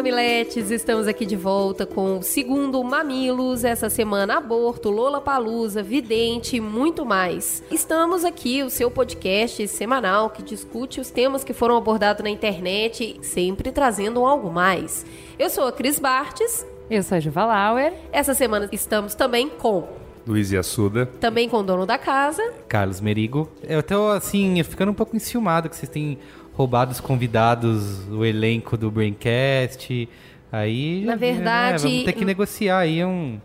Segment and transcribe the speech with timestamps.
[0.00, 6.56] Mamiletes, estamos aqui de volta com o segundo Mamilos, essa semana aborto, Lola Palusa, vidente
[6.56, 7.62] e muito mais.
[7.70, 13.20] Estamos aqui, o seu podcast semanal que discute os temas que foram abordados na internet,
[13.20, 15.04] sempre trazendo algo mais.
[15.38, 16.66] Eu sou a Cris Bartes.
[16.90, 17.92] Eu sou a Juva Lauer.
[18.10, 19.86] Essa semana estamos também com
[20.26, 21.06] Luiz Assuda.
[21.20, 22.42] Também com o dono da casa.
[22.68, 23.50] Carlos Merigo.
[23.62, 26.18] Eu tô, assim, ficando um pouco enciumado que vocês têm
[26.54, 30.08] roubado os convidados, o elenco do Braincast.
[30.52, 31.02] Aí.
[31.04, 31.84] Na verdade.
[31.84, 33.38] Né, vamos ter que negociar aí um.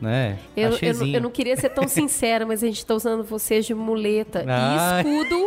[0.00, 0.38] Né?
[0.54, 3.64] Eu, eu, não, eu, não queria ser tão sincera, mas a gente está usando vocês
[3.64, 5.00] de muleta ah.
[5.02, 5.46] e escudo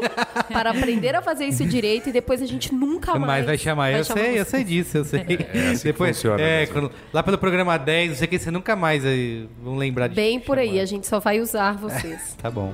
[0.52, 3.28] para aprender a fazer isso direito e depois a gente nunca mais.
[3.28, 4.40] Mas vai chamar, vai eu chamar sei, vocês.
[4.40, 5.20] eu sei disso, eu sei.
[5.54, 6.42] É, assim depois, funciona.
[6.42, 10.08] É, quando, lá pelo programa 10, não sei que você nunca mais aí, vão lembrar
[10.08, 12.36] de Bem por aí, a gente só vai usar vocês.
[12.42, 12.74] tá bom.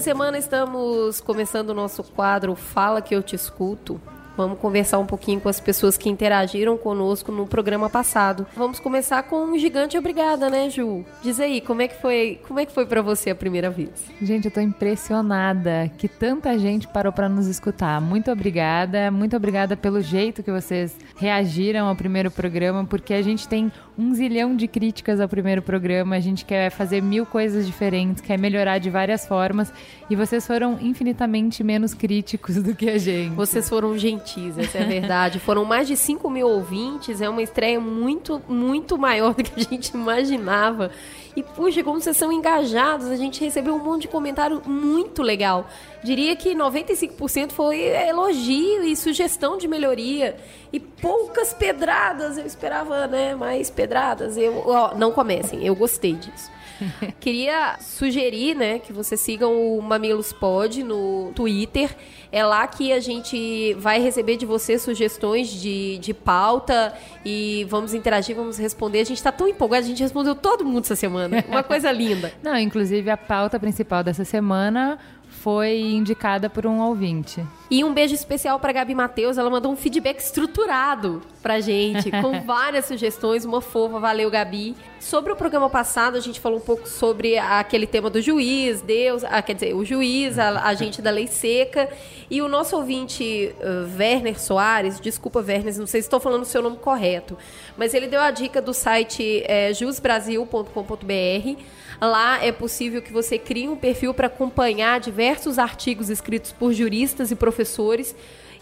[0.00, 4.00] Semana estamos começando o nosso quadro Fala que eu te escuto.
[4.34, 8.46] Vamos conversar um pouquinho com as pessoas que interagiram conosco no programa passado.
[8.56, 11.04] Vamos começar com um gigante obrigada, né, Ju?
[11.22, 13.90] Diz aí, como é que foi, como é que foi para você a primeira vez?
[14.22, 18.00] Gente, eu tô impressionada que tanta gente parou para nos escutar.
[18.00, 23.46] Muito obrigada, muito obrigada pelo jeito que vocês reagiram ao primeiro programa, porque a gente
[23.46, 28.22] tem um zilhão de críticas ao primeiro programa, a gente quer fazer mil coisas diferentes,
[28.22, 29.70] quer melhorar de várias formas,
[30.08, 33.34] e vocês foram infinitamente menos críticos do que a gente.
[33.34, 35.38] Vocês foram gentis, essa é a verdade.
[35.38, 39.62] foram mais de 5 mil ouvintes, é uma estreia muito, muito maior do que a
[39.62, 40.90] gente imaginava.
[41.36, 45.66] E, puxa, como vocês são engajados, a gente recebeu um monte de comentário muito legal.
[46.02, 50.36] Diria que 95% foi elogio e sugestão de melhoria.
[50.72, 52.36] E poucas pedradas.
[52.36, 54.36] Eu esperava, né, mais pedradas.
[54.36, 56.50] Eu, ó, não comecem, eu gostei disso.
[57.20, 61.94] Queria sugerir, né, que vocês sigam o Mamilos Pod no Twitter.
[62.32, 67.94] É lá que a gente vai receber de vocês sugestões de, de pauta e vamos
[67.94, 69.00] interagir, vamos responder.
[69.00, 71.44] A gente está tão empolgado, a gente respondeu todo mundo essa semana.
[71.48, 72.32] Uma coisa linda.
[72.42, 74.98] Não, inclusive a pauta principal dessa semana
[75.28, 77.44] foi indicada por um ouvinte.
[77.70, 82.40] E um beijo especial para Gabi Matheus, ela mandou um feedback estruturado pra gente, com
[82.40, 84.74] várias sugestões, uma fofa, valeu Gabi.
[84.98, 89.22] Sobre o programa passado, a gente falou um pouco sobre aquele tema do juiz, Deus,
[89.22, 91.88] ah, quer dizer, o juiz, a, a gente da lei seca,
[92.28, 96.46] e o nosso ouvinte uh, Werner Soares, desculpa Werner, não sei se estou falando o
[96.46, 97.38] seu nome correto,
[97.78, 101.60] mas ele deu a dica do site é, jusbrasil.com.br
[102.00, 107.30] Lá é possível que você crie um perfil para acompanhar diversos artigos escritos por juristas
[107.30, 107.59] e professores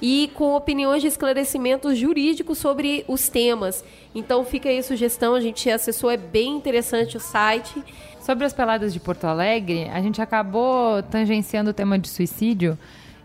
[0.00, 3.84] e com opiniões de esclarecimento jurídico sobre os temas.
[4.14, 7.82] Então fica aí a sugestão, a gente acessou, é bem interessante o site.
[8.20, 12.78] Sobre as peladas de Porto Alegre, a gente acabou tangenciando o tema de suicídio.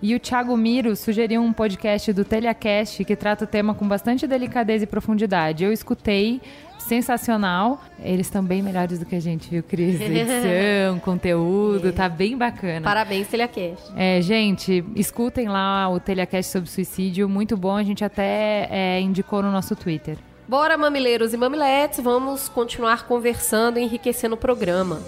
[0.03, 4.27] E o Thiago Miro sugeriu um podcast do Telecast que trata o tema com bastante
[4.27, 5.63] delicadeza e profundidade.
[5.63, 6.41] Eu escutei,
[6.77, 7.81] sensacional.
[8.03, 9.95] Eles estão bem melhores do que a gente, viu, Cris?
[10.03, 11.91] Edição, conteúdo, é.
[11.93, 12.81] tá bem bacana.
[12.81, 13.93] Parabéns, Telecast.
[13.95, 17.77] É, gente, escutem lá o Telecast sobre suicídio, muito bom.
[17.77, 20.17] A gente até é, indicou no nosso Twitter.
[20.49, 25.01] Bora, mamileiros e mamiletes, vamos continuar conversando e enriquecendo o programa.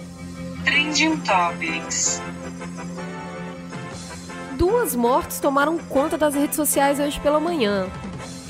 [0.64, 2.22] Trending Topics.
[4.56, 7.88] Duas mortes tomaram conta das redes sociais hoje pela manhã.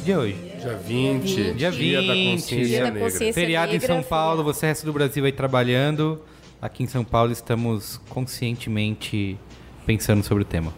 [0.05, 0.34] Dia hoje?
[0.34, 3.33] Dia 20, dia, 20, dia da Consciência dia da Negra.
[3.33, 6.22] Feriado negra, em São Paulo, você resto do Brasil aí trabalhando.
[6.62, 9.37] Aqui em São Paulo estamos conscientemente
[9.84, 10.72] pensando sobre o tema.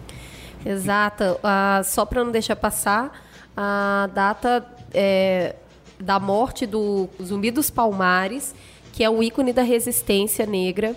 [0.64, 1.24] Exato.
[1.24, 3.12] Uh, só para não deixar passar,
[3.54, 5.56] a data é,
[6.00, 8.54] da morte do Zumbi dos Palmares,
[8.92, 10.96] que é um ícone da resistência negra.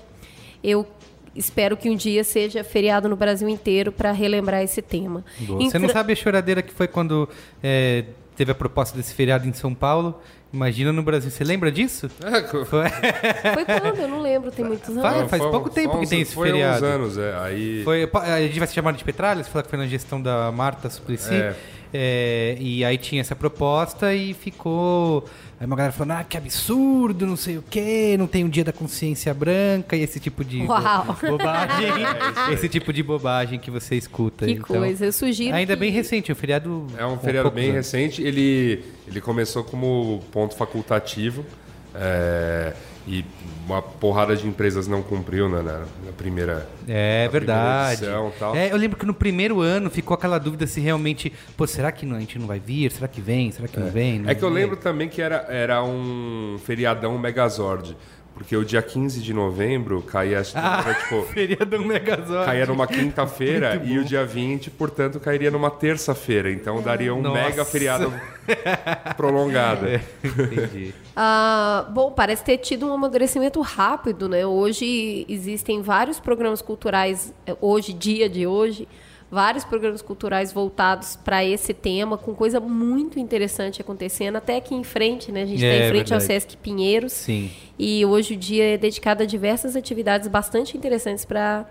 [0.64, 0.88] Eu
[1.36, 5.24] espero que um dia seja feriado no Brasil inteiro para relembrar esse tema.
[5.40, 7.28] Você não sabe a choradeira que foi quando
[7.64, 8.06] é,
[8.36, 10.20] teve a proposta desse feriado em São Paulo.
[10.54, 11.32] Imagina no Brasil.
[11.32, 12.10] Você lembra disso?
[12.66, 12.90] foi.
[12.90, 14.00] foi quando?
[14.00, 15.02] Eu não lembro, tem muitos anos.
[15.02, 16.80] Faz, faz pouco tempo que tem esse foi feriado.
[16.80, 17.34] Foi uns anos, é.
[17.40, 17.84] Aí...
[17.84, 20.52] Foi, a gente vai se chamar de Petralha, você falou que foi na gestão da
[20.52, 21.34] Marta Suplicy.
[21.34, 21.56] É.
[21.94, 25.26] É, e aí tinha essa proposta e ficou.
[25.62, 28.64] Aí uma galera falando, ah, que absurdo, não sei o quê, não tem um dia
[28.64, 31.16] da consciência branca e esse tipo de Uau.
[31.22, 31.88] bobagem.
[32.50, 34.48] é esse tipo de bobagem que você escuta.
[34.48, 35.56] Que então, coisa, eu sugiro.
[35.56, 35.80] Ainda que...
[35.80, 36.88] bem recente, um feriado.
[36.98, 37.76] É um feriado bem anos.
[37.76, 38.24] recente.
[38.24, 41.46] Ele, ele começou como ponto facultativo.
[41.94, 42.74] É,
[43.08, 43.26] e
[43.66, 46.68] uma porrada de empresas não cumpriu né, na, na primeira.
[46.88, 47.98] É na verdade.
[47.98, 48.56] primeira edição, tal.
[48.56, 52.06] É, eu lembro que no primeiro ano ficou aquela dúvida se realmente, pô, será que
[52.06, 52.92] não- a gente não vai vir?
[52.92, 53.52] Será que vem?
[53.52, 54.20] Será que não vem?
[54.20, 54.64] Não É que eu vem?
[54.64, 57.96] lembro também que era, era um feriadão Megazord.
[58.34, 62.46] Porque o dia 15 de novembro caía, acho que era, tipo, Feriadão Megazord.
[62.46, 66.50] caía numa quinta-feira e o dia 20, portanto, cairia numa terça-feira.
[66.52, 67.40] Então daria um Nossa.
[67.44, 68.12] mega feriado
[69.18, 69.86] prolongado.
[70.24, 70.94] Entendi.
[71.16, 74.46] Ah, bom, parece ter tido um amadurecimento rápido, né?
[74.46, 78.88] Hoje existem vários programas culturais, eh, hoje, dia de hoje,
[79.30, 84.84] vários programas culturais voltados para esse tema, com coisa muito interessante acontecendo, até aqui em
[84.84, 85.44] frente, né?
[85.44, 86.20] A gente está É, em frente ao.
[86.22, 87.12] Sesc Pinheiros.
[87.12, 87.52] Sim.
[87.78, 91.66] E hoje o dia é dedicado a diversas atividades bastante interessantes para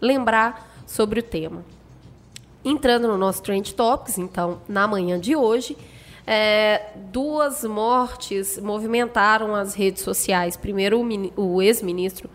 [0.00, 1.62] lembrar sobre o tema.
[2.64, 5.76] Entrando no nosso Trend Topics, então, na manhã de hoje,
[6.30, 10.58] é, duas mortes movimentaram as redes sociais.
[10.58, 12.28] Primeiro, o, o ex-ministro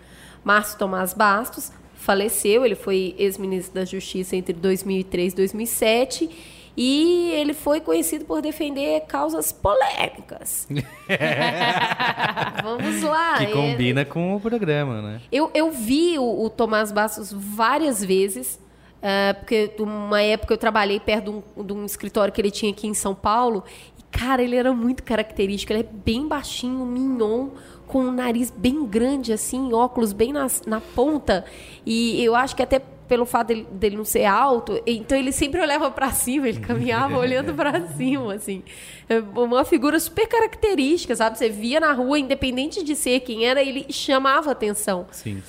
[0.44, 6.30] Márcio Tomás Bastos faleceu, ele foi ex-ministro da Justiça entre 2003 e 2007.
[6.76, 10.68] E ele foi conhecido por defender causas polêmicas.
[12.64, 13.38] Vamos lá.
[13.38, 15.22] Que é- combina com o programa, né?
[15.32, 18.60] eu, eu vi o, o Tomás Bastos várias vezes,
[19.04, 22.72] eh, porque uma época eu trabalhei perto de um, de um escritório que ele tinha
[22.72, 23.64] aqui em São Paulo.
[24.00, 25.74] E, cara, ele era muito característico.
[25.74, 27.50] Ele é bem baixinho, mignon,
[27.86, 31.44] com um nariz bem grande, assim, óculos bem nas- na ponta.
[31.86, 35.60] E eu acho que até pelo fato dele, dele não ser alto, então ele sempre
[35.62, 38.64] olhava para cima, ele caminhava olhando para cima, assim.
[39.10, 41.38] É Uma figura super característica, sabe?
[41.38, 45.06] Você via na rua, independente de ser quem era, ele chamava atenção.
[45.12, 45.44] Sim.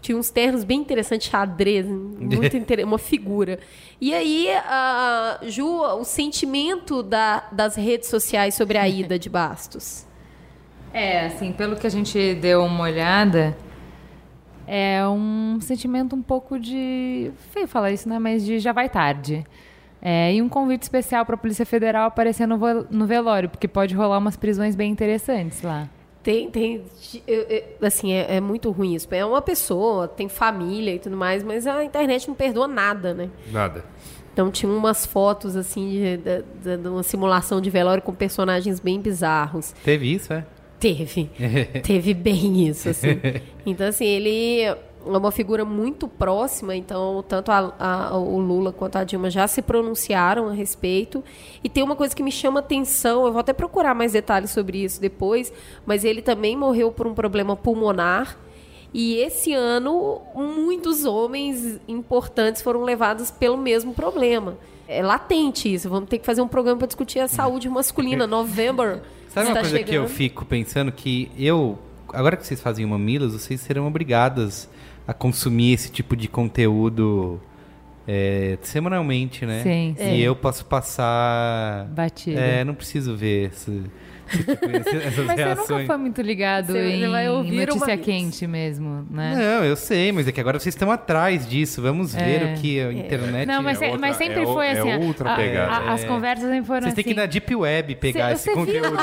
[0.00, 2.84] Tinha uns ternos bem interessantes, xadrez, muito inter...
[2.86, 3.58] uma figura.
[4.00, 4.48] E aí,
[5.48, 10.06] Ju, o sentimento da- das redes sociais sobre a ida de Bastos.
[10.92, 13.56] É, assim, pelo que a gente deu uma olhada,
[14.66, 17.30] é um sentimento um pouco de.
[17.52, 18.18] Feio falar isso, né?
[18.18, 19.46] Mas de já vai tarde.
[20.02, 22.58] É, e um convite especial para a Polícia Federal aparecer no,
[22.90, 25.88] no velório, porque pode rolar umas prisões bem interessantes lá.
[26.22, 26.82] Tem, tem,
[27.80, 29.08] assim, é, é muito ruim isso.
[29.10, 33.30] É uma pessoa, tem família e tudo mais, mas a internet não perdoa nada, né?
[33.50, 33.84] Nada.
[34.32, 38.78] Então tinha umas fotos, assim, de, de- de- de uma simulação de velório com personagens
[38.80, 39.74] bem bizarros.
[39.84, 40.44] Teve isso, é?
[40.78, 41.30] Teve.
[41.82, 43.18] Teve bem isso, assim.
[43.66, 44.74] Então, assim, ele
[45.06, 49.46] é uma figura muito próxima, então tanto a- a- o Lula quanto a Dilma já
[49.48, 51.22] se pronunciaram a respeito.
[51.64, 54.82] E tem uma coisa que me chama atenção, eu vou até procurar mais detalhes sobre
[54.84, 55.52] isso depois,
[55.86, 58.36] mas ele também morreu por um problema pulmonar.
[58.92, 64.56] E esse ano, muitos homens importantes foram levados pelo mesmo problema.
[64.88, 65.88] É latente isso.
[65.88, 68.26] Vamos ter que fazer um programa para discutir a saúde masculina.
[68.28, 69.00] November.
[69.28, 70.08] Sabe uma está coisa que eu chegando.
[70.08, 71.78] fico pensando que eu,
[72.12, 74.68] agora que vocês fazem o Mamilos, vocês serão obrigadas
[75.06, 77.40] a consumir esse tipo de conteúdo
[78.06, 79.62] é, semanalmente, né?
[79.62, 80.16] Sim, E sim.
[80.18, 81.86] eu posso passar.
[81.90, 82.40] Batida.
[82.40, 83.82] É, não preciso ver esse
[84.30, 85.68] tipo- essas Mas você reações.
[85.68, 89.34] nunca foi muito ligado Você em vai ouvir notícia uma- quente mesmo, né?
[89.36, 91.80] Não, eu sei, mas é que agora vocês estão atrás disso.
[91.82, 92.54] Vamos ver É.
[92.54, 93.46] o que a internet.
[93.46, 95.06] Não, mas, é se- mas outra- sempre é foi é assim.
[95.06, 95.72] outra a- pegada.
[95.72, 96.94] a- as conversas sempre foram Vocês assim.
[97.02, 98.82] têm que ir na Deep Web pegar Cê- esse você viu?
[98.82, 98.98] conteúdo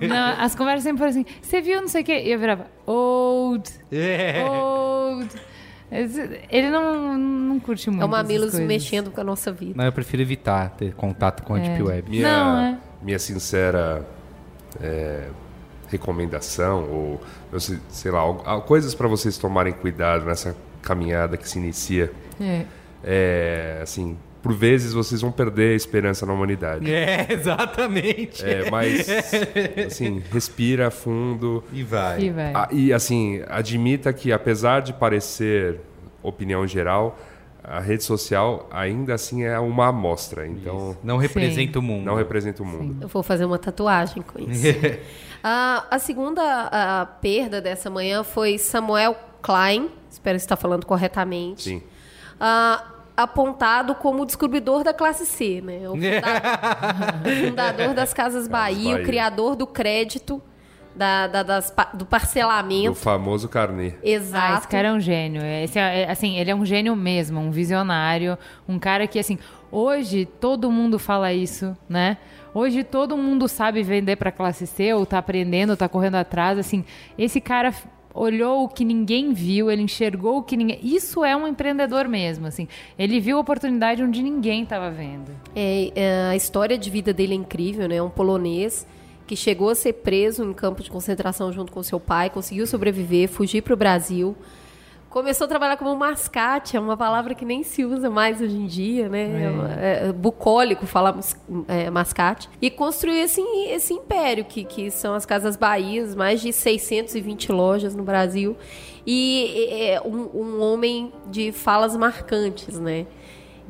[0.00, 0.08] aí.
[0.08, 1.24] Não, as conversas sempre foram assim.
[1.40, 2.22] Você viu não sei o quê?
[2.24, 4.44] E eu virava, old, É.
[4.44, 5.28] old.
[6.50, 8.02] Ele não, não curte muito.
[8.02, 9.74] É o Mamilos mexendo com a nossa vida.
[9.76, 12.10] Não, eu prefiro evitar ter contato com a Deep Web.
[12.10, 12.78] Minha, Não, é.
[13.04, 14.04] Minha sincera
[14.80, 15.28] é,
[15.88, 17.20] recomendação, ou
[17.52, 22.10] eu sei, sei lá, al- coisas para vocês tomarem cuidado nessa caminhada que se inicia.
[22.40, 22.64] É.
[23.04, 26.90] É, assim, por vezes vocês vão perder a esperança na humanidade.
[26.92, 28.44] É, exatamente.
[28.44, 29.06] É, mas,
[29.86, 31.62] assim, respira fundo.
[31.72, 32.20] E vai.
[32.22, 32.52] E vai.
[32.54, 35.80] Ah, e, assim, admita que, apesar de parecer
[36.22, 37.18] opinião geral,
[37.64, 40.46] a rede social ainda assim é uma amostra.
[40.46, 42.04] Então, Não representa o mundo.
[42.04, 42.98] não representa o mundo.
[43.00, 44.62] Eu vou fazer uma tatuagem com isso.
[45.46, 51.64] Ah, a segunda ah, perda dessa manhã foi Samuel Klein, espero estar falando corretamente.
[51.64, 51.82] Sim.
[52.40, 52.82] Ah,
[53.14, 55.86] apontado como o descobridor da classe C, né?
[55.86, 56.22] O funda-
[57.28, 59.02] o fundador das Casas Bahia, Bahia.
[59.02, 60.40] o criador do crédito,
[60.96, 62.94] da, da- das do O parcelamento.
[62.94, 63.94] famoso carnê.
[63.96, 64.58] Ah, Exato.
[64.58, 65.42] esse cara é um gênio.
[65.44, 69.38] Esse é, é, assim, ele é um gênio mesmo, um visionário, um cara que assim,
[69.70, 72.16] hoje todo mundo fala isso, né?
[72.54, 76.84] Hoje todo mundo sabe vender para classe C, ou tá aprendendo, tá correndo atrás, assim.
[77.18, 77.74] Esse cara
[78.16, 80.78] olhou o que ninguém viu, ele enxergou o que ninguém.
[80.80, 82.68] Isso é um empreendedor mesmo, assim.
[82.96, 85.32] Ele viu a oportunidade onde ninguém estava vendo.
[85.56, 87.96] É, é, a história de vida dele é incrível, né?
[87.96, 88.86] É um polonês
[89.26, 93.28] que chegou a ser preso em campo de concentração junto com seu pai, conseguiu sobreviver,
[93.28, 94.36] fugir para o Brasil.
[95.08, 98.66] Começou a trabalhar como mascate, é uma palavra que nem se usa mais hoje em
[98.66, 99.28] dia, né?
[99.78, 100.08] É.
[100.08, 101.16] É, bucólico falar
[101.68, 102.50] é, mascate.
[102.60, 107.94] E construiu esse, esse império, que, que são as Casas Bahias, mais de 620 lojas
[107.94, 108.56] no Brasil.
[109.06, 113.06] E é um, um homem de falas marcantes, né?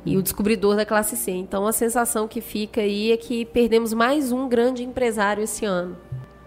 [0.04, 1.32] E o descobridor da classe C.
[1.32, 5.96] Então a sensação que fica aí é que perdemos mais um grande empresário esse ano.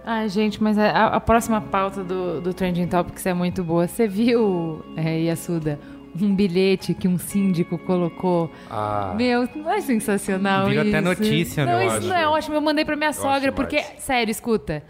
[0.06, 3.88] Ah, gente, mas a, a próxima pauta do, do Trending Topics é muito boa.
[3.88, 5.78] Você viu, é, Yasuda,
[6.16, 8.50] um bilhete que um síndico colocou?
[8.70, 9.14] Ah.
[9.18, 10.80] Meu, não é sensacional isso?
[10.80, 12.56] até notícia, Não, isso não é ótimo.
[12.56, 14.00] Eu mandei pra minha sogra, porque, demais.
[14.00, 14.82] sério, escuta.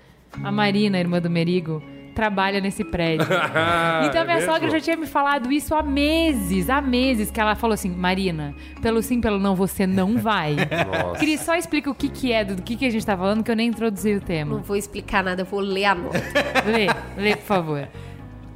[0.43, 1.81] A Marina, irmã do Merigo,
[2.17, 3.27] trabalha nesse prédio.
[4.09, 4.51] então a minha É mesmo?
[4.51, 8.55] sogra já tinha me falado isso há meses, há meses, que ela falou assim, Marina,
[8.81, 10.55] pelo sim, pelo não, você não vai.
[11.05, 11.19] Nossa.
[11.19, 13.51] Cris, só explica o que que é, do que que a gente tá falando, que
[13.51, 14.57] eu nem introduzi o Não tema.
[14.57, 16.17] vou explicar nada, eu vou ler a nota.
[16.65, 16.87] Lê,
[17.21, 17.87] lê, por favor.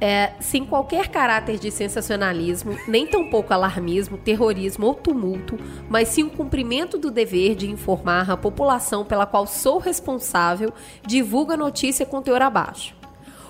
[0.00, 5.56] É, sem qualquer caráter de sensacionalismo, nem tampouco alarmismo, terrorismo ou tumulto,
[5.88, 10.72] mas sim o cumprimento do dever de informar a população pela qual sou responsável,
[11.06, 12.96] divulga a notícia com teor abaixo.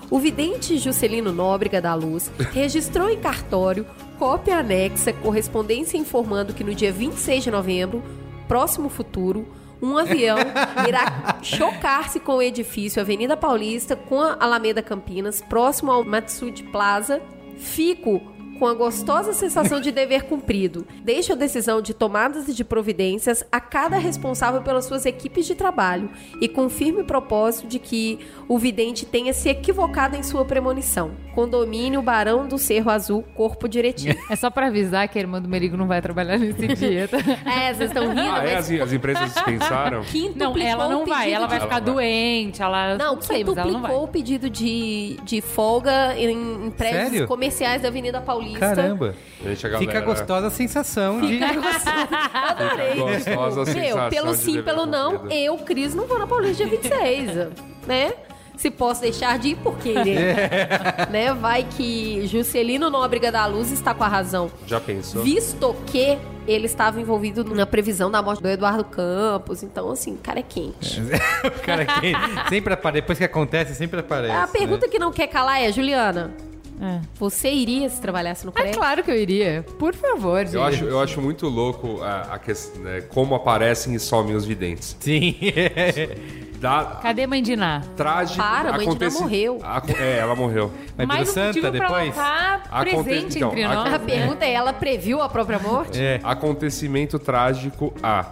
[0.09, 3.85] O vidente Juscelino Nóbrega da Luz registrou em cartório
[4.19, 8.03] cópia anexa, correspondência informando que no dia 26 de novembro,
[8.47, 9.47] próximo futuro,
[9.81, 10.37] um avião
[10.87, 17.21] irá chocar-se com o edifício Avenida Paulista com a Alameda Campinas, próximo ao Matsud Plaza.
[17.57, 20.85] Fico com a gostosa sensação de dever cumprido.
[21.03, 25.55] Deixo a decisão de tomadas e de providências a cada responsável pelas suas equipes de
[25.55, 31.11] trabalho e com firme propósito de que o vidente tenha se equivocado em sua premonição.
[31.33, 34.17] Condomínio Barão do Cerro Azul, corpo diretivo.
[34.29, 37.17] É só pra avisar que a irmã do Merigo não vai trabalhar nesse dia, tá?
[37.17, 38.55] é, vocês estão rindo, Ah, é?
[38.55, 40.03] mas As, as empresas dispensaram?
[40.35, 42.97] Não, ela não o vai, ela vai ficar Ela doente, ela...
[42.97, 43.91] Não, sei, mas ela não vai.
[43.93, 47.27] o pedido de, de folga em, em prédios Sério?
[47.27, 48.42] comerciais da Avenida Paulista.
[48.59, 49.15] Caramba.
[49.43, 49.91] Gente, a galera...
[49.91, 51.39] Fica gostosa a sensação de.
[51.43, 52.95] Adorei.
[52.99, 55.33] Gostosa a Meu, sensação pelo de sim, pelo não, cumprido.
[55.33, 57.31] eu, Cris, não vou na Paulista dia 26,
[57.87, 58.13] né?
[58.55, 59.93] Se posso deixar de ir, por quê?
[61.09, 61.33] né?
[61.33, 64.51] Vai que Juscelino Nóbrega da Luz está com a razão.
[64.67, 65.23] Já pensou?
[65.23, 69.63] Visto que ele estava envolvido na previsão da morte do Eduardo Campos.
[69.63, 71.01] Então, assim, o cara é quente.
[71.43, 72.13] o cara que
[72.49, 73.01] sempre aparece.
[73.01, 74.33] Depois que acontece, sempre aparece.
[74.33, 74.91] a pergunta né?
[74.91, 76.31] que não quer calar é, Juliana,
[76.81, 76.99] É.
[77.15, 78.73] você iria se trabalhasse no É prédio?
[78.77, 79.65] claro que eu iria.
[79.79, 80.55] Por favor, gente.
[80.55, 84.43] Eu acho, eu acho muito louco a, a questão, né, como aparecem e somem os
[84.45, 84.95] videntes.
[84.99, 85.35] Sim.
[86.59, 87.81] Dá, Cadê mãe de Ná?
[87.97, 88.37] trágico.
[88.37, 89.59] Para, a mãe de Ná morreu.
[89.61, 90.71] Aco- É, ela morreu.
[90.95, 92.07] Pelo um motivo Santa pra ela depois?
[92.09, 93.93] estar Aconte- presente então, entre nós.
[93.93, 95.99] A pergunta é, ela previu a própria morte?
[96.01, 96.21] É.
[96.23, 98.27] Acontecimento trágico A.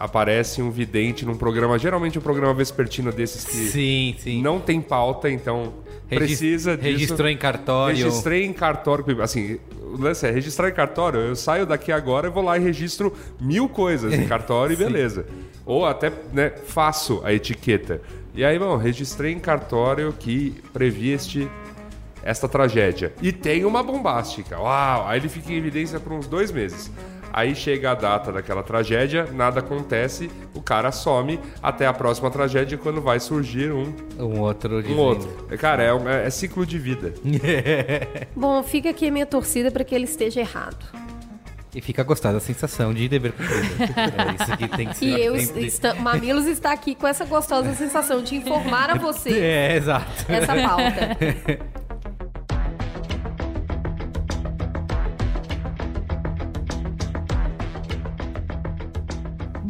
[0.00, 4.40] Aparece um vidente num programa, geralmente um programa vespertino desses que Sim, sim.
[4.40, 5.74] não tem pauta, então
[6.08, 6.88] Regis- precisa disso.
[6.90, 7.96] Registrou em cartório.
[8.04, 9.22] Registrei em cartório.
[9.22, 11.20] Assim, o lance é registrar em cartório.
[11.20, 15.26] Eu saio daqui agora e vou lá e registro mil coisas em cartório e beleza.
[15.66, 18.00] Ou até né, faço a etiqueta.
[18.34, 21.46] E aí, bom, registrei em cartório que previ este,
[22.22, 23.12] esta tragédia.
[23.20, 24.58] E tem uma bombástica.
[24.58, 25.06] Uau!
[25.06, 26.90] Aí ele fica em evidência por uns dois meses.
[27.32, 32.76] Aí chega a data daquela tragédia, nada acontece, o cara some até a próxima tragédia
[32.76, 34.80] quando vai surgir um, Um outro.
[34.88, 35.28] um outro.
[35.58, 37.14] Cara, é, um- é- é ciclo de vida.
[38.34, 40.84] Bom, fica aqui a minha torcida para que ele esteja errado.
[41.72, 43.62] E fica gostosa a sensação de dever cumprido.
[43.94, 45.04] é isso que tem que ser.
[45.06, 49.30] E eu, que- está, Mamilos está aqui com essa gostosa sensação de informar a você
[49.38, 50.24] É, exato.
[50.28, 51.16] essa pauta.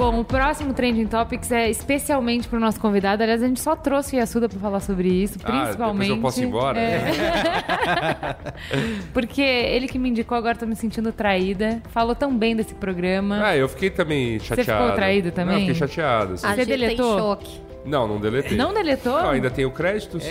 [0.00, 3.23] Bom, o próximo Trending Topics é especialmente pro nosso convidado.
[3.23, 6.11] Aliás, a gente só trouxe o Yasuda pra falar sobre isso, Ah, depois principalmente.
[6.11, 6.80] eu posso ir embora?
[6.80, 8.35] É.
[9.12, 11.83] Porque ele que me indicou, agora tô me sentindo traída.
[11.90, 13.42] Falou tão bem desse programa.
[13.45, 14.85] Ah, eu fiquei também chateado.
[14.85, 15.47] ficou traído também?
[15.47, 16.33] Não, eu fiquei chateado.
[16.33, 16.47] assim.
[16.47, 17.37] A Você gente deletou?
[17.37, 17.61] tem choque.
[17.85, 18.57] Não, não deletei.
[18.57, 19.21] Não deletou?
[19.23, 20.25] Não, ainda tenho créditos.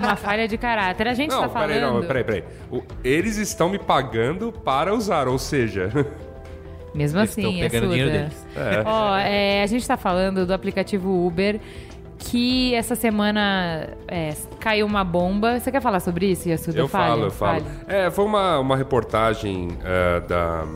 [0.00, 1.06] Uma falha de caráter.
[1.06, 1.68] A gente Não, tá falando.
[1.68, 2.44] peraí, não, peraí, peraí.
[2.72, 5.90] O- eles estão me pagando para usar, ou seja,
[6.94, 8.46] Mesmo Eles assim, dinheiro deles.
[8.56, 8.82] É.
[8.84, 11.60] Ó, é, a gente tá falando do aplicativo Uber,
[12.18, 15.58] que essa semana é, caiu uma bomba.
[15.58, 16.78] Você quer falar sobre isso, Yasuda?
[16.78, 17.64] eu falo, eu falo.
[17.86, 20.66] É, foi uma, uma reportagem é, da,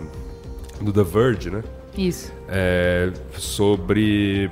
[0.81, 1.63] do The Verge, né?
[1.97, 2.33] Isso.
[2.49, 4.51] É, sobre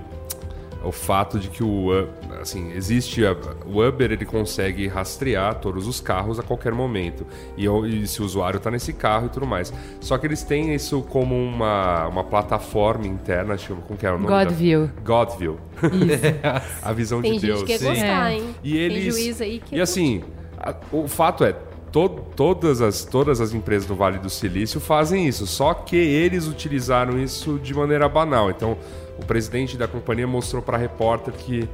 [0.84, 2.06] o fato de que o
[2.40, 3.36] assim existe a-
[3.66, 8.24] o Uber ele consegue rastrear todos os carros a qualquer momento e, e se o
[8.24, 12.24] usuário está nesse carro e tudo mais só que eles têm isso como uma, uma
[12.24, 14.90] plataforma interna chama como que é o nome da- Godview.
[15.04, 15.58] Godview
[16.82, 17.86] a visão Tem de gente Deus que Sim.
[17.88, 18.34] gostar, É.
[18.36, 18.54] hein?
[18.62, 20.22] e Tem eles juiz aí que e assim
[20.58, 21.52] a- o fato é
[21.90, 26.46] to- todas as todas as empresas do Vale do Silício fazem isso só que eles
[26.46, 28.76] utilizaram isso de maneira banal então
[29.20, 31.68] o presidente da companhia mostrou para repórter que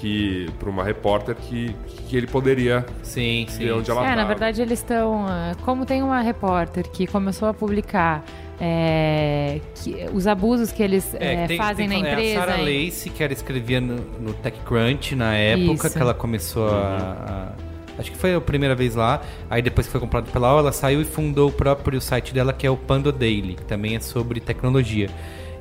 [0.00, 1.74] que para uma repórter que,
[2.08, 3.64] que ele poderia Sim, sim.
[3.64, 4.28] ver onde ela É, na estava.
[4.28, 5.26] verdade eles estão.
[5.28, 8.24] ah, Como tem uma repórter que começou a publicar
[8.60, 12.38] é, que- os abusos que eles É, é, tem- fazem tem- na é empresa.
[12.42, 12.62] a Sarah?
[12.62, 15.96] Lacey, que ela escrevia no, no TechCrunch na época, Isso.
[15.96, 17.68] que ela começou a, a-
[18.00, 19.20] Acho que foi a primeira vez lá.
[19.50, 22.52] Aí depois que foi comprado pela OL, ela saiu e fundou o próprio site dela,
[22.52, 25.10] que é o Pando Daily, que também é sobre tecnologia.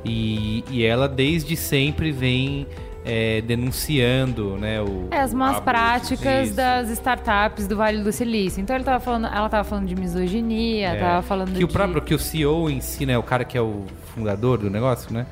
[0.05, 2.67] E, e ela desde sempre vem
[3.09, 4.81] é, denunciando, né?
[4.81, 8.59] O, É, as más práticas das startups do Vale do Silício.
[8.61, 11.63] Então ele tava falando, ela tava falando de misoginia, É, tava falando que de...
[11.63, 14.69] o próprio que o CEO em si, né, o cara que é o fundador do
[14.69, 15.25] negócio, né,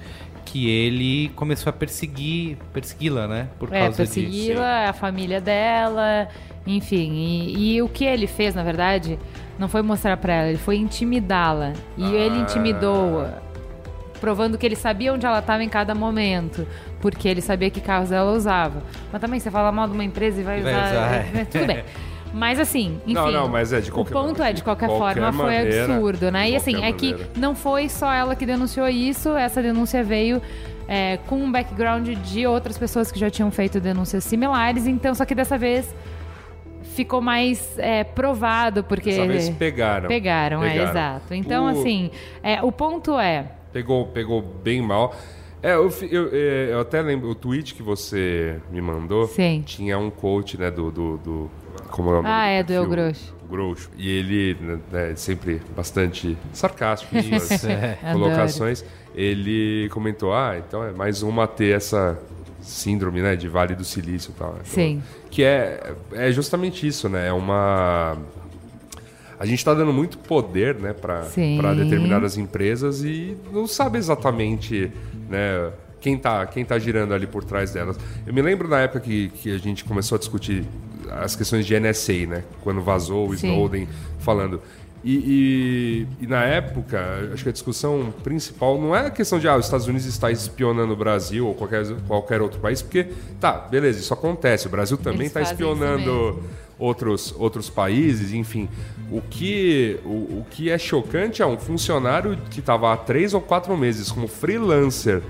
[0.45, 4.15] que ele começou a perseguir, persegui-la, né, por É, causa disso.
[4.21, 6.29] persegui-la, a família dela,
[6.65, 7.11] enfim.
[7.13, 9.19] E, e o que ele fez, na verdade,
[9.59, 11.73] não foi mostrar pra ela, ele foi intimidá-la.
[11.97, 12.39] E ele Ah.
[12.39, 13.25] intimidou,
[14.25, 16.65] provando que ele sabia onde ela estava em cada momento,
[16.99, 18.81] porque ele sabia que carros ela usava.
[19.11, 21.67] Mas também você fala mal de uma empresa e vai, vai usar, usar, é, Tudo
[21.67, 21.83] bem.
[22.33, 23.13] Mas assim, enfim.
[23.13, 25.93] Não, não, mas é de qualquer O ponto é, de qualquer, qualquer forma, foi maneira,
[25.93, 26.49] absurdo, né?
[26.49, 27.31] E assim, qualquer é que maneira.
[27.37, 30.41] não foi só ela que denunciou isso, essa denúncia veio
[30.87, 35.23] é, com um background de outras pessoas que já tinham feito denúncias similares, então só
[35.23, 35.93] que dessa vez
[36.95, 39.11] ficou mais é, provado, porque.
[39.11, 40.07] Dessa vez pegaram.
[40.07, 40.89] Pegaram, é, Pegaram.
[40.89, 41.33] exato.
[41.33, 42.09] Então, O- assim,
[42.41, 43.45] é, o ponto é.
[43.75, 45.13] Pegou, pegou bem mal.
[45.61, 49.63] É, eu, eu, é, eu até lembro, o tweet que você me mandou Sim.
[49.65, 50.89] tinha um quote, né, do.
[50.89, 51.51] do, do-
[51.91, 52.71] como é o nome Ah, é, do?
[52.71, 52.85] El.
[53.49, 53.89] Groucho.
[53.97, 57.99] E ele, né, é sempre bastante sarcástico em suas é.
[58.13, 58.85] colocações.
[59.13, 62.17] Ele comentou: ah, então é mais uma a ter essa
[62.61, 64.51] síndrome, né, de Vale do Silício e tal.
[64.53, 65.03] Então, Sim.
[65.29, 67.27] Que é, é justamente isso, né?
[67.27, 68.17] É uma.
[69.39, 74.91] A gente está dando muito poder, né, para determinadas empresas e não sabe exatamente,
[75.29, 77.97] né, quem tá, quem tá girando ali por trás delas.
[78.25, 80.63] Eu me lembro na época que, que a gente começou a discutir
[81.21, 83.47] as questões de NSA, né, quando vazou o Sim.
[83.49, 83.87] Snowden
[84.19, 84.61] falando.
[85.03, 89.47] E, e- e na época, acho que a discussão principal não é a questão de
[89.47, 93.05] ah, os Estados Unidos está espionando o Brasil ou qualquer, qualquer outro país, porque,
[93.39, 94.65] tá, beleza, isso acontece.
[94.65, 96.41] O Brasil também está espionando
[96.77, 98.67] outros, outros países, enfim.
[99.11, 103.41] O que, o, o que é chocante é um funcionário que estava há três ou
[103.41, 105.21] quatro meses como freelancer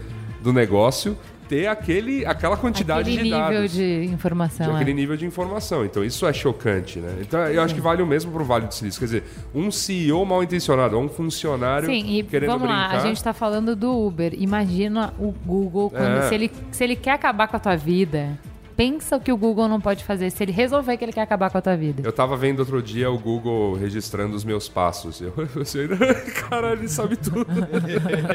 [0.42, 3.72] do negócio ter aquele, aquela quantidade Aquele de nível dados.
[3.72, 4.66] de informação.
[4.68, 4.94] de aquele é.
[4.94, 5.86] nível de informação.
[5.86, 7.18] Então isso é chocante, né?
[7.22, 9.00] Então eu acho que vale o mesmo pro Vale do Silício.
[9.00, 12.98] Quer dizer, um CEO mal intencionado um funcionário Sim, e querendo vamos lá, brincar.
[13.04, 14.34] a gente tá falando do Uber.
[14.38, 16.30] Imagina o Google quando É.
[16.30, 18.40] se, ele, se ele quer acabar com a tua vida.
[18.76, 21.50] Pensa o que o Google não pode fazer se ele resolver que ele quer acabar
[21.50, 22.02] com a tua vida.
[22.04, 25.22] Eu tava vendo outro dia o Google registrando os meus passos.
[25.22, 27.48] Eu, eu caralho, ele sabe tudo.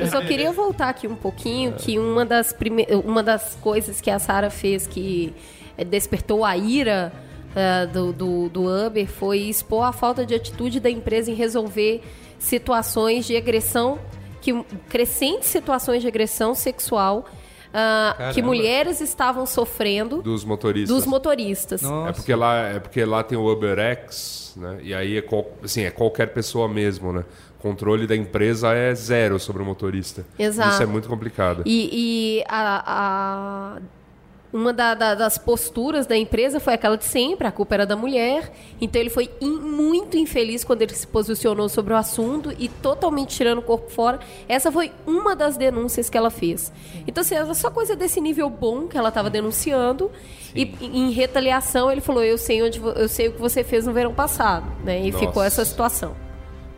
[0.00, 2.86] Eu só queria voltar aqui um pouquinho, que uma das, prime...
[3.04, 5.34] uma das coisas que a Sara fez que
[5.76, 7.12] eh, despertou a ira
[7.54, 12.02] ah, do, do, do Uber foi expor a falta de atitude da empresa em resolver
[12.38, 13.98] situações de agressão,
[14.40, 14.52] que,
[14.88, 17.26] crescentes situações de agressão sexual
[17.72, 20.96] ah, que mulheres estavam sofrendo Dos motoristas.
[20.96, 21.82] dos motoristas.
[21.82, 22.10] Nossa.
[22.10, 24.78] É porque lá, é porque lá tem o UberX, né?
[24.82, 27.24] E aí é, qual- assim, é qualquer pessoa mesmo, né?
[27.58, 30.24] O controle da empresa é zero sobre o motorista.
[30.38, 30.70] Exato.
[30.70, 31.62] Isso é muito complicado.
[31.66, 32.82] E, e a,
[33.76, 33.78] a-
[34.52, 37.94] uma da- da- das posturas da empresa foi aquela de sempre, a culpa era da
[37.96, 38.52] mulher.
[38.80, 43.36] Então ele foi in- muito infeliz quando ele se posicionou sobre o assunto e totalmente
[43.36, 44.18] tirando o corpo fora.
[44.48, 46.72] Essa foi uma das denúncias que ela fez.
[47.06, 50.10] Então, assim, era só coisa desse nível bom que ela estava denunciando.
[50.54, 53.92] E em retaliação ele falou: Eu sei onde eu sei o que você fez no
[53.92, 54.66] verão passado.
[54.84, 55.00] Né?
[55.06, 55.26] E Nossa.
[55.26, 56.16] ficou essa situação.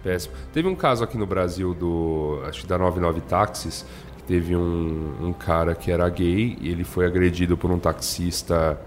[0.02, 0.34] Péssimo.
[0.52, 2.42] Teve um caso aqui no Brasil do.
[2.46, 3.86] Acho que da 99 Táxis,
[4.26, 8.78] teve um, um cara que era gay e ele foi agredido por um taxista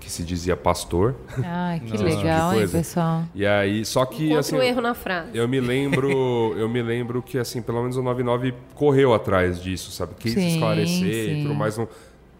[0.00, 1.14] que se dizia pastor.
[1.44, 3.24] Ai, que Esse tipo legal, hein, pessoal?
[3.34, 4.56] E aí, só que Encontra assim.
[4.56, 5.30] um erro na frase.
[5.34, 9.90] Eu me lembro, eu me lembro que assim, pelo menos o 99 correu atrás disso,
[9.90, 10.14] sabe?
[10.18, 11.40] Quis Sim, esclarecer sim.
[11.40, 11.76] e tudo mais.
[11.76, 11.88] Não,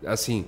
[0.07, 0.47] assim,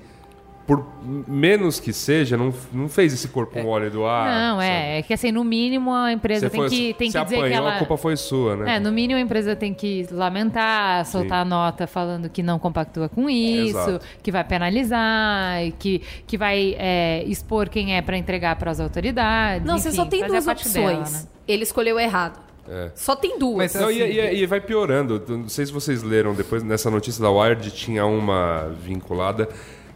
[0.70, 0.86] por
[1.26, 4.30] menos que seja, não, não fez esse corpo mole do ar.
[4.30, 4.68] não, sabe?
[4.68, 7.24] é, é que assim, no mínimo a empresa Você tem foi- que, tem se que
[7.24, 7.74] dizer apanhou, que ela.
[7.74, 8.76] a culpa foi sua, né?
[8.76, 13.08] É, no mínimo a empresa tem que lamentar, soltar a nota falando que não compactua
[13.08, 14.04] com isso, Exato.
[14.22, 18.78] que vai penalizar, e que, que vai é, expor quem é para entregar para as
[18.78, 19.66] autoridades.
[19.66, 20.74] Não, você enfim, só tem duas opções.
[20.74, 21.22] dela, né?
[21.48, 22.38] Ele escolheu errado.
[22.68, 22.92] É.
[22.94, 23.56] Só tem duas.
[23.56, 25.20] Mas, Não, e, assim, e- e vai piorando.
[25.26, 29.48] Não sei se vocês leram depois, nessa notícia da Wired tinha uma vinculada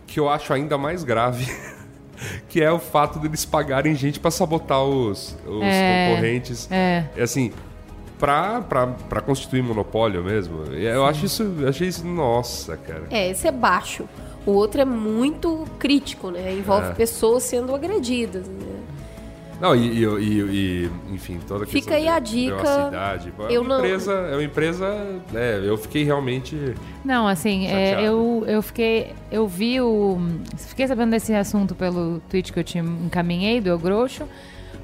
[0.07, 1.47] que eu acho ainda mais grave.
[2.49, 6.69] Que é o fato deles pagarem gente pra sabotar os, os É, concorrentes.
[6.71, 7.05] é.
[7.21, 7.53] assim,
[8.21, 10.63] pra, pra, pra constituir monopólio mesmo.
[10.73, 11.43] Eu acho isso.
[11.59, 12.07] eu achei isso.
[12.07, 13.03] Nossa, cara.
[13.11, 14.09] É, esse é baixo.
[14.47, 16.53] O outro é muito crítico, né?
[16.55, 16.95] Envolve É.
[16.95, 18.47] pessoas sendo agredidas.
[18.47, 18.74] Né?
[19.65, 23.17] Não, e, e- e- e, enfim, toda a Fica questão aí de a dica.
[23.49, 24.13] É Eu uma não- empresa.
[24.13, 24.87] É uma empresa.
[25.35, 26.75] É, eu fiquei realmente.
[27.03, 29.13] Não, assim, é, eu, eu fiquei.
[29.33, 30.19] Eu vi o.
[30.59, 34.25] Fiquei sabendo desse assunto pelo tweet que eu te encaminhei do Eu Groxo,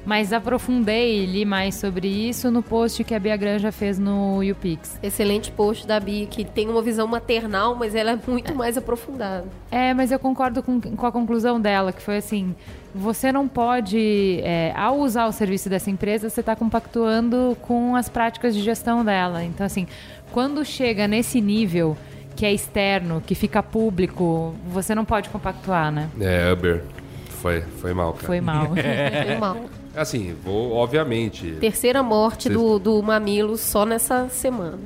[0.03, 4.41] mas aprofundei e li mais sobre isso no post que a Bia Granja fez no
[4.41, 4.99] YouPix.
[5.03, 9.45] Excelente post da Bia, que tem uma visão maternal, mas ela é muito mais aprofundada.
[9.69, 12.55] É, mas eu concordo com, com a conclusão dela, que foi assim:
[12.93, 18.09] você não pode, é, ao usar o serviço dessa empresa, você está compactuando com as
[18.09, 19.43] práticas de gestão dela.
[19.43, 19.87] Então, assim,
[20.31, 21.97] quando chega nesse nível
[22.35, 26.09] que é externo, que fica público, você não pode compactuar, né?
[26.19, 26.83] É, Uber.
[27.41, 28.25] Foi, foi mal, cara.
[28.27, 28.67] Foi mal.
[29.25, 29.57] Foi mal.
[29.95, 31.57] Assim, vou, obviamente.
[31.59, 34.79] Terceira morte Vocês- do, do Mamilo só nessa semana.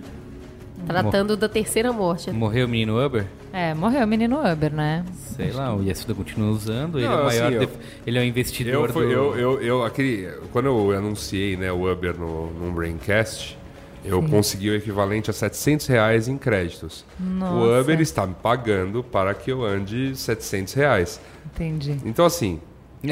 [0.85, 2.29] Tratando da terceira morte.
[2.31, 3.25] Morreu o menino Uber?
[3.51, 5.03] É, morreu o menino Uber, né?
[5.13, 7.47] Sei lá, o Yasuda continua usando, ele Não, é o maior.
[7.47, 7.69] assim, eu-
[8.05, 9.11] Ele é o investidor Eu, fui, do.
[9.11, 13.57] eu, eu, eu, aquele, quando eu anunciei né, o Uber no, no Braincast,
[14.03, 17.03] eu consegui o equivalente a 700 reais em créditos.
[17.19, 17.81] O Nossa.
[17.81, 21.19] Uber está me pagando para que eu ande 700 reais.
[21.53, 21.97] Entendi.
[22.05, 22.59] Então, assim,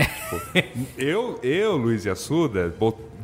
[0.02, 0.42] tipo,
[0.98, 2.74] eu, eu, Luiz Assuda,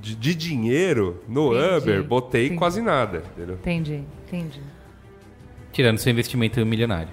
[0.01, 2.59] de, de dinheiro no Entendi, Uber, botei entendi.
[2.59, 3.55] quase nada, entendeu?
[3.55, 4.61] Entendi, entendi.
[5.71, 7.09] Tirando seu investimento milionário.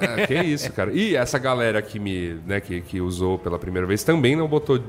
[0.00, 0.92] É, que isso, cara.
[0.92, 4.82] E essa galera que me, né, que, que usou pela primeira vez também não botou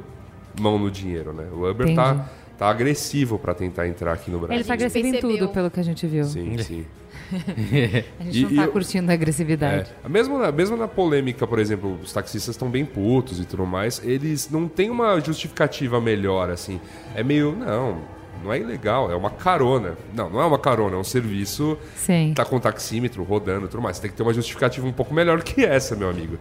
[0.59, 1.47] mão no dinheiro, né?
[1.51, 2.29] O Uber tá, Entendi.
[2.57, 4.57] tá agressivo para tentar entrar aqui no Brasil.
[4.57, 6.23] Ele tá agressivo em tudo, pelo que a gente viu.
[6.25, 6.85] Sim, sim.
[8.19, 9.91] A gente E- não e tá eu- curtindo a agressividade.
[10.03, 10.09] É.
[10.09, 14.01] Mesmo, na, mesmo na polêmica, por exemplo, os taxistas estão bem putos e tudo mais,
[14.03, 16.79] eles não têm uma justificativa melhor, assim.
[17.15, 18.01] É meio, não,
[18.43, 19.97] não é ilegal, é uma carona.
[20.13, 22.33] Não, não é uma carona, é um serviço Sim.
[22.35, 23.97] tá com taxímetro rodando e tudo mais.
[23.97, 26.37] Você tem que ter uma justificativa um pouco melhor que essa, meu amigo.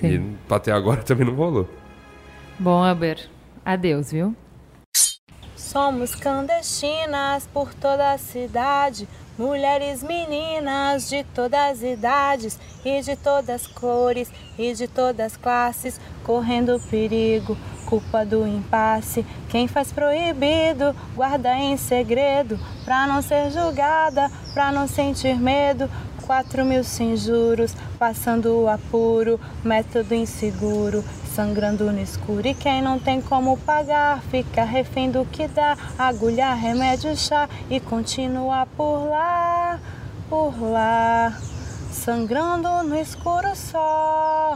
[0.00, 0.36] Sim.
[0.50, 1.68] E até agora também não rolou.
[2.58, 3.18] Bom, Uber,
[3.64, 4.34] adeus, viu?
[5.56, 13.50] Somos clandestinas por toda a cidade, mulheres meninas de todas as idades e de todas
[13.50, 19.24] as cores e de todas as classes, correndo perigo, culpa do impasse.
[19.48, 25.88] Quem faz proibido, guarda em segredo, pra não ser julgada, pra não sentir medo.
[26.26, 32.46] Quatro mil sem juros, passando o apuro, método inseguro, sangrando no escuro.
[32.46, 37.80] E quem não tem como pagar, fica refém do que dá, agulha, remédio, chá e
[37.80, 39.80] continua por lá,
[40.30, 41.36] por lá,
[41.90, 44.54] sangrando no escuro só.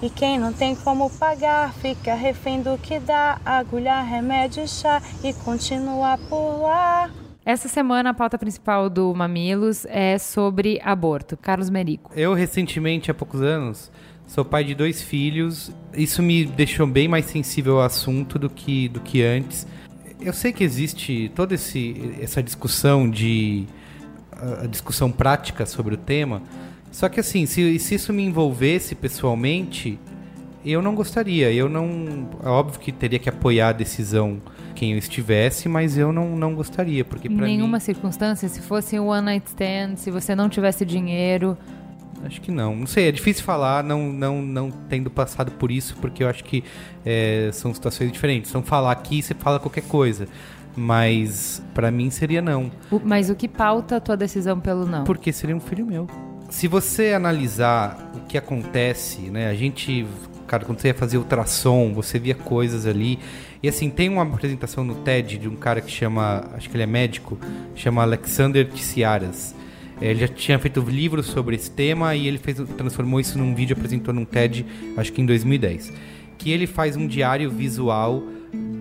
[0.00, 5.32] E quem não tem como pagar, fica refém do que dá, agulha, remédio, chá e
[5.32, 7.10] continua por lá.
[7.46, 11.36] Essa semana a pauta principal do Mamilos é sobre aborto.
[11.36, 12.10] Carlos Merico.
[12.16, 13.92] Eu, recentemente, há poucos anos,
[14.34, 15.70] sou pai de dois filhos.
[15.96, 19.66] Isso me deixou bem mais sensível ao assunto do que, do que antes.
[20.20, 23.64] Eu sei que existe toda esse, essa discussão de.
[24.32, 26.42] a- discussão prática sobre o tema.
[26.90, 29.98] Só que assim, se, se isso me envolvesse pessoalmente,
[30.64, 31.52] eu não gostaria.
[31.52, 32.28] Eu não.
[32.42, 34.40] É óbvio que teria que apoiar a decisão
[34.74, 37.04] quem eu estivesse, mas eu não, não gostaria.
[37.04, 37.80] Porque Em nenhuma mim.
[37.80, 41.56] circunstância, se fosse um one night stand, se você não tivesse dinheiro.
[42.24, 42.74] Acho que não.
[42.74, 46.42] Não sei, é difícil falar, não, não, não tendo passado por isso, porque eu acho
[46.44, 46.64] que
[47.04, 48.50] é, são situações diferentes.
[48.50, 50.26] Então, falar aqui, você fala qualquer coisa.
[50.76, 52.70] Mas, pra mim, seria não.
[52.90, 55.04] O- Mas o que pauta a tua decisão pelo não?
[55.04, 56.08] Porque seria um filho meu.
[56.50, 59.48] Se você analisar o que acontece, né?
[59.48, 60.06] A gente,
[60.46, 63.18] cara, quando você ia fazer ultrassom, você via coisas ali.
[63.62, 66.82] E assim, tem uma apresentação no TED de um cara que chama, acho que ele
[66.82, 67.38] é médico,
[67.74, 69.54] chama Alexander Tsiaras.
[70.00, 73.54] É, Ele já tinha feito livros sobre esse tema e ele fez, transformou isso num
[73.54, 74.64] vídeo, apresentou num TED,
[74.96, 75.92] acho que em 2010.
[76.38, 78.22] Que ele faz um diário visual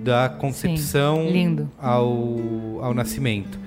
[0.03, 1.69] da concepção lindo.
[1.79, 3.59] ao, ao nascimento.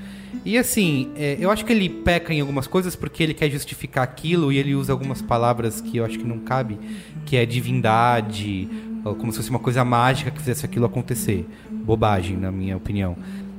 [0.45, 4.05] E assim, é, eu acho que ele peca em algumas coisas porque ele quer justificar
[4.05, 6.79] aquilo e ele usa algumas palavras que eu acho que não cabe,
[7.25, 8.69] que é divindade,
[9.03, 11.47] como se fosse uma coisa mágica que fizesse aquilo acontecer.
[11.71, 13.17] Bobagem, na minha opinião.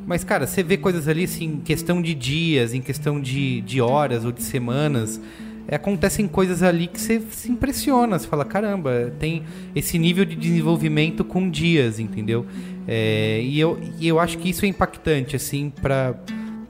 [0.07, 3.81] Mas, cara, você vê coisas ali, assim, em questão de dias, em questão de, de
[3.81, 5.19] horas ou de semanas.
[5.67, 8.17] É, acontecem coisas ali que você se impressiona.
[8.17, 9.43] Você fala, caramba, tem
[9.75, 12.45] esse nível de desenvolvimento com dias, entendeu?
[12.87, 16.15] É, e, eu, e eu acho que isso é impactante, assim, para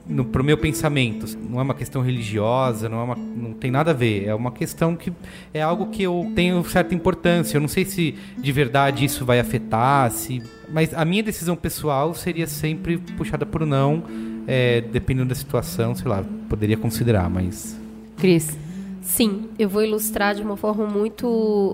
[0.08, 1.26] no, pro meu pensamento.
[1.38, 4.26] Não é uma questão religiosa, não, é uma, não tem nada a ver.
[4.26, 5.12] É uma questão que
[5.52, 7.56] é algo que eu tenho certa importância.
[7.56, 10.42] Eu não sei se de verdade isso vai afetar, se,
[10.72, 14.02] mas a minha decisão pessoal seria sempre puxada por não,
[14.46, 17.78] é, dependendo da situação, sei lá, poderia considerar, mas.
[18.16, 18.56] Cris.
[19.02, 21.26] Sim, eu vou ilustrar de uma forma muito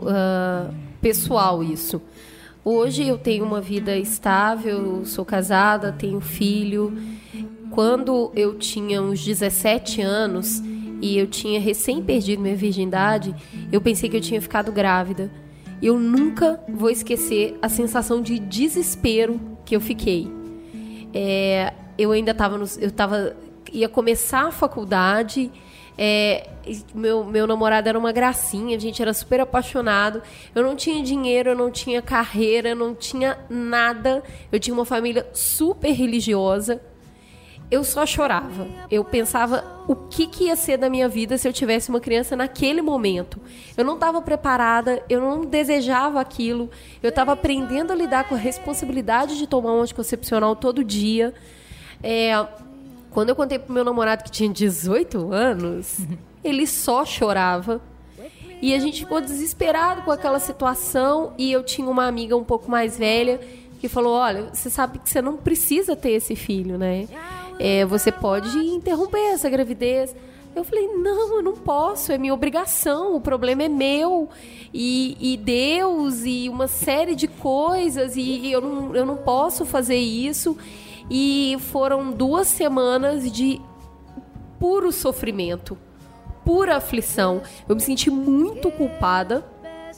[0.04, 2.00] uh, pessoal isso.
[2.64, 6.96] Hoje eu tenho uma vida estável, sou casada, tenho filho
[7.74, 10.62] quando eu tinha uns 17 anos
[11.02, 13.34] e eu tinha recém perdido minha virgindade,
[13.72, 15.28] eu pensei que eu tinha ficado grávida.
[15.82, 20.30] Eu nunca vou esquecer a sensação de desespero que eu fiquei.
[21.12, 23.36] É, eu ainda estava eu tava
[23.72, 25.50] ia começar a faculdade.
[25.98, 26.48] É,
[26.94, 30.22] meu, meu namorado era uma gracinha, a gente era super apaixonado.
[30.54, 34.22] Eu não tinha dinheiro, eu não tinha carreira, eu não tinha nada.
[34.52, 36.80] Eu tinha uma família super religiosa
[37.70, 38.66] eu só chorava.
[38.90, 42.36] Eu pensava o que, que ia ser da minha vida se eu tivesse uma criança
[42.36, 43.40] naquele momento.
[43.76, 46.70] Eu não estava preparada, eu não desejava aquilo.
[47.02, 51.34] Eu estava aprendendo a lidar com a responsabilidade de tomar um anticoncepcional todo dia.
[52.02, 52.46] É,
[53.10, 56.00] quando eu contei pro meu namorado que tinha 18 anos,
[56.44, 57.80] ele só chorava.
[58.62, 61.34] E a gente ficou desesperado com aquela situação.
[61.36, 63.40] E eu tinha uma amiga um pouco mais velha
[63.80, 67.06] que falou: Olha, você sabe que você não precisa ter esse filho, né?
[67.58, 70.14] É, você pode interromper essa gravidez.
[70.54, 74.28] Eu falei, não, eu não posso, é minha obrigação, o problema é meu.
[74.72, 79.96] E, e Deus, e uma série de coisas, e, eu, não, eu não posso fazer
[79.96, 80.56] isso.
[81.10, 83.60] E foram duas semanas de
[84.60, 85.76] puro sofrimento,
[86.44, 87.42] pura aflição.
[87.68, 89.44] Eu me senti muito culpada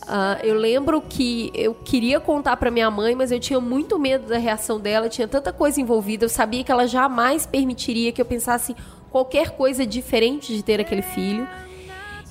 [0.07, 4.29] Uh, eu lembro que eu queria contar para minha mãe, mas eu tinha muito medo
[4.29, 8.25] da reação dela, tinha tanta coisa envolvida, eu sabia que ela jamais permitiria que eu
[8.25, 8.77] pensasse
[9.11, 11.49] qualquer coisa diferente de ter aquele filho.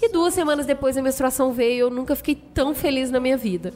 [0.02, 3.74] E duas semanas depois a menstruação veio eu nunca fiquei tão feliz na minha vida.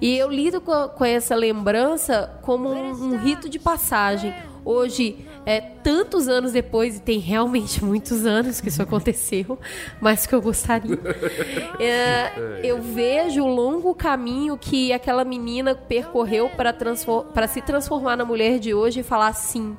[0.00, 4.34] E eu lido com, com essa lembrança como um, um rito de passagem.
[4.64, 9.58] Hoje é, tantos anos depois, e tem realmente muitos anos que isso aconteceu,
[10.00, 10.98] mais que eu gostaria,
[11.80, 18.58] é, eu vejo o longo caminho que aquela menina percorreu para se transformar na mulher
[18.58, 19.76] de hoje e falar sim.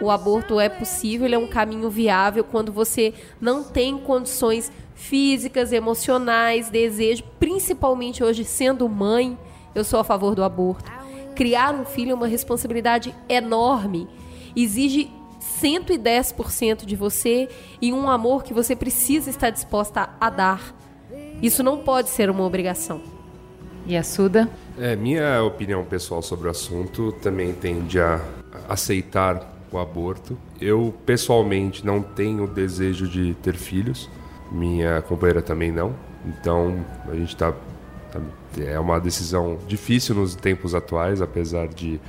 [0.00, 5.72] O aborto é possível, ele é um caminho viável quando você não tem condições físicas,
[5.72, 9.36] emocionais, desejo, principalmente hoje sendo mãe,
[9.74, 10.90] eu sou a favor do aborto.
[11.34, 14.08] Criar um filho é uma responsabilidade enorme
[14.56, 15.10] exige
[15.62, 17.48] 110% de você
[17.80, 20.74] e um amor que você precisa estar disposta a dar.
[21.42, 23.02] Isso não pode ser uma obrigação.
[23.86, 24.48] E a Suda?
[24.78, 28.20] É, minha opinião pessoal sobre o assunto também tende a
[28.68, 30.38] aceitar o aborto.
[30.60, 34.08] Eu, pessoalmente, não tenho desejo de ter filhos.
[34.50, 35.94] Minha companheira também não.
[36.24, 37.52] Então, a gente está.
[38.58, 42.00] É uma decisão difícil nos tempos atuais, apesar de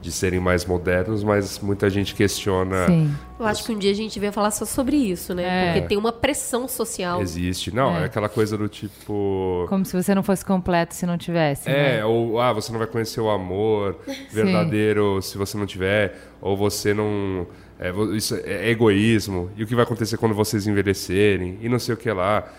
[0.00, 2.86] de serem mais modernos, mas muita gente questiona.
[2.86, 3.14] Sim.
[3.38, 5.42] Eu acho que um dia a gente vai falar só sobre isso, né?
[5.42, 5.72] É.
[5.72, 7.20] Porque tem uma pressão social.
[7.20, 7.74] Existe.
[7.74, 8.02] Não, é.
[8.02, 8.04] é.
[8.04, 9.66] aquela coisa do tipo.
[9.68, 11.68] Como se você não fosse completo se não tivesse.
[11.68, 12.04] É, né?
[12.04, 13.98] ou ah, você não vai conhecer o amor
[14.32, 17.46] verdadeiro se você não tiver, ou você não.
[17.78, 19.50] É, isso é egoísmo.
[19.56, 21.58] E o que vai acontecer quando vocês envelhecerem?
[21.60, 22.50] E não sei o que lá.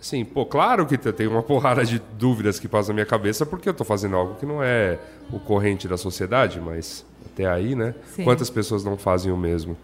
[0.00, 3.68] Assim, pô, claro que tem uma porrada de dúvidas que passam na minha cabeça porque
[3.68, 4.98] eu estou fazendo algo que não é
[5.30, 7.94] o corrente da sociedade, mas até aí, né?
[8.14, 8.24] Sim.
[8.24, 9.76] Quantas pessoas não fazem o mesmo?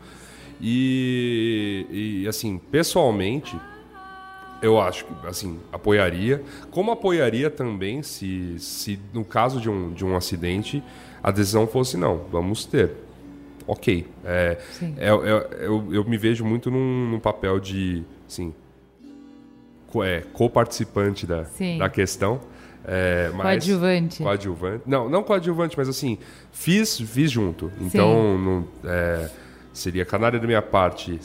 [0.59, 3.55] E, e, assim, pessoalmente,
[4.63, 6.43] eu acho que, assim, apoiaria.
[6.71, 10.83] Como apoiaria também se, se no caso de um, de um acidente,
[11.23, 12.93] a decisão fosse não, vamos ter.
[13.67, 14.07] Ok.
[14.25, 14.59] É,
[14.97, 15.11] é, é,
[15.67, 18.55] eu, eu me vejo muito num, num papel de, assim,
[20.03, 21.45] é, co-participante da,
[21.79, 22.41] da questão.
[22.85, 24.23] É, mas, coadjuvante.
[24.23, 24.83] Coadjuvante.
[24.87, 26.19] Não, não coadjuvante, mas assim,
[26.53, 27.71] fiz, fiz junto.
[27.81, 29.29] Então, não, é,
[29.73, 31.19] seria canária da minha parte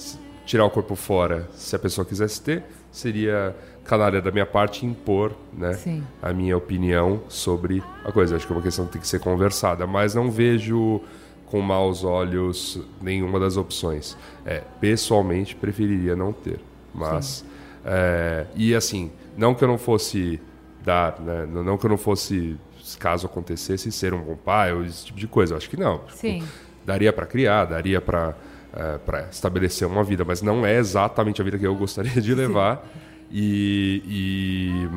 [0.43, 2.63] tirar o corpo fora se a pessoa quisesse ter.
[2.91, 3.55] Seria
[3.85, 5.77] canária da minha parte impor né,
[6.21, 8.35] a minha opinião sobre a coisa.
[8.35, 9.85] Acho que é uma questão que tem que ser conversada.
[9.85, 10.99] Mas não vejo
[11.45, 14.17] com maus olhos nenhuma das opções.
[14.45, 16.59] É, pessoalmente, preferiria não ter.
[16.93, 17.45] Mas.
[17.85, 20.39] É, e assim, não que eu não fosse
[20.83, 21.45] dar, né?
[21.45, 22.57] não que eu não fosse,
[22.99, 25.53] caso acontecesse, ser um bom pai ou esse tipo de coisa.
[25.53, 25.99] Eu acho que não.
[25.99, 26.43] Tipo, Sim.
[26.85, 28.35] daria para criar, daria para
[28.73, 32.33] é, para estabelecer uma vida, mas não é exatamente a vida que eu gostaria de
[32.33, 32.87] levar.
[33.29, 34.89] E, e,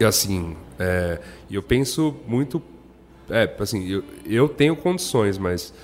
[0.00, 2.62] e assim, é, eu penso muito,
[3.30, 5.74] é, assim, eu, eu tenho condições, mas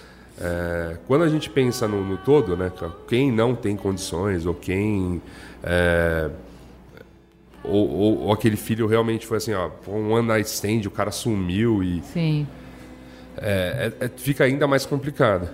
[0.40, 2.70] é, quando a gente pensa no, no, todo, né,
[3.07, 5.20] quem não tem condições ou quem
[5.62, 6.31] é,
[7.64, 11.11] ou, ou, ou, aquele filho realmente foi assim, ó, um one night stand, o cara
[11.11, 12.46] sumiu e Sim.
[13.37, 15.48] É, é, fica ainda mais complicado.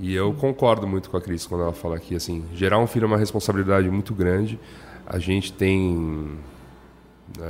[0.00, 3.04] E eu concordo muito com a Cris quando ela fala aqui, assim, gerar um filho
[3.04, 4.58] é uma responsabilidade muito grande.
[5.06, 6.38] A gente tem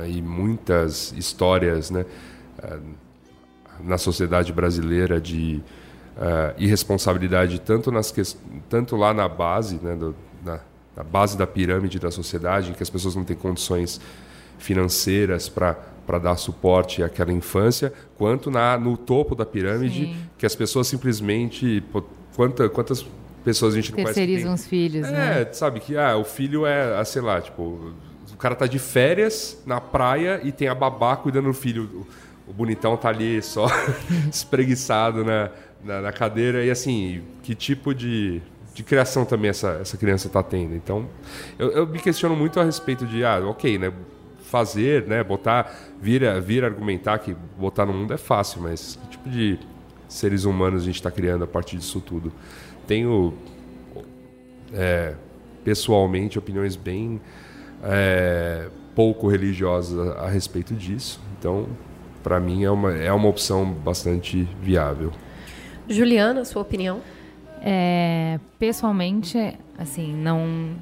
[0.01, 2.05] aí muitas histórias, né,
[2.61, 2.79] eh,
[3.81, 5.61] na sociedade brasileira de
[6.19, 8.21] uh, irresponsabilidade tanto nas que,
[8.69, 10.13] tanto lá na base, né, do,
[10.45, 10.59] na,
[10.95, 13.99] na base da pirâmide da sociedade, em que as pessoas não têm condições
[14.57, 15.77] financeiras para
[16.09, 20.15] para dar suporte àquela infância, quanto na, no topo da pirâmide, Sim.
[20.39, 21.83] que as pessoas simplesmente
[22.35, 23.05] quanta, quantas
[23.43, 25.47] pessoas a gente não conhece Terceirizam os filhos, é, né?
[25.53, 27.61] sabe que ah, o filho é, ah, sei lá, tipo,
[28.33, 31.83] o cara tá de férias na praia e tem a babá cuidando do filho.
[31.93, 32.07] O,
[32.49, 33.67] o bonitão tá ali só
[34.33, 35.51] espreguiçado na,
[35.83, 36.63] na, na, cadeira.
[36.63, 38.41] E assim, que tipo de,
[38.73, 40.75] de criação também essa, essa criança tá tendo?
[40.75, 41.07] Então,
[41.57, 43.93] eu, eu me questiono muito a respeito de, ah, ok, né?
[44.43, 45.23] Fazer, né?
[45.23, 49.59] Botar, vir, vir argumentar que botar no mundo é fácil, mas que tipo de
[50.07, 52.31] seres humanos a gente está criando a partir disso tudo?
[52.87, 53.33] Tenho,
[54.73, 55.13] é,
[55.63, 57.21] pessoalmente, opiniões bem
[57.83, 61.21] é, pouco religiosas a, a, respeito disso.
[61.37, 61.67] Então,
[62.23, 65.11] para mim, é uma, é uma opção bastante viável.
[65.89, 67.01] Juliana, sua opinião?
[67.61, 70.77] É, pessoalmente, assim, não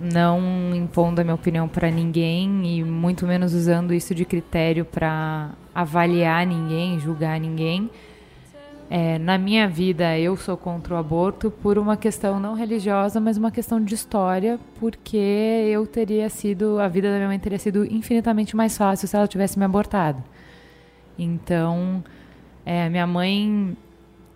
[0.00, 5.50] não impondo a minha opinião para ninguém e muito menos usando isso de critério para
[5.74, 7.90] avaliar ninguém, julgar ninguém.
[8.90, 13.38] É, na minha vida, eu sou contra o aborto por uma questão não religiosa, mas
[13.38, 17.84] uma questão de história, porque eu teria sido, a vida da minha mãe teria sido
[17.86, 20.22] infinitamente mais fácil se ela tivesse me abortado.
[21.18, 22.04] Então,
[22.66, 23.76] é, minha mãe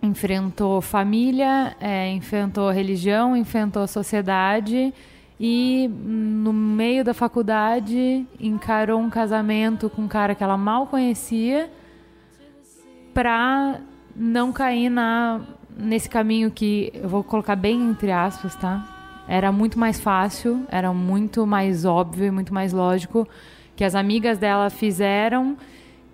[0.01, 4.93] enfrentou família, é, enfrentou religião, enfrentou sociedade
[5.39, 11.69] e no meio da faculdade encarou um casamento com um cara que ela mal conhecia
[13.13, 13.79] para
[14.15, 15.41] não cair na,
[15.77, 18.93] nesse caminho que eu vou colocar bem entre aspas, tá?
[19.27, 23.27] Era muito mais fácil, era muito mais óbvio e muito mais lógico
[23.75, 25.55] que as amigas dela fizeram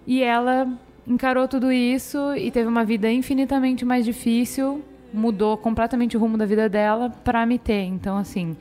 [0.06, 0.68] e ela
[1.08, 6.46] encarou tudo isso e teve uma vida infinitamente mais difícil, mudou completamente o rumo da
[6.46, 7.84] vida dela para me ter.
[7.84, 8.56] Então, assim,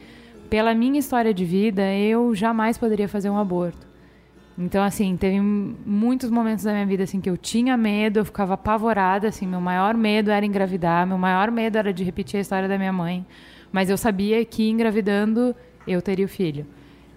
[0.50, 3.87] pela minha história de vida, eu jamais poderia fazer um aborto.
[4.59, 8.52] Então, assim, teve muitos momentos da minha vida assim que eu tinha medo, eu ficava
[8.55, 12.68] apavorada, assim, meu maior medo era engravidar, meu maior medo era de repetir a história
[12.68, 13.24] da minha mãe,
[13.72, 16.66] mas eu sabia que engravidando eu teria o filho.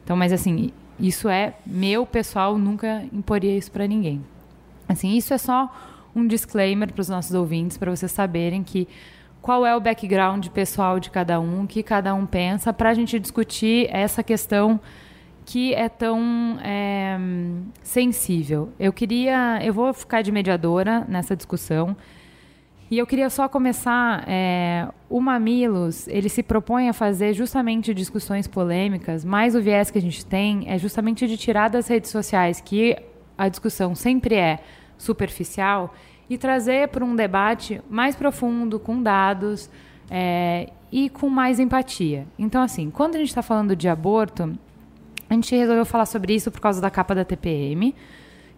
[0.01, 4.23] Então, mas assim, isso é meu pessoal, nunca imporia isso para ninguém.
[4.87, 5.73] Assim, isso é só
[6.15, 8.87] um disclaimer para os nossos ouvintes, para vocês saberem que
[9.41, 12.93] qual é o background pessoal de cada um, o que cada um pensa, para a
[12.93, 14.79] gente discutir essa questão
[15.45, 17.17] que é tão é,
[17.83, 18.69] sensível.
[18.79, 21.95] Eu queria, eu vou ficar de mediadora nessa discussão
[22.89, 24.23] e eu queria só começar.
[24.27, 29.97] É, o Mamilos ele se propõe a fazer justamente discussões polêmicas, mas o viés que
[29.97, 32.97] a gente tem é justamente de tirar das redes sociais que
[33.37, 34.59] a discussão sempre é
[34.97, 35.93] superficial
[36.29, 39.69] e trazer para um debate mais profundo, com dados
[40.09, 42.25] é, e com mais empatia.
[42.37, 44.57] Então, assim, quando a gente está falando de aborto,
[45.29, 47.93] a gente resolveu falar sobre isso por causa da capa da TPM,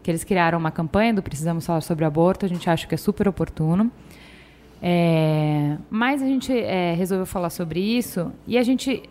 [0.03, 2.97] que eles criaram uma campanha do Precisamos Falar sobre Aborto, a gente acha que é
[2.97, 3.91] super oportuno.
[4.81, 9.03] É, mas a gente é, resolveu falar sobre isso e a gente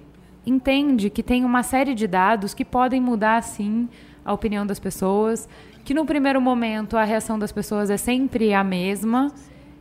[0.47, 3.89] entende que tem uma série de dados que podem mudar, sim,
[4.27, 5.49] a opinião das pessoas,
[5.85, 9.33] que no primeiro momento a reação das pessoas é sempre a mesma,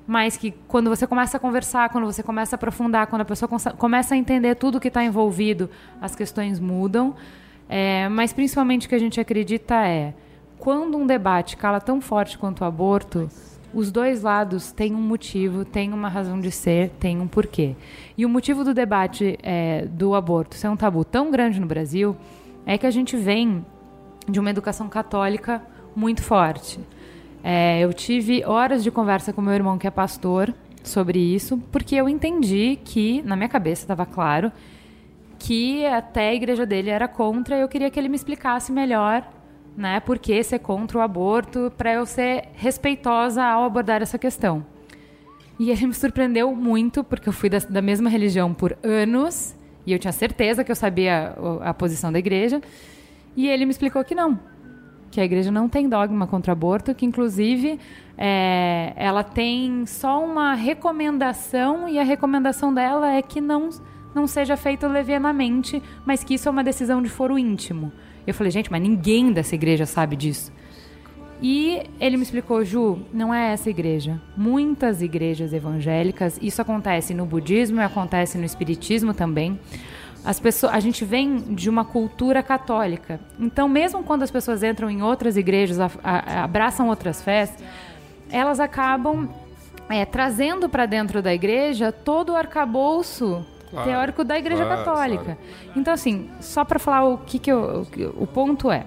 [0.05, 3.49] mas que quando você começa a conversar, quando você começa a aprofundar, quando a pessoa
[3.75, 5.67] começa a entender tudo que está envolvido,
[5.99, 7.15] as questões mudam.
[7.67, 10.13] É, mas principalmente o que a gente acredita é
[10.59, 13.27] quando um debate cala tão forte quanto o aborto,
[13.73, 17.75] os dois lados têm um motivo, têm uma razão de ser, têm um porquê.
[18.15, 22.15] E o motivo do debate é, do aborto ser um tabu tão grande no Brasil
[22.63, 23.65] é que a gente vem
[24.27, 25.61] de uma educação católica
[25.95, 26.79] muito forte.
[27.43, 30.53] É, eu tive horas de conversa com meu irmão, que é pastor,
[30.83, 34.51] sobre isso, porque eu entendi que, na minha cabeça estava claro,
[35.39, 39.27] que até a igreja dele era contra e eu queria que ele me explicasse melhor
[39.75, 44.65] né, por que ser contra o aborto, para eu ser respeitosa ao abordar essa questão.
[45.59, 49.55] E ele me surpreendeu muito, porque eu fui da, da mesma religião por anos,
[49.85, 52.61] e eu tinha certeza que eu sabia a, a posição da igreja,
[53.35, 54.39] e ele me explicou que não,
[55.11, 57.79] que a igreja não tem dogma contra aborto, que inclusive
[58.17, 63.69] é, ela tem só uma recomendação, e a recomendação dela é que não,
[64.13, 67.91] não seja feito levianamente, mas que isso é uma decisão de foro íntimo.
[68.25, 70.51] Eu falei, gente, mas ninguém dessa igreja sabe disso.
[71.41, 74.21] E ele me explicou, Ju, não é essa igreja.
[74.37, 79.59] Muitas igrejas evangélicas, isso acontece no budismo e acontece no espiritismo também.
[80.25, 83.19] As pessoas, a gente vem de uma cultura católica.
[83.39, 87.53] Então, mesmo quando as pessoas entram em outras igrejas, a, a, abraçam outras fés,
[88.31, 89.29] elas acabam
[89.87, 95.23] é, trazendo para dentro da igreja todo o arcabouço claro, teórico da Igreja claro, Católica.
[95.23, 95.39] Claro.
[95.75, 97.85] Então, assim, só para falar o que, que eu,
[98.17, 98.85] o ponto é: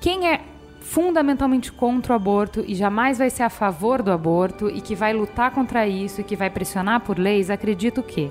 [0.00, 0.40] quem é
[0.80, 5.12] fundamentalmente contra o aborto e jamais vai ser a favor do aborto e que vai
[5.12, 8.30] lutar contra isso e que vai pressionar por leis, acredito que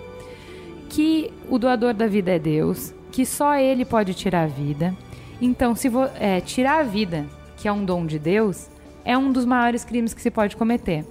[0.92, 4.94] que o doador da vida é Deus, que só Ele pode tirar a vida.
[5.42, 5.90] Então, se
[6.20, 7.26] é, tirar a vida,
[7.56, 8.70] que é um dom de Deus,
[9.06, 11.06] é um dos maiores crimes que se pode cometer.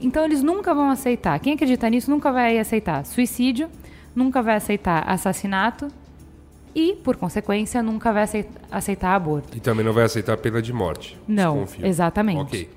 [0.00, 1.38] Então, eles nunca vão aceitar.
[1.38, 3.70] Quem acredita nisso nunca vai aceitar suicídio,
[4.16, 5.88] nunca vai aceitar assassinato
[6.74, 8.26] e, por consequência, nunca vai
[8.68, 9.56] aceitar aborto.
[9.56, 11.16] E também não vai aceitar a pena de morte.
[11.28, 12.40] Não, exatamente.
[12.40, 12.68] Ok.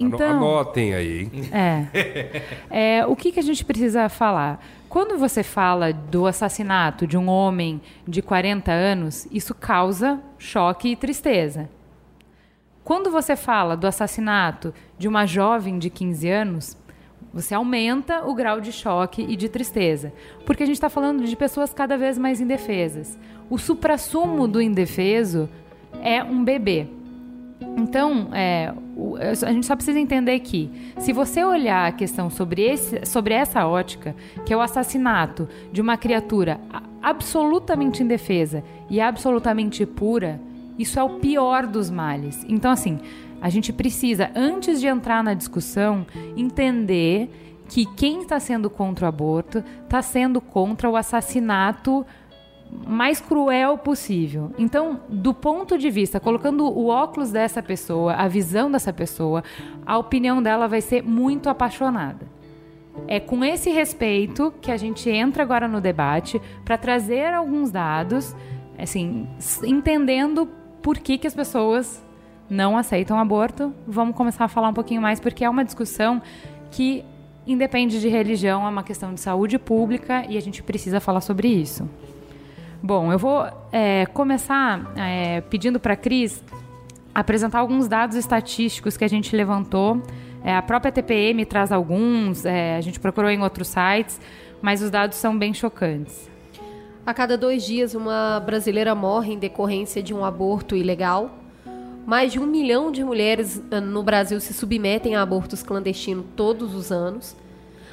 [0.00, 1.30] Então, Anotem aí, hein?
[1.52, 2.38] É.
[3.00, 3.06] é.
[3.06, 4.64] O que, que a gente precisa falar?
[4.88, 10.96] Quando você fala do assassinato de um homem de 40 anos, isso causa choque e
[10.96, 11.68] tristeza.
[12.82, 16.76] Quando você fala do assassinato de uma jovem de 15 anos,
[17.34, 20.10] você aumenta o grau de choque e de tristeza.
[20.46, 23.18] Porque a gente está falando de pessoas cada vez mais indefesas.
[23.50, 25.50] O suprassumo do indefeso
[26.00, 26.88] é um bebê.
[27.60, 28.72] Então, é,
[29.20, 33.66] a gente só precisa entender que, se você olhar a questão sobre, esse, sobre essa
[33.66, 36.60] ótica, que é o assassinato de uma criatura
[37.02, 40.40] absolutamente indefesa e absolutamente pura,
[40.78, 42.44] isso é o pior dos males.
[42.48, 42.98] Então, assim,
[43.40, 46.06] a gente precisa, antes de entrar na discussão,
[46.36, 47.30] entender
[47.68, 52.04] que quem está sendo contra o aborto está sendo contra o assassinato
[52.86, 54.52] mais cruel possível.
[54.58, 59.42] Então, do ponto de vista, colocando o óculos dessa pessoa, a visão dessa pessoa,
[59.84, 62.26] a opinião dela vai ser muito apaixonada.
[63.06, 68.34] É com esse respeito que a gente entra agora no debate para trazer alguns dados,
[68.78, 69.28] assim,
[69.64, 70.48] entendendo
[70.82, 72.04] por que, que as pessoas
[72.50, 73.72] não aceitam aborto.
[73.86, 76.20] Vamos começar a falar um pouquinho mais, porque é uma discussão
[76.70, 77.04] que
[77.46, 81.48] independe de religião, é uma questão de saúde pública e a gente precisa falar sobre
[81.48, 81.88] isso.
[82.80, 86.42] Bom, eu vou é, começar é, pedindo para a Cris
[87.12, 90.00] apresentar alguns dados estatísticos que a gente levantou.
[90.44, 94.20] É, a própria TPM traz alguns, é, a gente procurou em outros sites,
[94.62, 96.30] mas os dados são bem chocantes.
[97.04, 101.30] A cada dois dias, uma brasileira morre em decorrência de um aborto ilegal.
[102.06, 106.74] Mais de um milhão de mulheres ah, no Brasil se submetem a abortos clandestinos todos
[106.76, 107.34] os anos.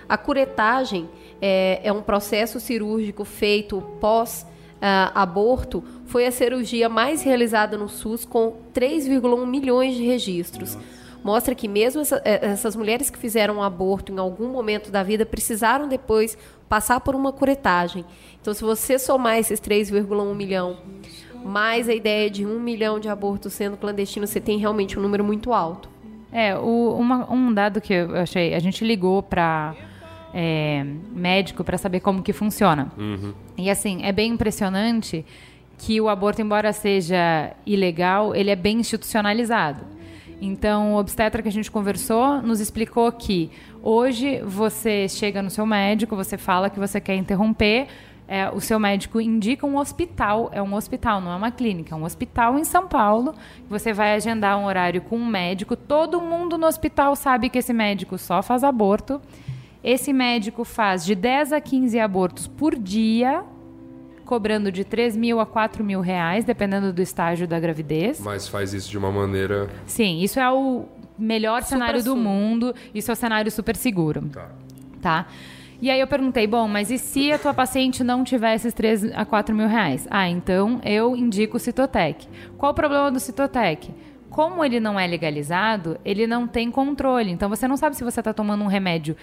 [0.07, 1.09] A curetagem
[1.41, 4.45] é, é um processo cirúrgico feito pós
[4.75, 10.77] Uh, aborto foi a cirurgia mais realizada no SUS, com 3,1 milhões de registros.
[11.23, 15.01] Mostra que mesmo essa, eh, essas mulheres que fizeram um aborto em algum momento da
[15.01, 16.37] vida precisaram depois
[16.69, 18.05] passar por uma curetagem.
[18.39, 20.77] Então, se você somar esses 3,1 milhão
[21.43, 25.23] mais a ideia de um milhão de abortos sendo clandestinos, você tem realmente um número
[25.23, 25.89] muito alto.
[26.31, 29.75] É, o, uma, um dado que eu achei, a gente ligou para
[30.37, 32.91] é, médico para saber como que funciona.
[32.97, 33.33] Uhum.
[33.57, 35.25] E assim, é bem impressionante
[35.77, 39.85] que o aborto, embora seja ilegal, ele é bem institucionalizado.
[40.41, 43.49] Então, o obstetra que a gente conversou nos explicou que
[43.81, 47.87] hoje você chega no seu médico, você fala que você quer interromper,
[48.27, 51.97] é, o seu médico indica um hospital, é um hospital, não é uma clínica, é
[51.97, 53.33] um hospital em São Paulo.
[53.69, 57.71] Você vai agendar um horário com um médico, todo mundo no hospital sabe que esse
[57.71, 59.21] médico só faz aborto
[59.85, 63.43] esse médico faz de 10 a 15 abortos por dia,
[64.25, 68.19] cobrando de 3 mil a 4 mil reais, dependendo do estágio da gravidez.
[68.19, 69.69] Mas faz isso de uma maneira.
[69.85, 70.85] Sim, isso é o
[71.19, 72.73] melhor super cenário do mundo.
[72.95, 74.27] Isso é o cenário super seguro.
[74.29, 74.49] Tá.
[74.99, 75.27] Tá?
[75.79, 79.11] E aí eu perguntei, bom, mas e se a tua paciente não tiver esses 3
[79.13, 80.07] a 4 mil reais?
[80.09, 82.27] Ah, então eu indico o Citotec.
[82.57, 83.91] Qual o problema do Citotec?
[84.35, 87.31] como ele não é legalizado, ele não tem controle.
[87.31, 89.15] Então você não sabe se você está tomando um remédio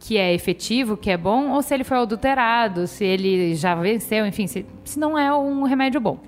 [0.00, 4.26] que é efetivo, que é bom, ou se ele foi adulterado, se ele já venceu,
[4.26, 6.18] enfim, se, se não é um remédio bom.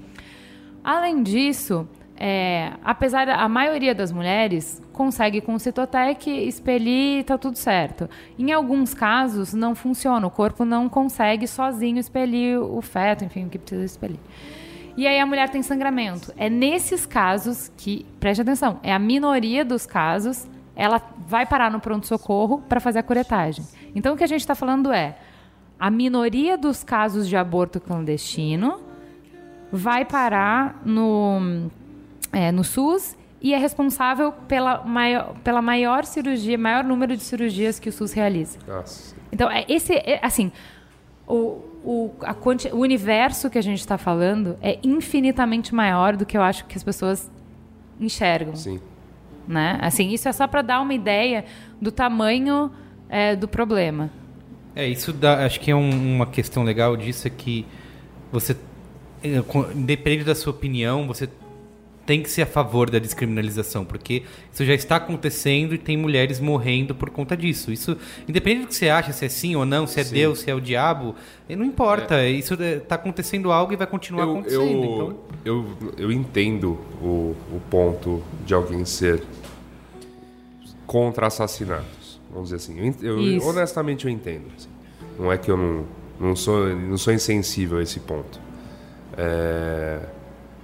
[0.85, 7.57] Além disso, é, apesar a maioria das mulheres consegue com o Citotec expelir tá tudo
[7.57, 8.09] certo.
[8.39, 13.49] Em alguns casos não funciona, o corpo não consegue sozinho expelir o feto, enfim, o
[13.49, 14.19] que precisa expelir.
[14.97, 16.33] E aí a mulher tem sangramento.
[16.37, 21.81] É nesses casos que, preste atenção, é a minoria dos casos ela vai parar no
[21.81, 23.65] pronto-socorro para fazer a curetagem.
[23.95, 25.17] Então, o que a gente está falando é
[25.79, 28.81] a minoria dos casos de aborto clandestino
[29.71, 31.71] vai parar no,
[32.33, 37.81] é, no SUS e é responsável pela maior, pela maior cirurgia, maior número de cirurgias
[37.81, 38.59] que o SUS realiza.
[38.67, 39.17] Nossa.
[39.33, 40.53] Então, é, esse, é, assim,
[41.27, 42.35] o, o, a,
[42.73, 46.77] o universo que a gente está falando é infinitamente maior do que eu acho que
[46.77, 47.31] as pessoas
[47.99, 48.55] enxergam.
[48.55, 48.81] Sim.
[49.47, 49.79] Né?
[49.81, 51.45] Assim, isso é só para dar uma ideia
[51.81, 52.71] do tamanho
[53.09, 54.11] é, do problema.
[54.75, 57.67] É, isso dá, acho que é um, uma questão legal disso é que
[58.31, 58.57] você,
[59.23, 59.43] é,
[59.75, 61.29] independente da sua opinião, você
[62.13, 66.39] tem que ser a favor da descriminalização, porque isso já está acontecendo e tem mulheres
[66.39, 67.73] morrendo por conta disso.
[67.73, 67.97] Isso,
[68.29, 70.15] independente do que você acha, se é sim ou não, se é sim.
[70.17, 71.15] Deus, se é o diabo,
[71.49, 72.17] não importa.
[72.17, 72.29] É.
[72.29, 74.61] Isso está acontecendo algo e vai continuar eu, acontecendo.
[74.61, 75.19] Eu, então...
[75.43, 79.23] eu, eu entendo o, o ponto de alguém ser
[80.87, 82.95] contra assassinatos, vamos dizer assim.
[83.01, 84.49] Eu, eu honestamente eu entendo.
[84.55, 84.69] Assim.
[85.19, 85.87] Não é que eu não,
[86.21, 88.39] não, sou, não sou insensível a esse ponto.
[89.17, 89.99] É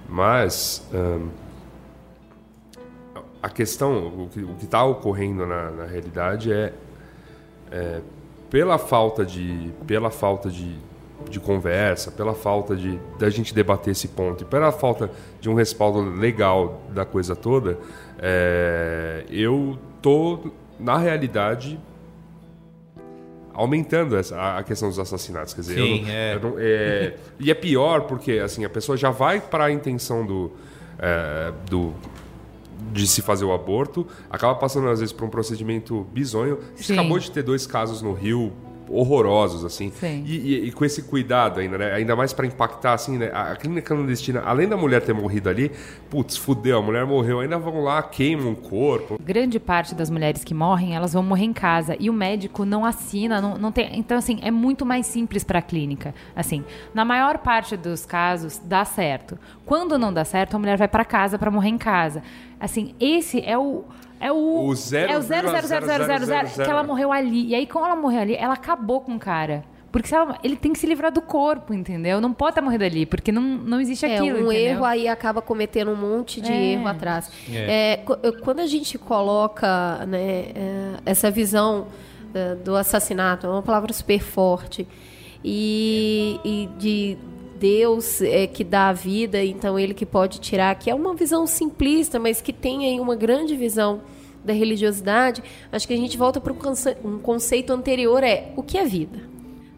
[0.09, 0.87] mas
[3.41, 6.73] a questão, o que está ocorrendo na, na realidade é,
[7.71, 8.01] é,
[8.49, 10.75] pela falta de, pela falta de,
[11.29, 15.53] de conversa, pela falta de da gente debater esse ponto e pela falta de um
[15.53, 17.77] respaldo legal da coisa toda,
[18.17, 21.79] é, eu tô na realidade
[23.53, 25.53] aumentando essa, a questão dos assassinatos.
[25.53, 26.39] Quer dizer, Sim, não, é.
[26.39, 27.15] Não, é.
[27.39, 30.51] E é pior porque assim, a pessoa já vai para a intenção do,
[30.97, 31.93] é, do
[32.91, 36.59] de se fazer o aborto, acaba passando às vezes por um procedimento bizonho.
[36.73, 36.93] A gente Sim.
[36.93, 38.51] acabou de ter dois casos no Rio
[38.91, 39.91] horrorosos, assim.
[40.25, 41.93] E, e, e, com esse cuidado ainda, né?
[41.93, 43.29] Ainda mais para impactar, assim, né?
[43.33, 45.71] A, a clínica clandestina, além da mulher ter morrido ali,
[46.09, 49.19] putz, fudeu, a mulher morreu, ainda vão lá, queimam o corpo.
[49.21, 51.95] Grande parte das mulheres que morrem, elas vão morrer em casa.
[51.99, 53.97] E o médico não assina, não, não tem.
[53.97, 56.13] Então, assim, é muito mais simples para a clínica.
[56.35, 56.63] Assim,
[56.93, 59.37] na maior parte dos casos, dá certo.
[59.65, 62.23] Quando não dá certo, a mulher vai para casa para morrer em casa.
[62.59, 63.85] Assim, esse é o
[64.19, 67.47] é o, o zero, é o 0,0000 que ela morreu ali.
[67.47, 69.63] E aí, quando ela morreu ali, ela acabou com o cara.
[69.91, 72.21] Porque ela, ele tem que se livrar do corpo, entendeu?
[72.21, 74.39] Não pode estar morrendo ali, porque não, não existe é, aquilo.
[74.39, 74.73] Um entendeu?
[74.73, 76.73] erro aí acaba cometendo um monte de é.
[76.73, 77.31] erro atrás.
[77.51, 77.93] É.
[77.93, 81.87] é quando a gente coloca né, é, essa visão
[82.33, 84.87] é, do assassinato, é uma palavra super forte,
[85.43, 87.17] e, e de
[87.59, 91.45] Deus é que dá a vida, então ele que pode tirar, que é uma visão
[91.45, 94.01] simplista, mas que tem aí uma grande visão
[94.43, 96.53] da religiosidade, acho que a gente volta para
[97.03, 99.19] um conceito anterior, é o que é vida?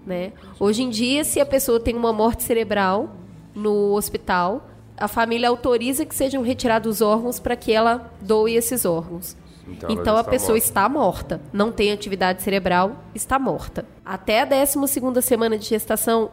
[0.05, 0.31] Né?
[0.59, 3.15] Hoje em dia, se a pessoa tem uma morte cerebral
[3.55, 8.85] no hospital, a família autoriza que sejam retirados os órgãos para que ela doe esses
[8.85, 9.35] órgãos.
[9.67, 10.65] Então, então a pessoa morta.
[10.65, 13.85] está morta, não tem atividade cerebral, está morta.
[14.05, 16.29] Até a 12 semana de gestação,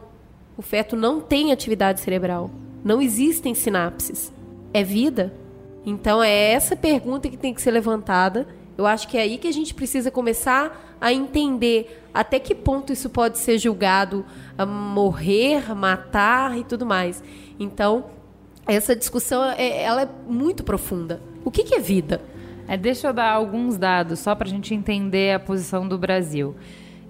[0.59, 2.51] o feto não tem atividade cerebral.
[2.83, 4.29] Não existem sinapses.
[4.73, 5.33] É vida?
[5.85, 8.45] Então é essa pergunta que tem que ser levantada.
[8.77, 12.91] Eu acho que é aí que a gente precisa começar a entender até que ponto
[12.91, 14.25] isso pode ser julgado
[14.57, 17.23] a morrer, matar e tudo mais.
[17.57, 18.07] Então,
[18.67, 21.21] essa discussão é, ela é muito profunda.
[21.45, 22.19] O que, que é vida?
[22.67, 26.53] É, deixa eu dar alguns dados só para a gente entender a posição do Brasil.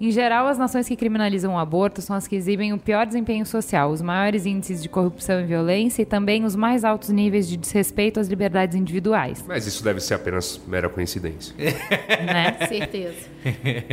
[0.00, 3.44] Em geral, as nações que criminalizam o aborto são as que exibem o pior desempenho
[3.44, 7.58] social, os maiores índices de corrupção e violência e também os mais altos níveis de
[7.58, 9.44] desrespeito às liberdades individuais.
[9.46, 11.54] Mas isso deve ser apenas mera coincidência.
[11.60, 12.66] né?
[12.66, 13.28] Certeza.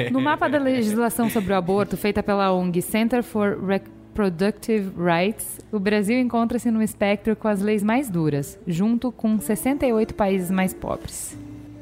[0.10, 5.80] No mapa da legislação sobre o aborto, feita pela ONG Center for Reproductive Rights, o
[5.80, 11.38] Brasil encontra-se no espectro com as leis mais duras, junto com 68 países mais pobres.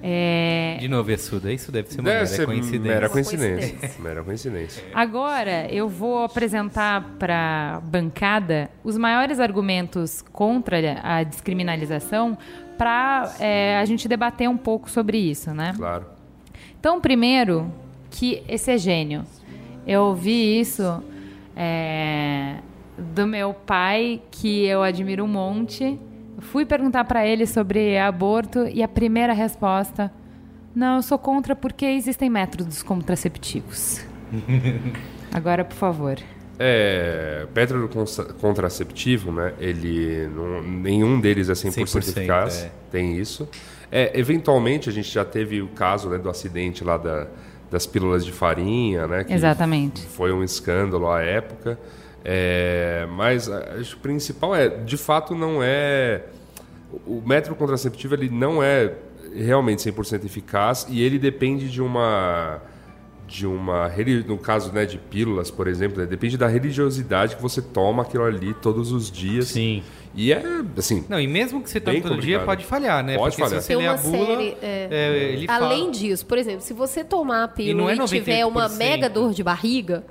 [0.07, 0.77] É...
[0.79, 2.93] De novo, Essuda, isso deve ser uma deve mera ser coincidência.
[2.93, 3.91] Mera coincidência.
[3.97, 4.83] mera coincidência.
[4.93, 12.37] Agora, eu vou apresentar para a bancada os maiores argumentos contra a descriminalização
[12.77, 15.73] para é, a gente debater um pouco sobre isso, né?
[15.75, 16.05] Claro.
[16.79, 17.73] Então, primeiro,
[18.11, 19.23] que esse é gênio.
[19.87, 21.03] Eu ouvi isso
[21.55, 22.57] é,
[22.95, 25.99] do meu pai, que eu admiro um monte,
[26.51, 30.11] Fui perguntar para ele sobre aborto e a primeira resposta:
[30.73, 34.01] Não, eu sou contra porque existem métodos contraceptivos.
[35.33, 36.17] Agora, por favor.
[36.57, 39.53] É, método contra- contraceptivo, né?
[39.59, 42.63] Ele não, nenhum deles é 100%, 100%, eficaz.
[42.63, 42.71] é.
[42.91, 43.47] Tem isso.
[43.91, 47.27] É, eventualmente a gente já teve o caso né, do acidente lá da-
[47.69, 49.23] das pílulas de farinha, né?
[49.25, 50.01] que Exatamente.
[50.01, 51.77] Foi um escândalo à época.
[52.27, 56.23] É, mas acho que o principal é, de fato, não é.
[57.05, 58.93] O método contraceptivo ele não é
[59.35, 62.61] realmente 100% eficaz e ele depende de uma
[63.27, 63.91] de uma
[64.27, 68.23] no caso né de pílulas por exemplo né, depende da religiosidade que você toma aquilo
[68.23, 69.81] ali todos os dias Sim.
[70.13, 70.43] e é
[70.77, 72.45] assim Não, e mesmo que você tome todo dia, complicado.
[72.45, 73.17] pode falhar, né?
[73.17, 73.61] Pode Porque falhar.
[73.61, 74.87] se você lê a uma bula, série, é.
[74.91, 75.65] é, ele fala...
[75.65, 78.77] Além disso, por exemplo, se você tomar a pílula não é e, tiver uma 98%.
[78.77, 80.03] mega dor de barriga,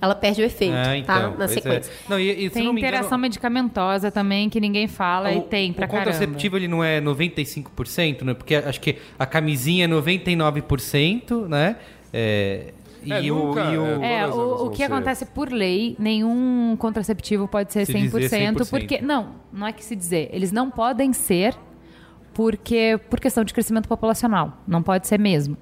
[0.00, 0.96] ela perde o efeito, Ah, tá?
[0.96, 1.54] então, Na pois é.
[1.54, 1.92] sequência.
[2.08, 5.72] Não, e, e, Tem não me interação engano, medicamentosa também que ninguém fala e tem
[5.72, 8.34] pra o contraceptivo ele não é 95%, né?
[8.34, 11.76] Porque acho que a camisinha é 99%, né?
[12.12, 12.72] É,
[13.02, 14.84] e, É, o, nunca, e o- É, elas o, o que ser.
[14.84, 18.70] acontece por lei, nenhum contraceptivo pode ser Se 100%, dizer 100%.
[18.70, 21.54] porque não, não é que se dizer, eles não podem ser
[22.34, 25.56] porque por questão de crescimento populacional, não pode ser mesmo.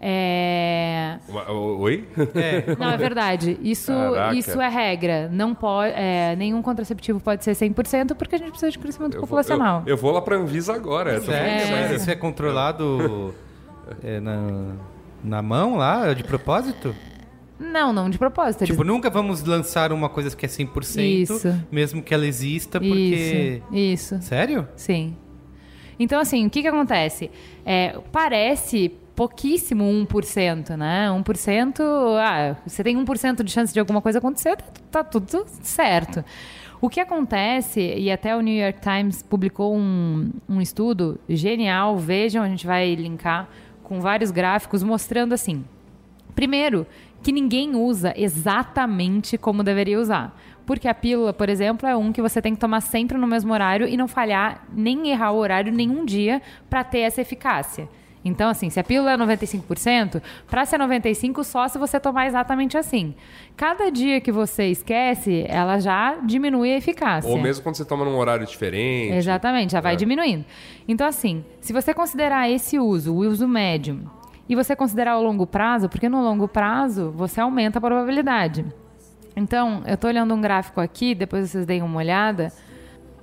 [0.00, 1.18] É,
[1.48, 2.06] oi
[2.78, 3.58] não, é verdade.
[3.62, 4.34] Isso, Caraca.
[4.34, 5.28] isso é regra.
[5.32, 9.20] Não pode, é, nenhum contraceptivo pode ser 100% porque a gente precisa de crescimento eu
[9.20, 9.82] vou, populacional.
[9.86, 11.66] eu, eu vou lá pra Anvisa agora Sério?
[11.66, 11.76] sério.
[11.76, 13.34] Mas isso é controlado
[14.02, 14.74] é, na,
[15.24, 16.94] na mão lá, de propósito?
[17.58, 18.62] Não, não de propósito.
[18.62, 18.70] Eles...
[18.70, 21.64] Tipo, nunca vamos lançar uma coisa que é 100%, Isso.
[21.72, 23.62] mesmo que ela exista, porque...
[23.72, 24.22] Isso, isso.
[24.22, 24.68] Sério?
[24.76, 25.16] Sim.
[25.98, 27.30] Então, assim, o que, que acontece?
[27.64, 31.08] É, parece pouquíssimo 1%, né?
[31.08, 31.80] 1%,
[32.20, 36.22] ah, você tem 1% de chance de alguma coisa acontecer, tá, tá tudo certo.
[36.78, 42.42] O que acontece, e até o New York Times publicou um, um estudo genial, vejam,
[42.44, 43.48] a gente vai linkar
[43.82, 45.64] com vários gráficos mostrando assim.
[46.34, 46.86] Primeiro,
[47.22, 50.38] que ninguém usa exatamente como deveria usar.
[50.66, 53.52] Porque a pílula, por exemplo, é um que você tem que tomar sempre no mesmo
[53.52, 57.88] horário e não falhar nem errar o horário nenhum dia para ter essa eficácia.
[58.28, 60.20] Então, assim, se a pílula é 95%,
[60.50, 63.14] para ser 95% só se você tomar exatamente assim.
[63.56, 67.30] Cada dia que você esquece, ela já diminui a eficácia.
[67.30, 69.96] ou mesmo quando você toma num horário diferente Exatamente, já vai É.
[69.96, 70.44] diminuindo.
[70.88, 74.10] Então, assim, se você considerar esse uso, o uso médio,
[74.48, 78.64] e você considerar o longo prazo, porque no longo prazo você aumenta a probabilidade.
[79.36, 82.52] Então, eu estou olhando um gráfico aqui, depois vocês deem uma olhada.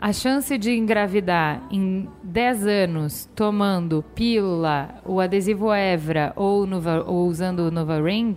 [0.04, 7.26] A chance de engravidar em 10 anos tomando pílula, o adesivo Evra ou, Nova, ou
[7.26, 8.36] usando o Nova Ring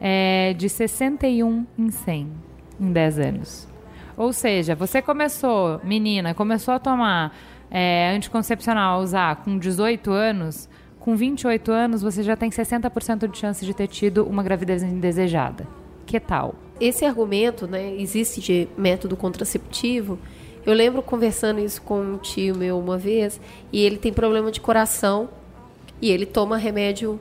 [0.00, 2.32] é de 61 em 100
[2.80, 3.68] em 10 anos.
[4.16, 7.32] Ou seja, você começou, menina, começou a tomar
[7.70, 10.68] é, anticoncepcional, usar com 18 anos,
[10.98, 15.64] com 28 anos você já tem 60% de chance de ter tido uma gravidez indesejada.
[16.04, 16.56] Que tal?
[16.80, 20.18] Esse argumento, né, existe de método contraceptivo.
[20.68, 23.40] Eu lembro conversando isso com um tio meu uma vez,
[23.72, 25.30] e ele tem problema de coração,
[26.00, 27.18] e ele toma remédio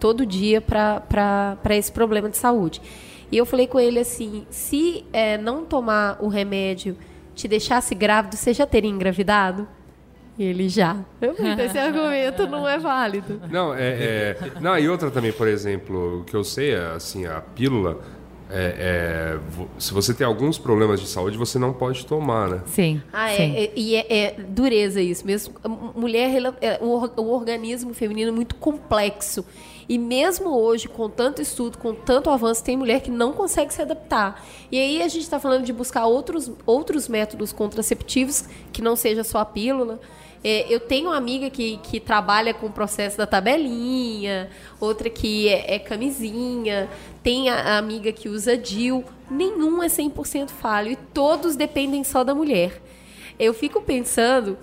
[0.00, 2.82] todo dia para esse problema de saúde.
[3.30, 6.96] E eu falei com ele assim: se é, não tomar o remédio
[7.36, 9.68] te deixasse grávido, você já teria engravidado?
[10.36, 10.96] E ele já.
[11.52, 13.40] "Então esse argumento não é válido.
[13.48, 17.26] Não, é, é- Não, e outra também, por exemplo, o que eu sei é assim,
[17.26, 18.00] a pílula.
[18.50, 19.38] É- é,
[19.78, 22.60] se você tem alguns problemas de saúde, você não pode tomar, né?
[22.66, 23.02] Sim.
[23.12, 23.54] Ah, sim.
[23.56, 25.54] é, é- e é, é dureza isso mesmo.
[25.62, 26.86] A mu- Mulher, ela- é, o,
[27.20, 29.44] o organismo feminino é muito complexo.
[29.88, 33.80] E mesmo hoje, com tanto estudo, com tanto avanço, tem mulher que não consegue se
[33.80, 34.44] adaptar.
[34.70, 39.24] E aí a gente está falando de buscar outros, outros métodos contraceptivos, que não seja
[39.24, 39.98] só a pílula.
[40.42, 44.48] É, eu tenho uma amiga que, que trabalha com o processo da tabelinha,
[44.80, 46.88] outra que é, é camisinha,
[47.22, 49.04] tem a, a amiga que usa DIL.
[49.30, 52.80] Nenhum é 100% falho e todos dependem só da mulher.
[53.38, 54.56] Eu fico pensando,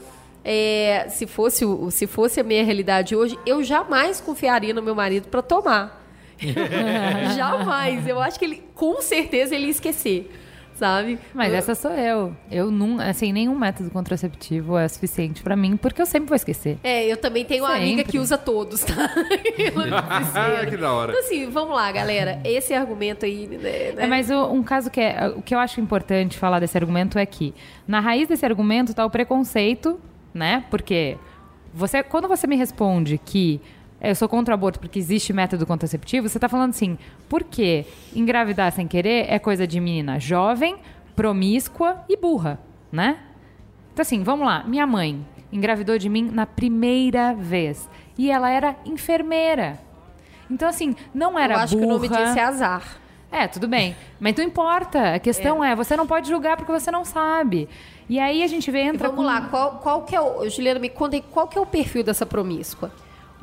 [0.44, 5.28] é, se, fosse, se fosse a minha realidade hoje, eu jamais confiaria no meu marido
[5.28, 6.06] para tomar.
[7.36, 8.08] jamais.
[8.08, 10.32] Eu acho que ele, com certeza, ele ia esquecer,
[10.76, 11.18] sabe?
[11.34, 12.36] Mas Eu- essa sou eu.
[12.52, 16.78] Eu não, assim, nenhum método contraceptivo é suficiente pra mim, porque eu sempre vou esquecer.
[16.84, 18.12] É, eu também tenho uma amiga Sempre.
[18.12, 18.94] que usa todos, tá?
[20.36, 21.12] Ah, que da hora.
[21.12, 22.40] Então, assim, vamos lá, galera.
[22.44, 23.58] Esse argumento aí, né?
[23.58, 23.94] né?
[23.98, 25.28] É, mas o- um caso que é.
[25.36, 27.54] O que eu acho importante falar desse argumento é que
[27.88, 30.00] na raiz desse argumento está o preconceito,
[30.34, 30.64] né?
[30.70, 31.18] Porque
[31.74, 33.62] você, quando você me responde que
[34.10, 36.98] eu sou contra o aborto porque existe método contraceptivo, você está falando assim,
[37.30, 37.86] porque
[38.16, 40.78] engravidar sem querer é coisa de menina jovem,
[41.16, 42.60] promíscua e burra,
[42.92, 43.20] né?
[43.94, 44.64] Então, assim, vamos lá.
[44.68, 47.90] Minha mãe engravidou de mim na primeira vez.
[48.18, 49.80] E ela era enfermeira.
[50.52, 51.88] Então, assim, não era Eu acho burra.
[51.88, 52.98] que o nome disso é azar.
[53.32, 53.96] É, tudo bem.
[54.20, 55.16] Mas não importa.
[55.16, 55.76] A questão é.
[55.76, 57.68] você não pode julgar porque você não sabe.
[58.08, 60.48] E aí a gente vê, entra Vamos com- lá, qual, qual que é o...
[60.50, 62.92] Juliana, me conta aí, qual que é o perfil dessa promíscua?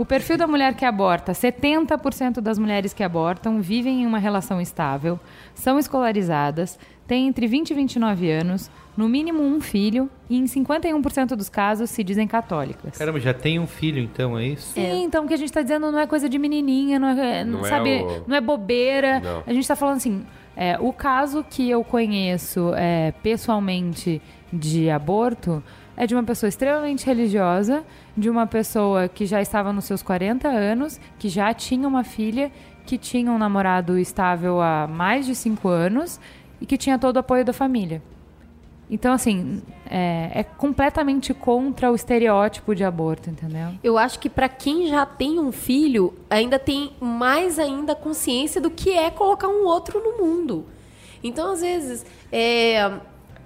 [0.03, 4.61] O perfil da mulher que aborta: 70% das mulheres que abortam vivem em uma relação
[4.61, 5.17] estável,
[5.55, 6.77] são escolarizadas,
[7.07, 11.89] têm entre 20 e 29 anos, no mínimo um filho e em 51% dos casos
[11.89, 12.99] se dizem católicas.
[12.99, 14.73] Caramba, já tem um filho então, é isso?
[14.73, 17.45] Sim, então o que a gente está dizendo não é coisa de menininha, não é,
[17.45, 19.21] Não é sabe, o- não é bobeira.
[19.21, 19.45] Não.
[19.47, 20.27] A gente está falando assim,
[20.57, 24.21] é, o caso que eu conheço é, pessoalmente
[24.53, 25.63] de aborto
[25.97, 27.85] é de uma pessoa extremamente religiosa,
[28.17, 32.51] de uma pessoa que já estava nos seus 40 anos, que já tinha uma filha,
[32.87, 36.21] que tinha um namorado estável há mais de 5 anos
[36.61, 38.03] e que tinha todo o apoio da família.
[38.91, 43.71] Então, assim, é, é completamente contra o estereótipo de aborto, entendeu?
[43.83, 48.71] Eu acho que para quem já tem um filho, ainda tem mais ainda consciência do
[48.71, 50.67] que é colocar um outro no mundo.
[51.25, 52.93] Então, às vezes, é,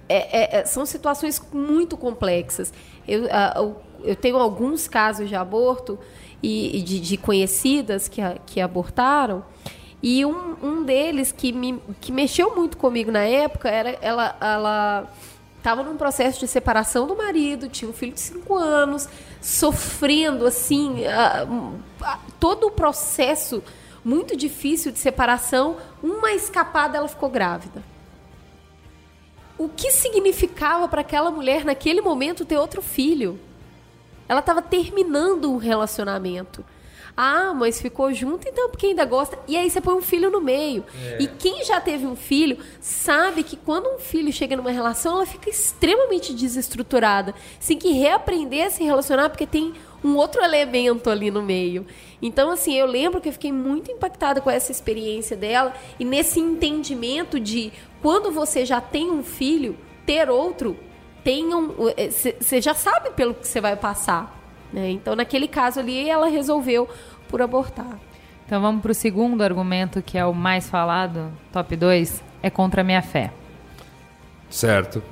[0.09, 2.73] é- é- é- são situações muito complexas.
[3.07, 3.53] Eu, ah,
[4.03, 5.97] eu- tenho alguns casos de aborto
[6.41, 9.43] e, de, de conhecidas que, a- que abortaram.
[10.01, 14.35] E um, um deles que, me, que mexeu muito comigo na época era ela.
[14.39, 15.07] ela
[15.57, 19.09] estava num processo de separação do marido, tinha um filho de cinco anos,
[19.41, 23.61] sofrendo assim ah, um, ah, todo o processo
[24.05, 25.75] muito difícil de separação.
[26.01, 27.83] Uma escapada, ela ficou grávida.
[29.57, 33.39] O que significava para aquela mulher naquele momento ter outro filho?
[34.29, 36.63] Ela estava terminando um relacionamento.
[37.19, 39.39] Ah, mas ficou junto, então porque ainda gosta.
[39.47, 40.85] E aí você põe um filho no meio.
[41.19, 45.25] E quem já teve um filho sabe que quando um filho chega numa relação, ela
[45.25, 47.33] fica extremamente desestruturada.
[47.65, 51.87] Tem que reaprender a se relacionar porque tem um outro elemento ali no meio.
[52.21, 56.39] Então, assim, eu lembro que eu fiquei muito impactada com essa experiência dela e nesse
[56.39, 60.77] entendimento de quando você já tem um filho, ter outro
[61.23, 61.75] tenham.
[62.39, 64.33] Você já sabe pelo que você vai passar.
[64.71, 64.91] Né?
[64.91, 66.87] Então, naquele caso ali, ela resolveu
[67.27, 67.99] por abortar.
[68.45, 72.79] Então vamos para o segundo argumento, que é o mais falado, top 2, é contra
[72.79, 73.33] a minha fé.
[74.49, 75.03] Certo.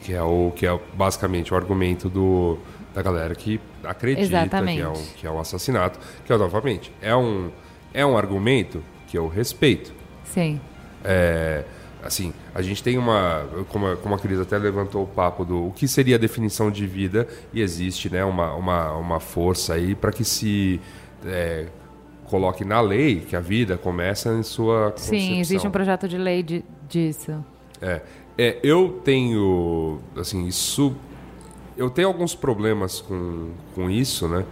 [0.00, 2.58] Que é o que é basicamente o argumento do,
[2.92, 4.78] da galera que acredita Exatamente.
[4.78, 6.00] que é, um, que é um assassinato.
[6.26, 7.52] Que é, novamente, é um,
[7.92, 9.92] é um argumento que eu respeito.
[10.24, 10.60] Sim.
[11.04, 11.62] É,
[12.04, 15.68] assim, a gente tem uma, como a, como a Cris até levantou o papo do
[15.68, 19.94] o que seria a definição de vida e existe, né, uma, uma, uma força aí
[19.94, 20.80] para que se
[21.24, 21.66] é,
[22.26, 25.18] coloque na lei que a vida começa em sua concepção.
[25.18, 27.32] Sim, existe um projeto de lei de- disso.
[27.80, 28.00] É,
[28.36, 30.94] é, eu tenho, assim, isso,
[31.76, 34.44] eu tenho alguns problemas com, com isso, né?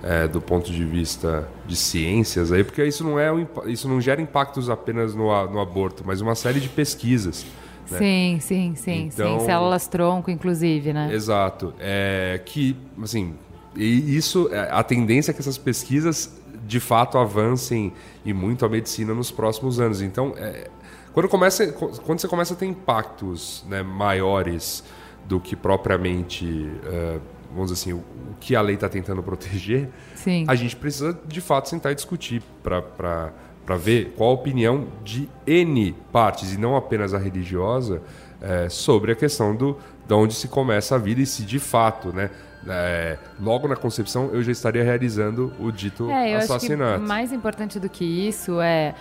[0.00, 4.00] É, do ponto de vista de ciências aí, porque isso não é um isso não
[4.00, 7.44] gera impactos apenas no, no aborto, mas uma série de pesquisas.
[7.90, 7.98] né?
[7.98, 9.46] Sim, sim, sim, Então- sim.
[9.46, 11.12] Células tronco, inclusive, né?
[11.12, 11.74] Exato.
[11.80, 13.34] É, que, assim,
[13.74, 16.32] e isso, é, a tendência é que essas pesquisas
[16.64, 17.92] de fato avancem
[18.24, 20.00] e muito a medicina nos próximos anos.
[20.00, 20.68] Então, é,
[21.12, 24.84] quando, começa, quando você começa a ter impactos né, maiores
[25.26, 27.18] do que propriamente, é,
[27.50, 30.44] vamos dizer assim, o, o que a lei está tentando proteger, Sim.
[30.48, 35.94] a gente precisa de fato sentar e discutir para ver qual a opinião de N
[36.12, 38.02] partes, e não apenas a religiosa,
[38.40, 39.76] é, sobre a questão do,
[40.06, 42.30] de onde se começa a vida e se de fato, né,
[42.66, 47.00] é, logo na concepção, eu já estaria realizando o dito É, eu acho que assassinato.
[47.02, 48.94] mais importante do que isso é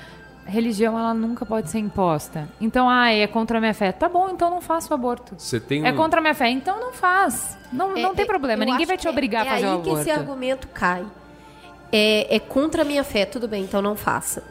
[0.48, 2.48] religião ela nunca pode ser imposta.
[2.60, 3.92] Então, ah, é contra a minha fé.
[3.92, 5.36] Tá bom, então não faça o aborto.
[5.38, 7.58] Você tem É um- contra a minha fé, então não faz.
[7.72, 9.76] Não, não tem problema, eu ninguém vai te é- obrigar é a fazer aí o
[9.76, 9.94] aborto.
[9.96, 11.06] que esse argumento cai.
[11.92, 14.44] É, é contra a minha fé, tudo bem, então não faça.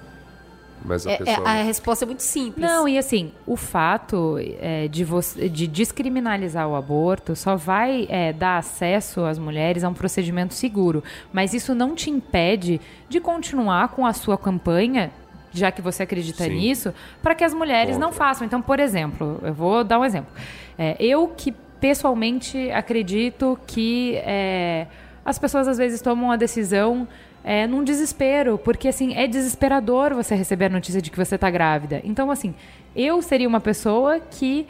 [0.84, 1.48] Mas a É- é- pessoa...
[1.48, 2.64] a resposta é muito simples.
[2.64, 8.32] Não, e assim, o fato é, de, você, de descriminalizar o aborto só vai é,
[8.32, 11.02] dar acesso às mulheres a um procedimento seguro.
[11.32, 15.10] Mas isso não te impede de continuar com a sua campanha,
[15.58, 16.50] já que você acredita Sim.
[16.50, 18.46] nisso, para que as mulheres não façam.
[18.46, 20.32] Então, por exemplo, eu vou dar um exemplo.
[20.78, 24.86] É, eu que pessoalmente acredito que é,
[25.24, 27.06] as pessoas às vezes tomam a decisão
[27.44, 31.48] é, num desespero, porque assim, é desesperador você receber a notícia de que você está
[31.48, 32.00] grávida.
[32.02, 32.54] Então, assim,
[32.94, 34.66] eu seria uma pessoa que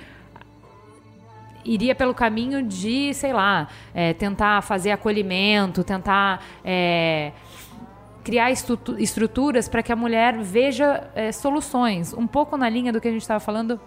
[1.64, 7.32] iria pelo caminho de, sei lá, é, tentar fazer acolhimento, tentar é,
[8.26, 12.12] criar estrutu- estruturas para que a mulher veja é, soluções.
[12.12, 13.80] Um pouco na linha do que a gente estava falando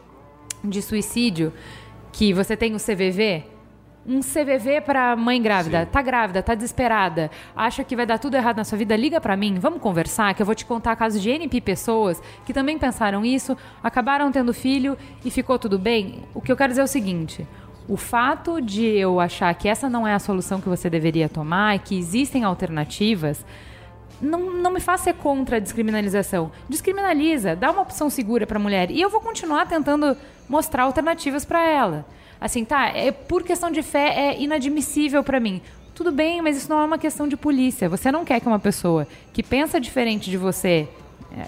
[0.63, 1.51] de suicídio,
[2.13, 3.43] que você tem o CVV,
[4.07, 5.81] um CVV para mãe grávida.
[5.81, 5.91] Sim.
[5.91, 9.35] Tá grávida, tá desesperada, acha que vai dar tudo errado na sua vida, liga para
[9.35, 13.25] mim, vamos conversar, que eu vou te contar casos de NP pessoas que também pensaram
[13.25, 16.23] isso, acabaram tendo filho e ficou tudo bem.
[16.33, 17.45] O que eu quero dizer é o seguinte:
[17.89, 21.75] o fato de eu achar que essa não é a solução que você deveria tomar
[21.75, 23.45] e que existem alternativas
[24.21, 26.51] não, não me faz ser contra a descriminalização.
[26.67, 28.91] Descriminaliza, dá uma opção segura para a mulher.
[28.91, 30.15] E eu vou continuar tentando
[30.47, 32.05] mostrar alternativas para ela.
[32.39, 35.61] Assim, tá, é, por questão de fé é inadmissível para mim.
[35.93, 37.89] Tudo bem, mas isso não é uma questão de polícia.
[37.89, 40.87] Você não quer que uma pessoa que pensa diferente de você,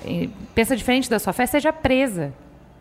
[0.05, 2.33] é, pensa diferente da sua fé, seja presa.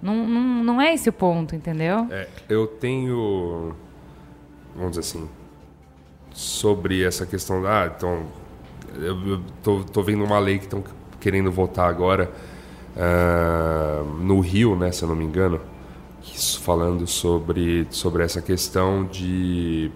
[0.02, 2.08] Não, não, não é esse o ponto, entendeu?
[2.10, 3.76] É, eu tenho,
[4.74, 5.28] vamos dizer assim,
[6.32, 7.82] sobre essa questão da.
[7.82, 8.24] Ah, então,
[8.98, 10.82] eu tô, tô vendo uma lei que estão
[11.20, 12.30] querendo votar agora
[12.96, 15.60] uh, no Rio, né, se eu não me engano,
[16.60, 19.90] falando sobre, sobre essa questão de,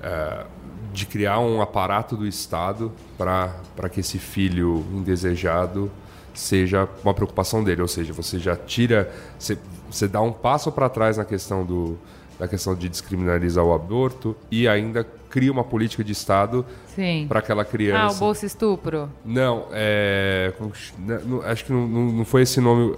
[0.00, 0.46] uh,
[0.92, 5.90] de criar um aparato do Estado para que esse filho indesejado
[6.34, 9.58] seja uma preocupação dele, ou seja, você já tira, você,
[9.90, 11.98] você dá um passo para trás na questão do,
[12.38, 15.06] da questão de descriminalizar o aborto e ainda
[15.36, 16.64] cria uma política de Estado
[17.28, 18.00] para aquela criança.
[18.00, 19.10] Ah, o bolsa estupro?
[19.24, 20.52] Não, é,
[21.26, 22.96] não, acho que não, não, foi esse nome.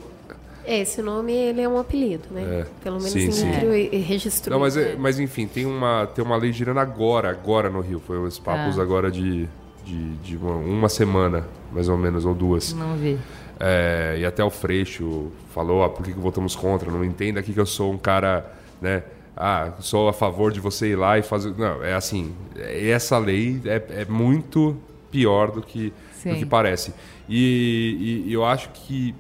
[0.64, 2.61] Esse nome ele é um apelido, né?
[2.61, 3.49] É, Pelo menos sim, sim.
[3.49, 3.97] É.
[3.97, 4.57] registrou.
[4.57, 7.99] Não, mas, é, mas enfim, tem uma, tem uma lei girando agora, agora no Rio.
[7.99, 8.82] Foi os papos ah.
[8.82, 9.49] agora de,
[9.84, 12.72] de, de uma, uma, semana, mais ou menos, ou duas.
[12.74, 13.18] Não vi.
[13.59, 16.91] É, e até o Freixo falou, ah, por que, que votamos contra?
[16.91, 19.03] Não entenda aqui que eu sou um cara, né?
[19.41, 21.55] Ah, sou a favor de você ir lá e fazer.
[21.57, 24.76] Não, é assim, essa lei é, é muito
[25.12, 25.93] pior do que,
[26.24, 26.93] do que parece.
[27.28, 29.14] E, e, eu acho que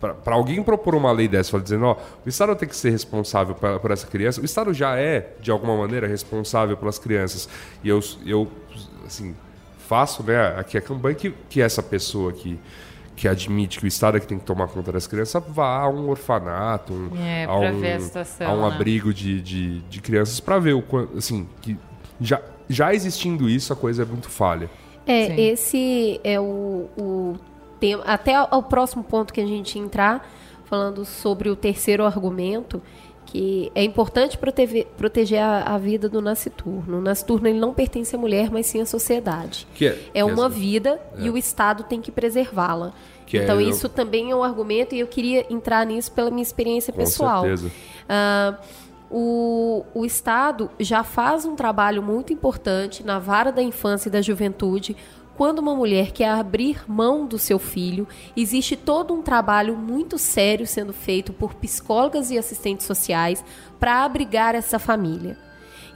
[0.00, 3.80] para alguém propor uma lei dessa, dizendo, ó, o Estado tem que ser responsável por,
[3.80, 7.48] por, essa criança, o Estado já é, de alguma maneira, responsável pelas crianças.
[7.82, 8.46] E eu, eu
[9.04, 9.34] assim,
[9.88, 12.56] faço né, aqui a campanha que, que essa pessoa que
[13.18, 15.88] que admite que o Estado é que tem que tomar conta das crianças, vá a
[15.88, 18.74] um orfanato, um, é, a, um, a, situação, a um né?
[18.76, 20.84] abrigo de, de, de crianças para ver o
[21.16, 21.76] assim que
[22.20, 24.70] já, já existindo isso a coisa é muito falha.
[25.04, 25.34] É, Sim.
[25.36, 27.36] esse é o, o
[27.80, 28.04] tema.
[28.04, 30.24] Até o próximo ponto que a gente entrar,
[30.66, 32.80] falando sobre o terceiro argumento,
[33.30, 36.96] que é importante proteger, proteger a, a, vida do nasciturno.
[36.96, 39.66] O nasciturno ele não pertence à mulher, mas sim à sociedade.
[39.74, 41.26] Que é, é uma vida é.
[41.26, 42.94] e o Estado tem que preservá-la.
[43.30, 43.90] É então, isso eu...
[43.90, 47.42] também é um argumento e eu queria entrar nisso pela minha experiência Com pessoal.
[47.42, 47.68] Certeza.
[47.68, 54.12] Uh, o, o Estado já faz um trabalho muito importante na vara da infância e
[54.12, 54.96] da juventude
[55.38, 60.66] quando uma mulher quer abrir mão do seu filho, existe todo um trabalho muito sério
[60.66, 63.44] sendo feito por psicólogas e assistentes sociais
[63.78, 65.38] para abrigar essa família.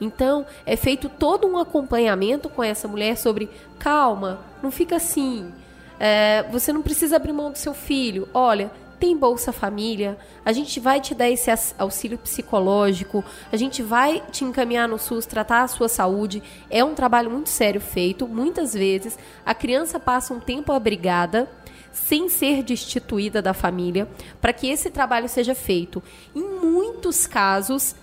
[0.01, 5.53] Então, é feito todo um acompanhamento com essa mulher sobre calma, não fica assim.
[5.99, 8.28] É, você não precisa abrir mão do seu filho.
[8.32, 8.70] Olha,
[9.03, 14.44] tem Bolsa Família, a gente vai te dar esse auxílio psicológico, a gente vai te
[14.44, 16.40] encaminhar no SUS, tratar a sua saúde.
[16.70, 18.28] É um trabalho muito sério feito.
[18.28, 21.50] Muitas vezes a criança passa um tempo abrigada
[21.90, 24.07] sem ser destituída da família,
[24.40, 26.00] para que esse trabalho seja feito.
[26.32, 27.96] Em muitos casos,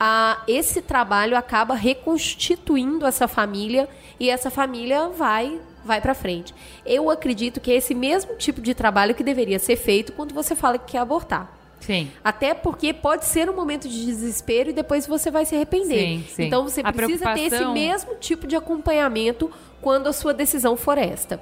[0.00, 3.88] a, esse trabalho acaba reconstituindo essa família
[4.18, 6.54] e essa família vai vai para frente.
[6.84, 10.54] Eu acredito que é esse mesmo tipo de trabalho que deveria ser feito quando você
[10.54, 11.60] fala que quer abortar.
[11.80, 12.10] Sim.
[12.22, 16.18] Até porque pode ser um momento de desespero e depois você vai se arrepender.
[16.18, 16.42] Sim, sim.
[16.44, 17.48] Então você a precisa preocupação...
[17.48, 19.50] ter esse mesmo tipo de acompanhamento
[19.80, 21.40] quando a sua decisão for esta.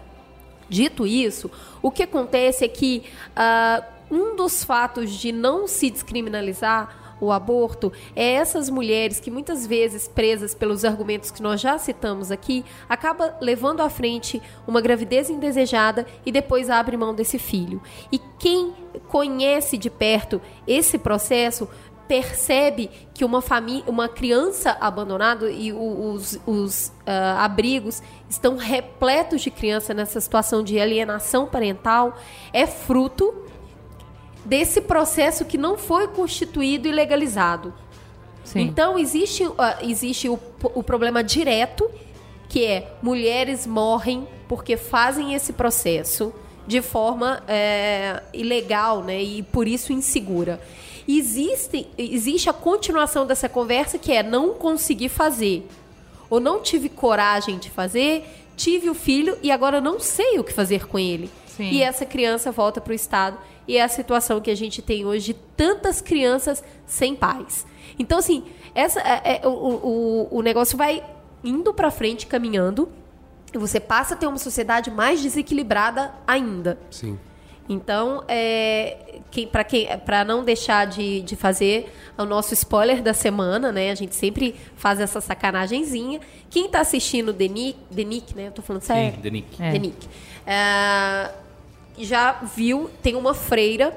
[0.68, 1.50] Dito isso,
[1.82, 7.92] o que acontece é que uh, um dos fatos de não se descriminalizar o aborto
[8.14, 13.36] é essas mulheres que muitas vezes presas pelos argumentos que nós já citamos aqui, acaba
[13.40, 17.82] levando à frente uma gravidez indesejada e depois abre mão desse filho.
[18.12, 18.72] E quem
[19.08, 21.68] conhece de perto esse processo
[22.08, 29.50] percebe que uma família, uma criança abandonada e os, os uh, abrigos estão repletos de
[29.50, 32.16] criança nessa situação de alienação parental
[32.50, 33.47] é fruto
[34.48, 37.74] desse processo que não foi constituído e legalizado.
[38.42, 38.60] Sim.
[38.60, 40.38] Então, existe, uh, existe o,
[40.74, 41.88] o problema direto,
[42.48, 46.32] que é mulheres morrem porque fazem esse processo
[46.66, 50.58] de forma é, ilegal né, e por isso insegura.
[51.06, 55.66] Existe, existe a continuação dessa conversa que é não conseguir fazer.
[56.30, 58.24] Ou não tive coragem de fazer,
[58.56, 61.30] tive o filho e agora não sei o que fazer com ele.
[61.58, 61.70] Sim.
[61.72, 63.36] e essa criança volta para o Estado.
[63.68, 67.66] E é a situação que a gente tem hoje de tantas crianças sem pais.
[67.98, 68.44] Então, assim,
[68.74, 71.04] essa, é, é, o, o, o negócio vai
[71.44, 72.88] indo para frente, caminhando,
[73.52, 76.78] e você passa a ter uma sociedade mais desequilibrada ainda.
[76.90, 77.18] Sim.
[77.68, 83.12] Então, é, quem, para quem, para não deixar de, de fazer o nosso spoiler da
[83.12, 83.90] semana, né?
[83.90, 86.18] A gente sempre faz essa sacanagemzinha.
[86.48, 88.46] Quem tá assistindo The Nick, The Nick né?
[88.46, 89.16] Eu tô falando sério.
[89.16, 89.62] Sim, Denick.
[89.62, 89.72] É.
[89.72, 90.08] The Nick.
[90.46, 91.30] É,
[92.04, 93.96] já viu, tem uma freira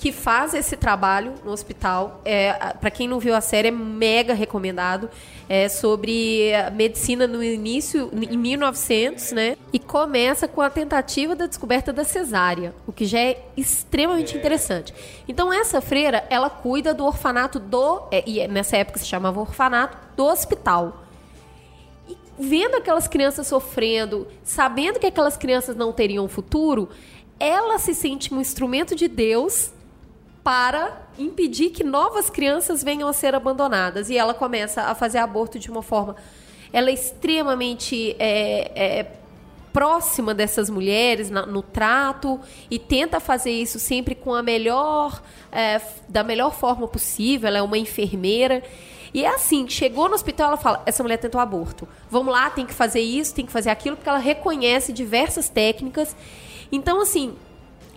[0.00, 2.22] que faz esse trabalho no hospital.
[2.24, 5.10] É, para quem não viu a série, é mega recomendado.
[5.46, 9.56] É sobre a medicina no início, em 1900, né?
[9.72, 14.94] E começa com a tentativa da descoberta da cesárea, o que já é extremamente interessante.
[15.28, 18.04] Então, essa freira, ela cuida do orfanato do...
[18.10, 21.09] é, e nessa época se chamava orfanato do hospital
[22.40, 26.88] vendo aquelas crianças sofrendo, sabendo que aquelas crianças não teriam futuro,
[27.38, 29.72] ela se sente um instrumento de Deus
[30.42, 34.08] para impedir que novas crianças venham a ser abandonadas.
[34.08, 36.16] E ela começa a fazer aborto de uma forma.
[36.72, 39.06] Ela é extremamente é, é,
[39.72, 45.22] próxima dessas mulheres na- no trato e tenta fazer isso sempre com a melhor
[45.52, 47.48] é, da melhor forma possível.
[47.48, 48.62] Ela é uma enfermeira.
[49.12, 51.88] E é assim, chegou no hospital, ela fala: essa mulher tentou aborto.
[52.10, 56.14] Vamos lá, tem que fazer isso, tem que fazer aquilo, porque ela reconhece diversas técnicas.
[56.70, 57.34] Então, assim,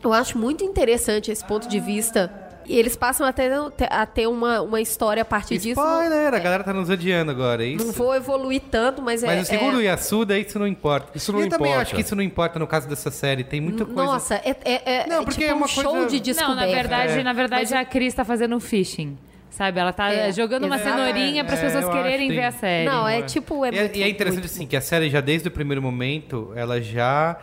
[0.04, 2.32] eu acho muito interessante esse ponto de vista.
[2.66, 3.52] E eles passam até
[3.90, 5.82] a ter uma, uma história a partir disso.
[5.82, 7.86] Não, Spoiler, a galera tá nos odiando agora, é isso?
[7.86, 9.28] não vou evoluir tanto, mas, é.
[9.28, 9.84] Mas o segundo é...
[9.84, 11.12] Yasuda, isso não importa.
[11.14, 11.82] Isso não eu também importa.
[11.82, 13.44] acho que isso não importa no caso dessa série.
[13.44, 14.04] Tem muita coisa.
[14.04, 16.62] Nossa, é, é, é, Não, é porque tipo é uma um show coisa- de descoberta.
[16.62, 17.24] Não, na verdade, É.
[17.24, 19.18] na verdade a Cris tá fazendo um phishing.
[19.56, 19.80] Sabe?
[19.80, 22.86] Ela tá É, jogando uma cenourinha para as É, pessoas quererem ver tem- a série.
[22.90, 23.64] Não, é tipo.
[23.64, 25.52] É e, é, muito, e é interessante muito- assim que a série já desde o
[25.52, 27.38] primeiro momento ela já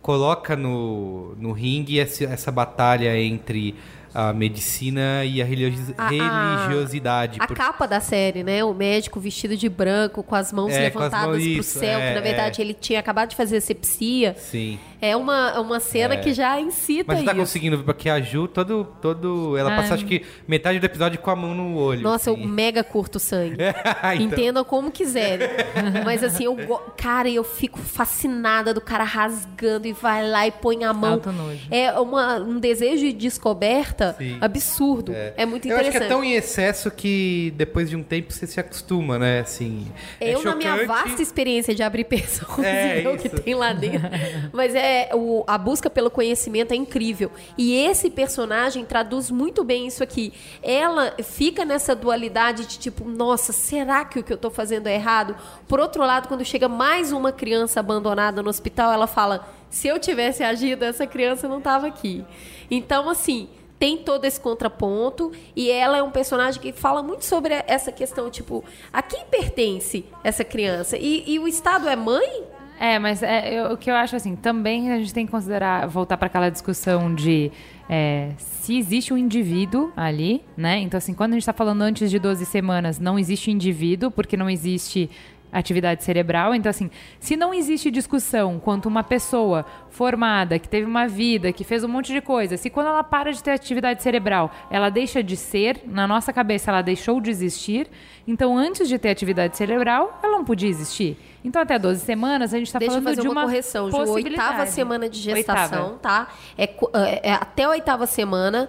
[0.00, 3.74] coloca no, no ringue essa, essa batalha entre
[4.14, 6.08] a medicina e a religiosi- A- a-
[6.68, 7.38] religiosidade.
[7.40, 8.64] A Por- capa da série, né?
[8.64, 12.08] O médico vestido de branco, com as mãos É, levantadas mãos- pro isso, céu, é,
[12.08, 12.64] que na verdade é.
[12.64, 14.34] ele tinha acabado de fazer asepsia.
[14.38, 14.78] Sim.
[15.00, 17.40] É uma, é uma cena que já incita Mas você tá isso.
[17.40, 19.76] conseguindo ver porque a Ju todo todo ela Ah.
[19.76, 22.00] passa acho que metade do episódio com a mão no olho.
[22.02, 22.46] Nossa, eu assim.
[22.46, 23.56] mega curto sangue.
[24.16, 24.24] Então.
[24.38, 25.48] Entendam como quiserem.
[26.04, 30.50] Mas assim, eu go- cara, eu fico fascinada do cara rasgando e vai lá e
[30.50, 31.14] põe a mão.
[31.14, 31.66] Alto nojo.
[31.70, 34.38] É uma, um desejo de descoberta Sim.
[34.40, 35.12] absurdo.
[35.14, 35.98] É, muito Eu acho interessante.
[36.00, 39.40] que é tão em excesso que depois de um tempo você se acostuma, né?
[39.40, 39.86] Assim,
[40.20, 43.54] é Eu, na minha vasta experiência de abrir pessoas É, e ver o que tem
[43.54, 44.08] lá dentro.
[44.52, 47.30] Mas é o, a busca pelo conhecimento é incrível.
[47.56, 50.32] E esse personagem traduz muito bem isso aqui.
[50.62, 54.94] Ela fica nessa dualidade de tipo, nossa, será que o que eu tô fazendo é
[54.94, 55.36] errado?
[55.68, 59.98] Por outro lado, quando chega mais uma criança abandonada no hospital, ela fala: se eu
[59.98, 62.24] tivesse agido, essa criança não tava aqui.
[62.70, 63.48] Então, assim.
[63.78, 68.30] Tem todo esse contraponto e ela é um personagem que fala muito sobre essa questão,
[68.30, 70.96] tipo, a quem pertence essa criança?
[70.96, 72.55] E, e o Estado é mãe?
[72.78, 75.86] É, mas é, eu- o que eu acho assim, também a gente tem que considerar,
[75.88, 77.50] voltar para aquela discussão de
[77.88, 80.78] é, se existe um indivíduo ali, né?
[80.80, 84.36] Então, assim, quando a gente está falando antes de 12 semanas, não existe indivíduo, porque
[84.36, 85.08] não existe
[85.52, 86.54] atividade cerebral.
[86.54, 91.64] Então, assim, se não existe discussão quanto uma pessoa formada, que teve uma vida, que
[91.64, 95.22] fez um monte de coisa, se quando ela para de ter atividade cerebral, ela deixa
[95.22, 97.88] de ser, na nossa cabeça ela deixou de existir,
[98.26, 101.16] então antes de ter atividade cerebral, ela não podia existir.
[101.46, 103.96] Então, até 12 semanas, a gente está falando fazer de uma, uma correção, Ju.
[103.96, 105.98] Oitava semana de gestação, Oitava.
[105.98, 106.28] tá?
[106.58, 108.68] É, é- é até a oitava semana,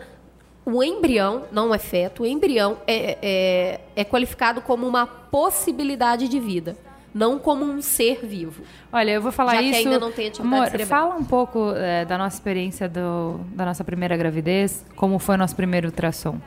[0.63, 6.39] o embrião, não é feto, o embrião é, é, é qualificado como uma possibilidade de
[6.39, 6.78] vida,
[7.13, 8.61] não como um ser vivo.
[8.93, 9.80] Olha, eu vou falar Já que isso.
[9.80, 11.09] ainda não tem atividade Amor, cerebral.
[11.09, 15.38] fala um pouco é, da nossa experiência do- da nossa primeira gravidez, como foi o
[15.38, 16.38] nosso primeiro ultrassom.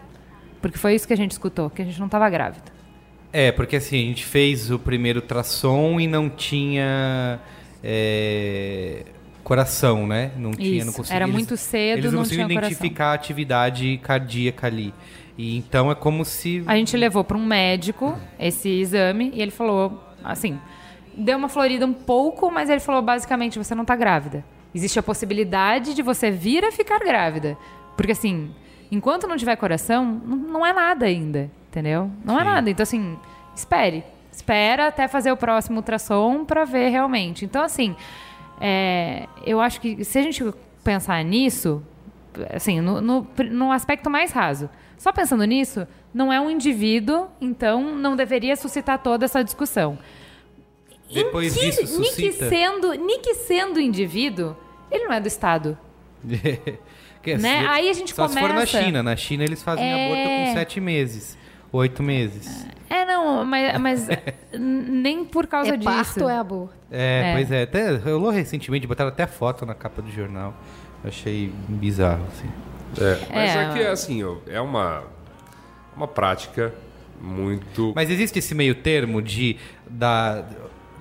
[0.63, 2.79] Porque foi isso que a gente escutou, que a gente não estava grávida.
[3.33, 7.39] É, porque assim, a gente fez o primeiro ultrassom e não tinha
[7.83, 9.05] é,
[9.45, 10.33] coração, né?
[10.37, 12.71] Não tinha, Isso, não conseguia, era eles- muito cedo, Eles não, não conseguiam tinha coração.
[12.77, 14.93] identificar a atividade cardíaca ali.
[15.39, 19.51] E então é como se A gente levou para um médico esse exame e ele
[19.51, 20.59] falou assim,
[21.17, 24.45] deu uma florida um pouco, mas ele falou basicamente você não está grávida.
[24.75, 27.57] Existe a possibilidade de você vir a ficar grávida,
[27.97, 28.51] porque assim,
[28.91, 32.11] enquanto não tiver coração, não é nada ainda, entendeu?
[32.25, 32.45] Não é Sim.
[32.49, 32.71] nada.
[32.71, 33.19] Então assim,
[33.55, 37.45] espere, espera até fazer o próximo ultrassom para ver realmente.
[37.45, 37.97] Então assim,
[38.61, 40.45] é, eu acho que se a gente
[40.85, 41.83] pensar nisso,
[42.55, 44.69] assim, no, no, no aspecto mais raso.
[44.99, 49.99] Só pensando nisso, não é um indivíduo, então não deveria suscitar toda essa discussão.
[51.13, 52.49] depois Que- disso Nick suscita.
[52.49, 54.55] sendo, Nick sendo indivíduo,
[54.91, 55.79] Ele não é do Estado.
[57.23, 57.67] É- Né?
[57.69, 59.03] Aí a gente Só se for na começa- China.
[59.03, 60.07] Na China eles fazem É.
[60.07, 61.37] aborto com sete meses.
[61.73, 62.67] Oito meses.
[62.89, 64.09] É, não, mas, mas
[64.59, 65.89] nem por causa É disso.
[65.91, 66.75] parto é aborto?
[66.91, 67.33] É, É.
[67.35, 67.63] pois é.
[67.63, 70.55] Até, rolou recentemente, botaram até foto na capa do jornal.
[71.05, 72.49] Eu achei bizarro, assim.
[73.01, 73.63] É, mas É.
[73.65, 75.05] é, que, assim, ó, é uma,
[75.97, 76.75] uma prática
[77.21, 77.93] muito...
[77.95, 79.57] Mas existe esse meio termo de,
[79.89, 80.45] da,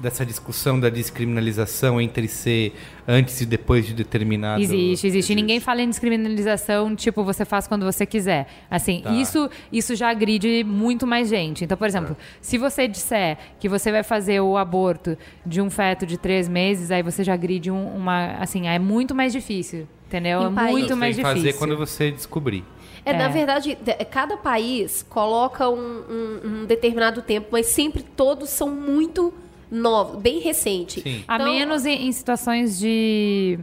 [0.02, 2.74] dessa discussão da descriminalização entre ser
[3.08, 4.62] antes e depois de determinado...
[4.62, 5.32] Existe, existe.
[5.34, 8.48] E ninguém fala em descriminalização, tipo, você faz quando você quiser.
[8.70, 9.12] Assim, Tá.
[9.12, 11.64] isso, isso já agride muito mais gente.
[11.64, 16.06] Então, por exemplo, se você disser que você vai fazer o aborto de um feto
[16.06, 18.34] de três meses, aí você já agride um- uma.
[18.40, 19.88] Assim, é muito mais difícil.
[20.08, 20.42] Entendeu?
[20.42, 21.52] Em É país- muito Você mais tem que difícil.
[21.54, 22.64] fazer quando você descobrir.
[23.06, 23.30] É, na É.
[23.30, 29.32] verdade, de- cada país coloca um, um- um determinado tempo, mas sempre todos são muito
[29.72, 31.02] novos, bem recente.
[31.02, 31.24] Sim.
[31.28, 33.60] A Então- menos em, em situações de.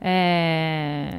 [0.00, 1.14] é,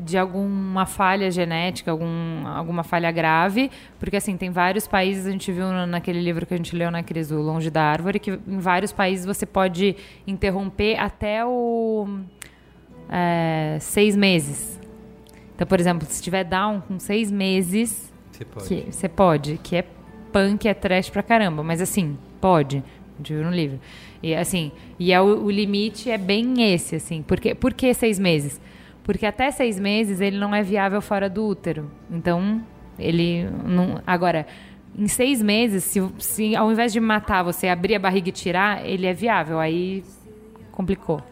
[0.00, 5.50] de alguma falha genética, algum, alguma falha grave, porque assim, tem vários países, a gente
[5.50, 8.30] viu no- naquele livro que a gente leu na Cris, o Longe da Árvore, que
[8.30, 12.06] em vários países você pode interromper até o
[13.08, 14.78] é, seis meses.
[15.54, 18.68] Então, por exemplo, se tiver down com seis meses, Você pode.
[18.68, 19.84] que você pode, que é
[20.32, 22.82] punk, é trash pra caramba, mas assim, pode.
[23.28, 23.80] Viu no livro.
[24.22, 27.22] E assim, e é o, o limite é bem esse, assim.
[27.22, 28.60] Porque, por que seis meses?
[29.02, 31.90] Porque até seis meses ele não é viável fora do útero.
[32.10, 32.62] Então,
[32.98, 34.00] ele não.
[34.06, 34.46] Agora,
[34.96, 38.86] em seis meses, se, se ao invés de matar, você abrir a barriga e tirar,
[38.86, 39.58] ele é viável.
[39.58, 40.04] Aí
[40.72, 41.22] complicou.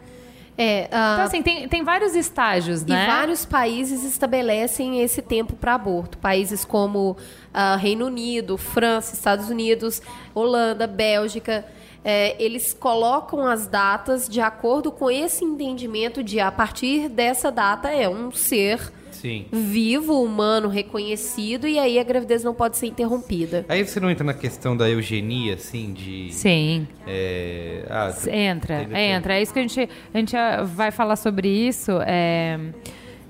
[0.57, 3.07] É, ah, Então, assim, tem, tem vários estágios, E né?
[3.07, 6.17] vários países estabelecem esse tempo para aborto.
[6.17, 7.15] Países como
[7.53, 10.01] ah, Reino Unido, França, Estados Unidos,
[10.35, 11.65] Holanda, Bélgica.
[12.03, 17.89] É, eles colocam as datas de acordo com esse entendimento de a partir dessa data
[17.89, 19.47] é um ser Sim.
[19.51, 23.65] vivo, humano, reconhecido, e aí a gravidez não pode ser interrompida.
[23.67, 26.31] Aí você não entra na questão da eugenia, assim, de...
[26.31, 26.87] Sim.
[27.05, 29.33] É, ah, Entra, tem- tem- entra.
[29.37, 30.35] É isso que a gente, a gente
[30.73, 32.57] vai falar sobre isso, é,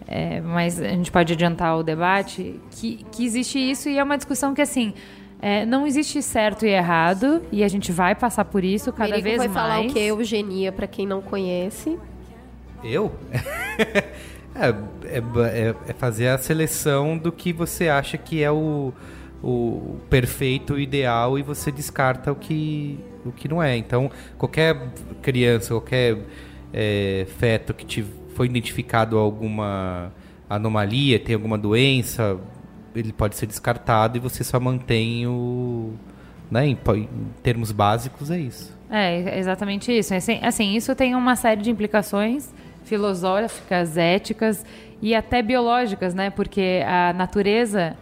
[0.07, 4.17] é, mas a gente pode adiantar o debate, que, que existe isso e é uma
[4.17, 4.93] discussão que, assim,
[5.41, 9.23] é, não existe certo e errado, e a gente vai passar por isso cada Merigo
[9.23, 9.59] vez vai mais.
[9.59, 11.97] falar o que é eugenia para quem não conhece.
[12.83, 13.11] Eu?
[14.55, 14.67] é,
[15.05, 18.93] é, é- é fazer a seleção do que você acha que é o,
[19.43, 23.77] o perfeito, o ideal, e você descarta o que, o que não é.
[23.77, 24.77] Então, qualquer
[25.21, 26.17] criança, qualquer
[26.73, 30.11] é, feto que te foi identificado alguma
[30.49, 32.37] anomalia, tem alguma doença,
[32.95, 35.93] ele pode ser descartado e você só mantém o.
[36.49, 37.07] Né, em, em
[37.43, 38.75] termos básicos, é isso.
[38.89, 40.13] É, exatamente isso.
[40.15, 42.51] Assim, assim, isso tem uma série de implicações
[42.83, 44.65] filosóficas, éticas
[44.99, 46.31] e até biológicas, né?
[46.31, 47.95] Porque a natureza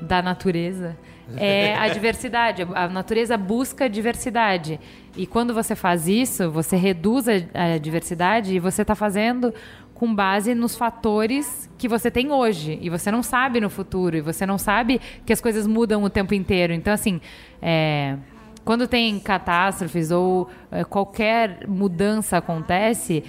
[0.00, 0.96] da natureza
[1.36, 2.66] é a diversidade.
[2.72, 4.78] A natureza busca a diversidade.
[5.16, 9.52] E quando você faz isso, você reduz a, a diversidade e você está fazendo
[9.98, 12.78] com base nos fatores que você tem hoje.
[12.80, 14.16] E você não sabe no futuro.
[14.16, 16.72] E você não sabe que as coisas mudam o tempo inteiro.
[16.72, 17.20] Então, assim,
[17.60, 18.16] é,
[18.64, 23.24] quando tem catástrofes ou eh, qualquer mudança acontece,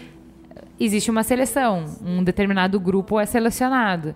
[0.80, 1.86] existe uma seleção.
[2.06, 4.14] Um determinado grupo é selecionado.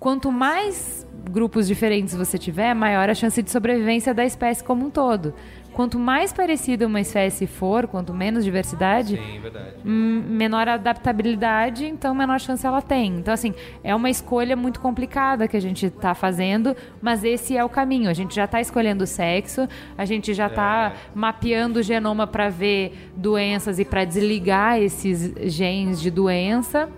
[0.00, 4.90] Quanto mais grupos diferentes você tiver, maior a chance de sobrevivência da espécie como um
[4.90, 5.34] todo.
[5.76, 9.40] Quanto mais parecida uma espécie for, quanto menos diversidade, Sim,
[9.84, 13.18] hum, menor adaptabilidade, então menor chance ela tem.
[13.18, 13.52] Então, assim,
[13.84, 18.08] é uma escolha muito complicada que a gente está fazendo, mas esse é o caminho.
[18.08, 19.68] A gente já está escolhendo o sexo,
[19.98, 26.00] a gente já está mapeando o genoma para ver doenças e para desligar esses genes
[26.00, 26.88] de doença.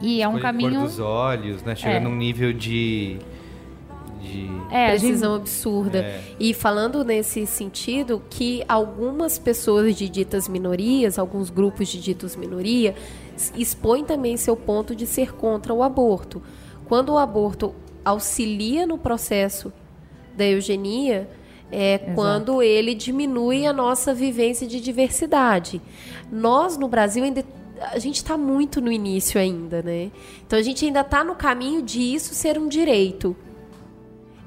[0.00, 0.80] E é um Escolhe caminho.
[0.80, 1.74] cor dos olhos, né?
[1.76, 2.00] Chega É.
[2.00, 3.18] num nível de.
[4.22, 4.48] De...
[4.70, 5.98] É, gente- precisão absurda.
[5.98, 6.22] É.
[6.38, 12.94] E falando nesse sentido, que algumas pessoas de ditas minorias, alguns grupos de ditos minoria,
[13.56, 16.42] expõem também seu ponto de ser contra o aborto.
[16.86, 17.74] Quando o aborto
[18.04, 19.72] auxilia no processo
[20.36, 21.28] da eugenia,
[21.70, 25.80] é quando ele diminui a nossa vivência de diversidade.
[26.30, 27.44] Nós, no Brasil, ainda
[27.90, 30.10] a gente está muito no início ainda, né?
[30.46, 33.34] Então a gente ainda está no caminho de isso ser um direito.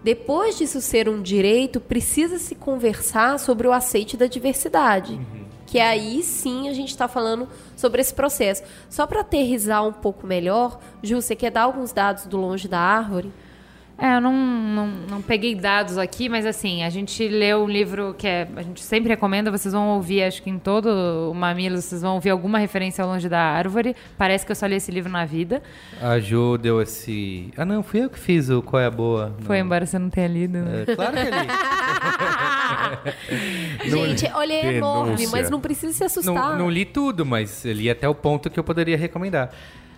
[0.06, 5.20] Depois disso ser um direito, precisa se conversar sobre o aceite da diversidade.
[5.66, 8.62] Que aí sim a gente está falando sobre esse processo.
[8.88, 12.78] Só para aterrizar um pouco melhor, Ju, você quer dar alguns dados do Longe da
[12.78, 13.34] Árvore?
[13.98, 18.14] É, eu não, não, não peguei dados aqui, mas assim, a gente leu um livro
[18.18, 20.88] que é, a gente sempre recomenda, vocês vão ouvir, acho que em todo
[21.32, 23.96] o Mamilo, vocês vão ouvir alguma referência ao Longe da Árvore.
[24.18, 25.64] Parece que eu só li esse livro na vida.
[26.02, 27.52] A Jo deu esse.
[27.56, 29.34] Ah, não, fui eu que fiz o Qual é a Boa.
[29.42, 30.58] Foi, embora você não tenha lido.
[30.58, 30.84] Né?
[30.88, 31.48] É, claro que eu li.
[33.86, 35.30] Gente, olha, é enorme, Denúncia.
[35.32, 36.34] mas não precisa se assustar.
[36.34, 39.52] não, não li tudo, mas li até o ponto que eu poderia recomendar.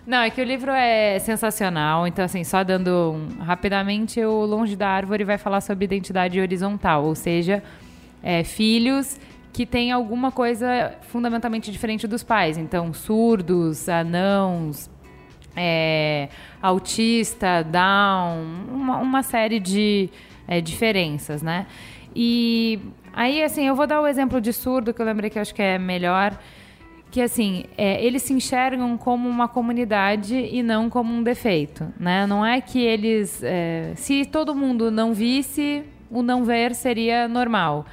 [0.08, 2.06] Não, é que o livro é sensacional.
[2.06, 7.04] Então, assim, só dando um- rapidamente, o Longe da Árvore vai falar sobre identidade horizontal,
[7.04, 7.62] ou seja,
[8.22, 9.20] é, filhos
[9.52, 12.56] que têm alguma coisa fundamentalmente diferente dos pais.
[12.56, 14.88] Então, surdos, anãos,
[15.54, 16.30] é,
[16.62, 20.08] autista, down, uma, uma série de
[20.46, 21.66] é, diferenças, né?
[22.16, 22.78] E
[23.12, 25.54] aí, assim, eu vou dar o exemplo de surdo, que eu lembrei que eu acho
[25.54, 26.34] que é melhor
[27.10, 32.26] que assim é, eles se enxergam como uma comunidade e não como um defeito, né?
[32.26, 37.86] Não é que eles, é, se todo mundo não visse, o não ver seria normal.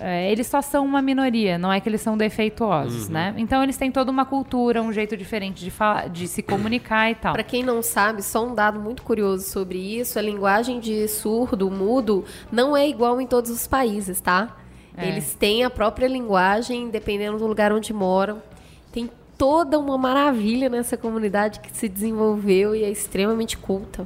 [0.00, 3.34] É, eles só são uma minoria, não é que eles são defeituosos, né?
[3.36, 7.16] Então eles têm toda uma cultura, um jeito diferente de falar, de se comunicar e
[7.16, 7.32] tal.
[7.32, 11.68] Para quem não sabe, só um dado muito curioso sobre isso: a linguagem de surdo,
[11.68, 14.56] mudo, não é igual em todos os países, tá?
[14.96, 15.08] É.
[15.08, 18.40] Eles têm a própria linguagem, dependendo do lugar onde moram.
[19.38, 24.04] Toda uma maravilha nessa comunidade que se desenvolveu e é extremamente culta.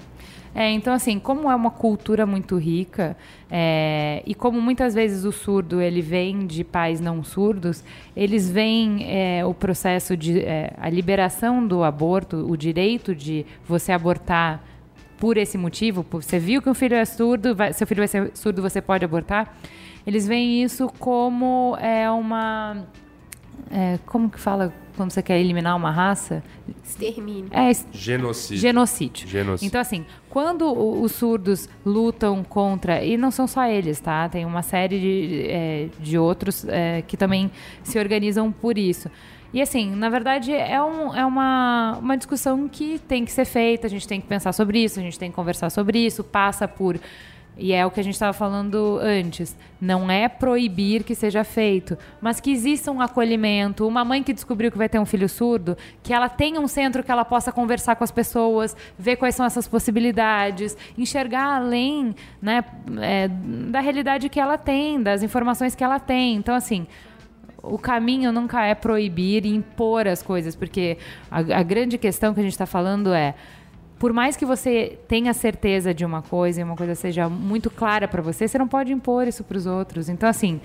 [0.55, 3.17] É, então assim, como é uma cultura muito rica
[3.51, 7.83] é, e como muitas vezes o surdo ele vem de pais não surdos,
[8.15, 13.93] eles veem é, o processo de é, a liberação do aborto, o direito de você
[13.93, 14.63] abortar
[15.17, 18.09] por esse motivo, por- você viu que um filho é surdo, vai- seu filho vai
[18.09, 19.57] ser surdo, você pode abortar.
[20.07, 22.85] Eles veem isso como é uma
[23.71, 26.43] é, como que fala quando você quer eliminar uma raça?
[26.85, 27.49] Extermínio.
[27.51, 28.61] É Genocídio.
[28.61, 29.29] genocídio.
[29.29, 29.67] Genocídio.
[29.67, 33.05] Então, assim, quando os surdos lutam contra.
[33.05, 34.29] E não são só eles, tá?
[34.29, 37.51] Tem uma série de, é, de outros é, que também
[37.83, 39.11] se organizam por isso.
[39.53, 43.87] E, assim, na verdade, é, um, é uma, uma discussão que tem que ser feita,
[43.87, 46.67] a gente tem que pensar sobre isso, a gente tem que conversar sobre isso, passa
[46.67, 46.99] por.
[47.63, 49.57] E é o que a gente estava falando antes.
[49.81, 53.87] Não é proibir que seja feito, mas que exista um acolhimento.
[53.87, 57.05] Uma mãe que descobriu que vai ter um filho surdo, que ela tenha um centro
[57.05, 62.65] que ela possa conversar com as pessoas, ver quais são essas possibilidades, enxergar além né,
[63.01, 66.35] é, da realidade que ela tem, das informações que ela tem.
[66.35, 66.85] Então, assim,
[67.63, 70.99] o caminho nunca é proibir e impor as coisas, porque
[71.31, 73.37] a, a grande questão que a gente está falando é
[74.03, 78.09] por mais que você tenha certeza de uma coisa e uma coisa seja muito clara
[78.09, 80.09] para você, você não pode impor isso para os outros.
[80.09, 80.61] Então, assim,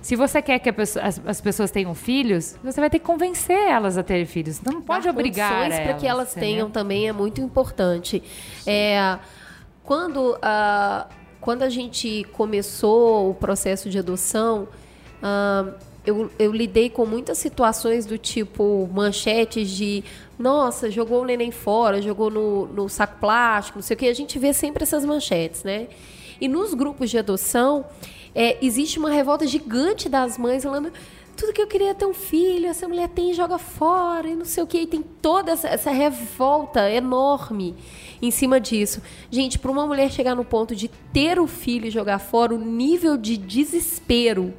[0.00, 3.04] se você quer que a pessoa- as, as pessoas tenham filhos, você vai ter que
[3.04, 4.58] convencer elas a terem filhos.
[4.58, 5.78] Então, não pode Dar obrigar elas.
[5.80, 8.22] para que elas tenham também é muito importante.
[8.66, 9.18] É,
[9.84, 11.06] quando, ah,
[11.38, 14.66] quando a gente começou o processo de adoção,
[15.22, 15.66] ah,
[16.10, 20.04] eu, eu lidei com muitas situações do tipo manchetes de
[20.38, 24.08] nossa, jogou o neném fora, jogou no, no saco plástico, não sei o que.
[24.08, 25.88] A gente vê sempre essas manchetes, né?
[26.40, 27.84] E nos grupos de adoção,
[28.34, 30.92] é, existe uma revolta gigante das mães falando
[31.40, 34.36] tudo que eu queria é ter um filho, essa mulher tem e joga fora, e
[34.36, 34.76] não sei o que.
[34.76, 37.74] E tem toda essa, essa revolta enorme
[38.20, 39.00] em cima disso.
[39.30, 42.58] Gente, para uma mulher chegar no ponto de ter o filho e jogar fora, o
[42.58, 44.52] nível de desespero,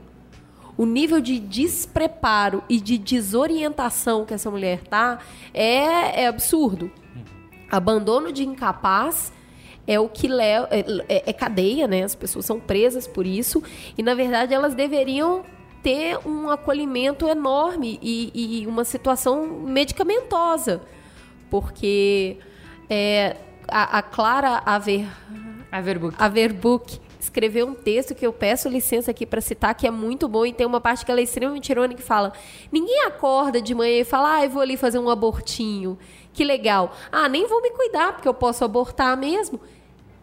[0.82, 5.20] o nível de despreparo e de desorientação que essa mulher tá
[5.54, 6.90] é, é absurdo.
[7.70, 9.32] Abandono de incapaz
[9.86, 10.68] é o que leva.
[10.72, 12.02] É, é- é cadeia, né?
[12.02, 13.62] As pessoas são presas por isso.
[13.96, 15.44] E, na verdade, elas deveriam
[15.84, 18.32] ter um acolhimento enorme e,
[18.64, 20.82] e uma situação medicamentosa.
[21.48, 22.38] Porque
[22.90, 23.38] é,
[23.68, 25.08] a, a Clara Aver,
[26.18, 27.00] A Verbook.
[27.22, 30.52] Escreveu um texto que eu peço licença aqui para citar, que é muito bom, e
[30.52, 32.34] tem uma parte que ela é extremamente irônica que fala:
[32.72, 35.98] ninguém acorda de manhã e fala, ah, eu vou ali fazer um abortinho.
[36.34, 36.94] Que legal.
[37.12, 39.60] Ah, nem vou me cuidar, porque eu posso abortar mesmo.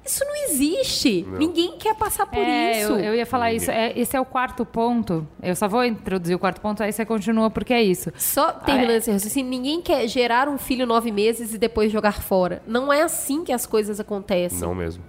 [0.05, 1.27] Isso não existe.
[1.39, 2.93] Ninguém quer passar por É, isso.
[2.93, 3.70] Eu, eu ia falar isso.
[3.70, 5.27] É, esse é o quarto ponto.
[5.43, 8.11] Eu só vou introduzir o quarto ponto, aí você continua, porque é isso.
[8.16, 8.97] Só terminando Ah, é.
[8.97, 12.62] esse raciocínio, ninguém quer gerar um filho nove meses e depois jogar fora.
[12.66, 14.61] Não é assim que as coisas acontecem.
[14.61, 15.05] Não mesmo.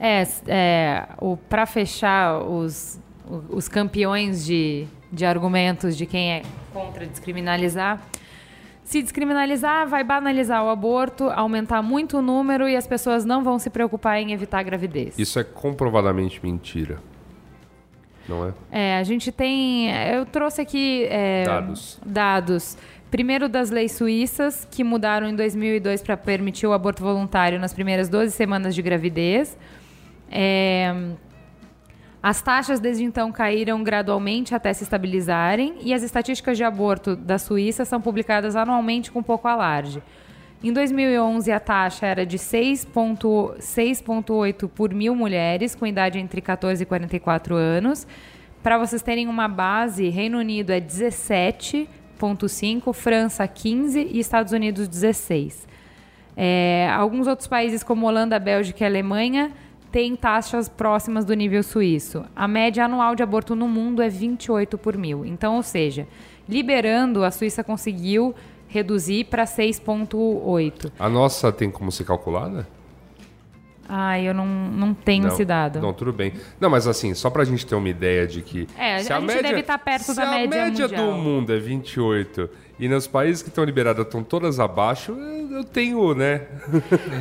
[0.00, 2.98] É, é o para fechar os,
[3.50, 8.02] os campeões de, de argumentos de quem é contra descriminalizar.
[8.82, 13.56] Se descriminalizar, vai banalizar o aborto, aumentar muito o número e as pessoas não vão
[13.56, 15.16] se preocupar em evitar a gravidez.
[15.16, 16.98] Isso é comprovadamente mentira.
[18.28, 18.52] Não é?
[18.70, 19.90] É, a gente tem.
[20.12, 21.04] Eu trouxe aqui.
[21.08, 22.00] é, Dados.
[22.04, 22.78] Dados.
[23.10, 28.08] Primeiro das leis suíças, que mudaram em 2002 para permitir o aborto voluntário nas primeiras
[28.08, 29.56] 12 semanas de gravidez.
[30.30, 30.94] É,
[32.22, 37.38] as taxas desde então caíram gradualmente até se estabilizarem e as estatísticas de aborto da
[37.38, 40.02] Suíça são publicadas anualmente com pouco alarde.
[40.62, 46.86] Em 2011, a taxa era de 6,8 por mil mulheres com idade entre 14 e
[46.86, 48.06] 44 anos.
[48.62, 55.66] Para vocês terem uma base, Reino Unido é 17,5, França 15 e Estados Unidos 16.
[56.36, 59.50] É, alguns outros países, como Holanda, Bélgica e Alemanha,
[59.90, 62.24] têm taxas próximas do nível suíço.
[62.34, 65.24] A média anual de aborto no mundo é 28 por mil.
[65.24, 66.06] Então, ou seja,
[66.48, 68.34] liberando, a Suíça conseguiu
[68.68, 70.92] reduzir para 6,8.
[70.98, 72.66] A nossa tem como ser calculada?
[73.92, 75.80] Ah, eu não, não tenho não, esse dado.
[75.80, 76.32] Não, tudo bem.
[76.60, 78.68] Não, mas assim, só pra gente ter uma ideia de que.
[78.78, 81.12] É, a gente deve estar perto da média Se a média mundial.
[81.12, 82.48] do mundo é 28
[82.80, 86.46] e nos países que estão liberados estão todas abaixo, eu, tenho, né?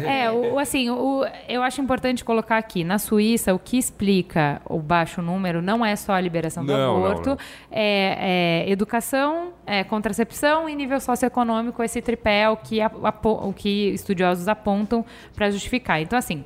[0.08, 4.80] É, o, assim, o, eu acho importante colocar aqui, na Suíça, o que explica o
[4.80, 7.38] baixo número não é só a liberação do Não, não, aborto, não.
[7.70, 12.92] É, é educação, é contracepção e nível socioeconômico, esse tripé é o que, a-
[13.24, 15.04] o que estudiosos apontam
[15.36, 16.02] para justificar.
[16.02, 16.46] Então, assim,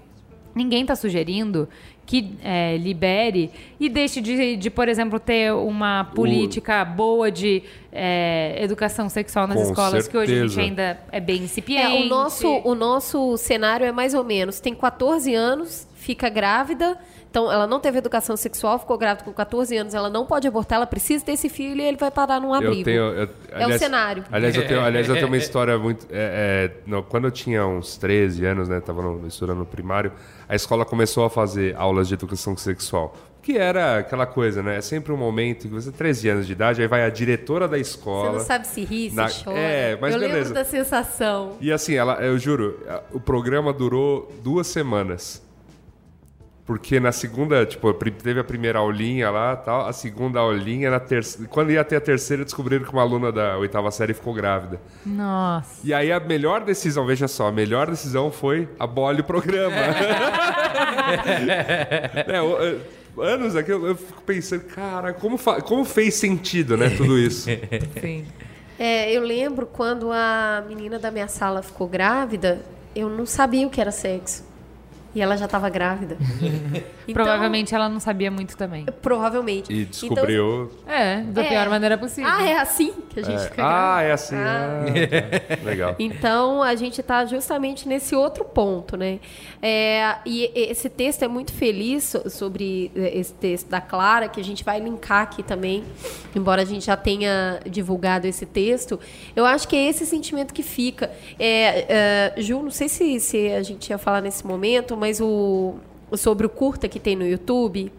[0.55, 1.69] ninguém está sugerindo
[2.05, 3.49] que é, libere
[3.79, 9.57] e deixe de, de, por exemplo, ter uma política boa de é, educação sexual nas
[9.57, 10.61] Com escolas, que hoje a gente certeza.
[10.61, 12.03] ainda é bem É, incipiente.
[12.03, 16.97] o, nosso, o nosso cenário é mais ou menos: tem 14 anos, fica grávida,
[17.33, 20.75] então ela não teve educação sexual, ficou grávida com 14 anos, ela não pode abortar,
[20.75, 22.81] ela precisa ter esse filho e ele vai parar num abrigo.
[22.81, 24.23] Eu tenho, eu- É o cenário.
[24.31, 26.05] Aliás, eu tenho, aliás, eu tenho uma história muito.
[26.11, 28.79] é, é, não, quando eu tinha uns 13 anos, né?
[28.79, 30.11] Tava no, estudando no primário,
[30.47, 33.15] a escola começou a fazer aulas de educação sexual.
[33.41, 34.77] Que era aquela coisa, né?
[34.77, 37.77] É sempre um momento que você, 13 anos de idade, aí vai a diretora da
[37.77, 38.33] Você escola.
[38.33, 39.57] não sabe se ri, se Na- chora.
[39.57, 40.37] É, mas eu beleza.
[40.39, 41.57] lembro da sensação.
[41.59, 42.79] E assim, ela, eu juro,
[43.11, 45.41] o programa durou duas semanas.
[46.65, 51.49] Porque na segunda, tipo, teve a primeira aulinha lá tal, a segunda aulinha, na terceira.
[51.49, 54.79] Quando ia ter a terceira, descobriram que uma aluna da oitava série ficou grávida.
[55.05, 55.81] Nossa.
[55.83, 59.75] E aí a melhor decisão, veja só, a melhor decisão foi abole o programa.
[62.27, 66.89] É, o- é, anos aqui eu, eu fico pensando, cara, como, como fez sentido, né,
[66.89, 67.49] tudo isso?
[68.01, 68.25] Sim.
[68.79, 72.61] É, eu lembro quando a menina da minha sala ficou grávida,
[72.95, 74.43] eu não sabia o que era sexo.
[75.15, 76.17] E ela já estava grávida.
[77.05, 78.85] Então, Provavelmente ela não sabia muito também.
[79.01, 79.73] Provavelmente.
[79.73, 80.71] E Então, descobriu.
[80.87, 81.49] É, da É.
[81.49, 82.31] pior maneira possível.
[82.31, 84.07] ah, é assim que a gente fica ah, grávida?
[84.07, 84.35] é assim.
[84.37, 84.85] Ah.
[84.87, 85.63] ah, tá.
[85.65, 85.95] Legal.
[85.99, 89.19] Então, a gente está justamente nesse outro ponto, né?
[89.61, 94.39] É, e esse texto é muito feliz so- sobre eh, esse texto da Clara, que
[94.39, 95.83] a gente vai linkar aqui também,
[96.33, 98.97] embora a gente já tenha divulgado esse texto.
[99.35, 101.11] Eu acho que é esse sentimento que fica.
[101.37, 105.73] É, é, Ju, não sei se, se a gente ia falar nesse momento, mas o,
[106.15, 107.91] sobre o curta que tem no YouTube,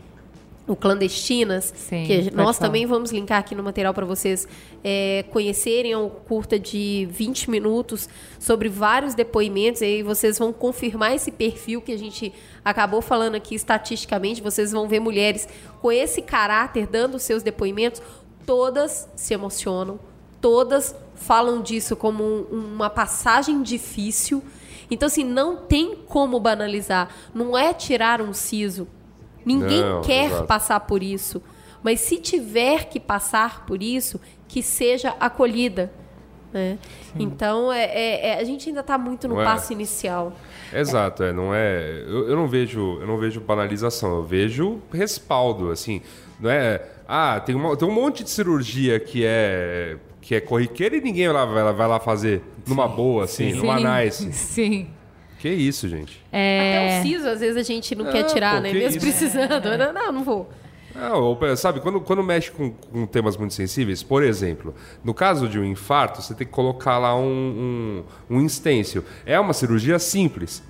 [0.66, 2.68] o Clandestinas, Sim, que nós falar.
[2.68, 4.48] também vamos linkar aqui no material para vocês
[4.82, 5.92] é, conhecerem.
[5.92, 8.08] É um curta de 20 minutos
[8.38, 9.82] sobre vários depoimentos.
[9.82, 12.32] E aí vocês vão confirmar esse perfil que a gente
[12.64, 14.40] acabou falando aqui estatisticamente.
[14.40, 15.46] Vocês vão ver mulheres
[15.82, 18.00] com esse caráter dando seus depoimentos.
[18.46, 20.00] Todas se emocionam,
[20.40, 24.42] todas falam disso como um- uma passagem difícil.
[24.90, 27.08] Então, assim, não tem como banalizar.
[27.34, 28.86] Não é tirar um siso.
[29.44, 30.46] Ninguém Não, quer exato.
[30.46, 31.42] passar por isso.
[31.82, 35.92] Mas se tiver que passar por isso, que seja acolhida.
[36.52, 36.78] né?
[37.18, 39.44] Então, é, é- é- a gente ainda está muito no Não é?
[39.44, 40.32] passo inicial.
[40.72, 42.04] Exato, é, não é.
[42.06, 46.00] Eu, eu não vejo, eu não vejo banalização, eu vejo respaldo, assim,
[46.38, 46.80] não é.
[47.08, 49.96] Ah, tem, uma- tem um monte de cirurgia que é
[50.26, 53.52] que é corriqueira e ninguém vai lá, vai lá, vai lá fazer numa boa, assim,
[53.52, 54.32] numa nice.
[54.32, 54.86] Sim.
[55.38, 56.18] Que isso, gente?
[56.28, 58.70] Até o siso, às vezes, a gente não Ah, quer tirar, pô, né?
[58.70, 59.00] que Mesmo isso.
[59.06, 59.76] precisando.
[59.76, 60.48] Não, não, não vou.
[60.96, 64.74] Ah, ou, sabe, quando, quando mexe com, com temas muito sensíveis, por exemplo,
[65.04, 69.04] no caso de um infarto, você tem que colocar lá um, um, um instêncio.
[69.26, 70.62] É uma cirurgia simples.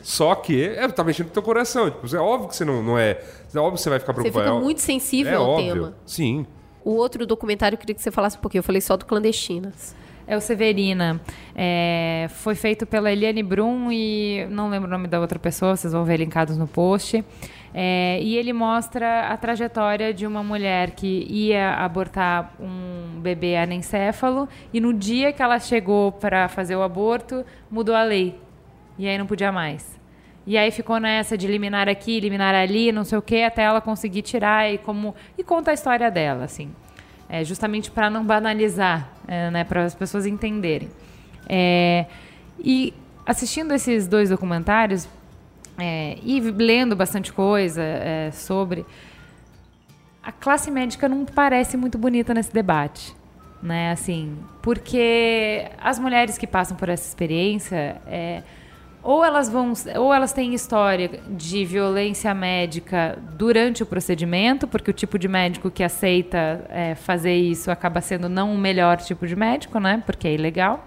[0.00, 1.90] Só que é, tá mexendo com o teu coração.
[1.90, 3.20] Tipo, é óbvio que você não, não é.
[3.54, 4.46] É óbvio que você vai ficar Você preocupado.
[4.48, 5.74] fica É- muito sensível é ao óbvio.
[5.74, 5.94] tema.
[6.06, 6.46] Sim.
[6.88, 8.60] O outro documentário eu queria que você falasse um pouquinho.
[8.60, 9.94] Eu falei só do Clandestinas.
[10.26, 11.20] É o Severina.
[11.54, 15.92] É, foi feito pela Eliane Brum e não lembro o nome da outra pessoa, vocês
[15.92, 17.22] vão ver linkados no post.
[17.74, 24.48] É, e ele mostra a trajetória de uma mulher que ia abortar um bebê anencéfalo
[24.72, 28.40] e no dia que ela chegou para fazer o aborto, mudou a lei.
[28.98, 29.97] E aí não podia mais.
[30.48, 33.82] E aí ficou nessa de eliminar aqui, eliminar ali, não sei o quê, até ela
[33.82, 36.70] conseguir tirar e como e conta a história dela, assim,
[37.28, 40.88] é, justamente para não banalizar, é, né, para as pessoas entenderem.
[41.46, 42.06] É,
[42.58, 42.94] e
[43.26, 45.06] assistindo esses dois documentários,
[45.76, 48.86] é, e lendo bastante coisa é, sobre,
[50.22, 53.14] a classe médica não parece muito bonita nesse debate.
[53.60, 58.42] Né, assim, porque as mulheres que passam por essa experiência, é,
[59.08, 64.92] ou elas vão, ou elas têm história de violência médica durante o procedimento, porque o
[64.92, 69.34] tipo de médico que aceita é, fazer isso acaba sendo não o melhor tipo de
[69.34, 70.02] médico, né?
[70.04, 70.86] Porque é ilegal.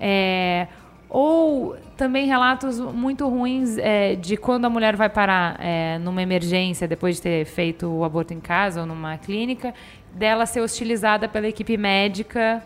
[0.00, 0.66] É,
[1.10, 6.88] ou também relatos muito ruins é, de quando a mulher vai parar é, numa emergência
[6.88, 9.74] depois de ter feito o aborto em casa ou numa clínica,
[10.14, 12.62] dela ser hostilizada pela equipe médica,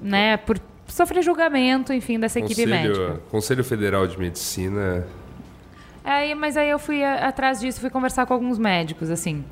[0.00, 0.58] né, por
[0.88, 3.20] sofrer julgamento, enfim, dessa equipe médica.
[3.30, 5.06] Conselho Federal de Medicina.
[6.04, 9.44] É, mas aí eu fui atrás disso, fui conversar com alguns médicos, assim.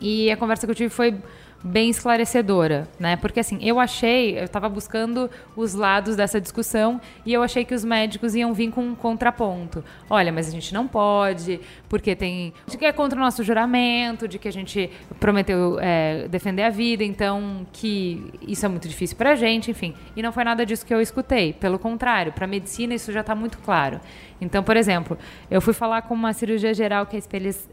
[0.00, 1.16] E a conversa que eu tive foi
[1.62, 3.16] bem esclarecedora, né?
[3.16, 7.74] Porque assim, eu achei, eu estava buscando os lados dessa discussão e eu achei que
[7.74, 9.84] os médicos iam vir com um contraponto.
[10.08, 12.52] Olha, mas a gente não pode, porque tem.
[12.66, 16.70] de que é contra o nosso juramento, de que a gente prometeu é, defender a
[16.70, 19.94] vida, então que isso é muito difícil pra gente, enfim.
[20.14, 21.52] E não foi nada disso que eu escutei.
[21.52, 24.00] Pelo contrário, para medicina isso já está muito claro.
[24.40, 25.18] Então, por exemplo,
[25.50, 27.20] eu fui falar com uma cirurgia geral que é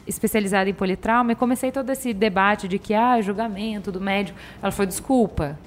[0.08, 4.38] especializada em politrauma e comecei todo esse debate de que, ah, julgamento do médico.
[4.62, 5.60] Ela falou, desculpa,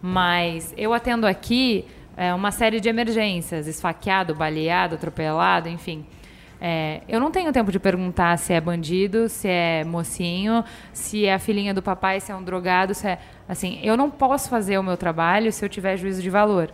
[0.00, 1.86] mas eu atendo aqui
[2.16, 6.04] é, uma série de emergências, esfaqueado, baleado, atropelado, enfim.
[6.60, 11.34] É, eu não tenho tempo de perguntar se é bandido, se é mocinho, se é
[11.34, 13.18] a filhinha do papai, se é um drogado, se é.
[13.48, 16.72] Assim, eu não posso fazer o meu trabalho se eu tiver juízo de valor.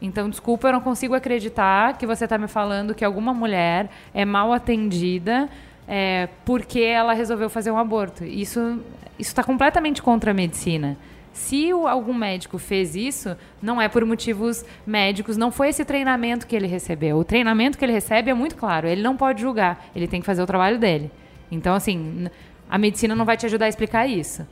[0.00, 4.24] Então, desculpa, eu não consigo acreditar que você está me falando que alguma mulher é
[4.24, 5.48] mal atendida
[5.88, 8.24] é, porque ela resolveu fazer um aborto.
[8.24, 8.80] Isso
[9.18, 10.96] está completamente contra a medicina.
[11.32, 16.54] Se algum médico fez isso, não é por motivos médicos, não foi esse treinamento que
[16.54, 17.16] ele recebeu.
[17.16, 20.26] O treinamento que ele recebe é muito claro, ele não pode julgar, ele tem que
[20.26, 21.10] fazer o trabalho dele.
[21.50, 22.28] Então, assim,
[22.68, 24.46] a medicina não vai te ajudar a explicar isso.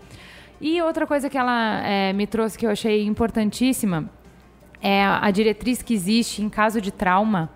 [0.60, 4.08] E outra coisa que ela é, me trouxe que eu achei importantíssima
[4.80, 7.50] é a diretriz que existe em caso de trauma.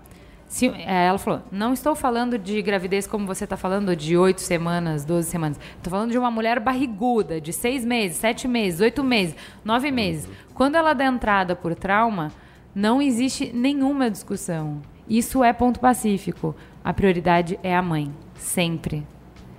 [0.47, 4.41] Se, é, ela falou: não estou falando de gravidez como você está falando, de oito
[4.41, 5.61] semanas, doze semanas.
[5.77, 10.29] Estou falando de uma mulher barriguda, de seis meses, sete meses, oito meses, nove meses.
[10.53, 12.33] Quando ela dá entrada por trauma,
[12.75, 14.83] não existe nenhuma discussão.
[15.09, 16.55] Isso é ponto pacífico.
[16.83, 19.07] A prioridade é a mãe, sempre.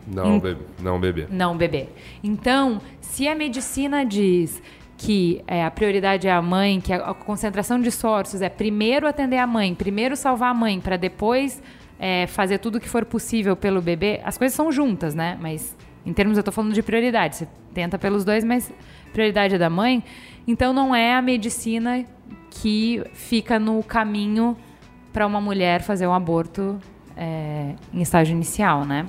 [0.07, 0.61] Não, bebê.
[0.81, 1.27] Não, bebê.
[1.29, 1.89] Não, bebê.
[2.23, 4.61] Então, se a medicina diz
[5.01, 9.07] que é, a prioridade é a mãe, que a, a, concentração de esforços é primeiro
[9.07, 11.61] atender a mãe, primeiro salvar a mãe, para depois
[11.99, 15.39] é, fazer tudo o que for possível pelo bebê, as coisas são juntas, né?
[15.41, 15.75] Mas
[16.05, 17.35] em termos, eu estou falando de prioridade.
[17.35, 18.71] Você tenta pelos dois, mas
[19.11, 20.03] prioridade é da mãe.
[20.47, 22.05] Então não é a medicina
[22.51, 24.55] que fica no caminho
[25.11, 26.79] para uma mulher fazer um aborto
[27.17, 29.07] é, em estágio inicial, né?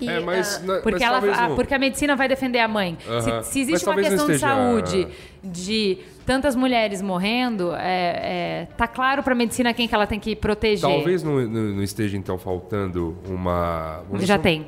[0.00, 2.96] E, é, mas, uh, porque, mas ela, a, porque a medicina vai defender a mãe.
[3.06, 3.42] Uh -huh.
[3.42, 5.08] se, se, existe uma questão de saúde
[5.42, 10.20] de tantas mulheres morrendo, é, é, tá claro para a medicina quem que ela tem
[10.20, 10.88] que proteger.
[10.88, 14.02] Talvez não, não esteja, então, faltando uma...
[14.20, 14.66] Já tem.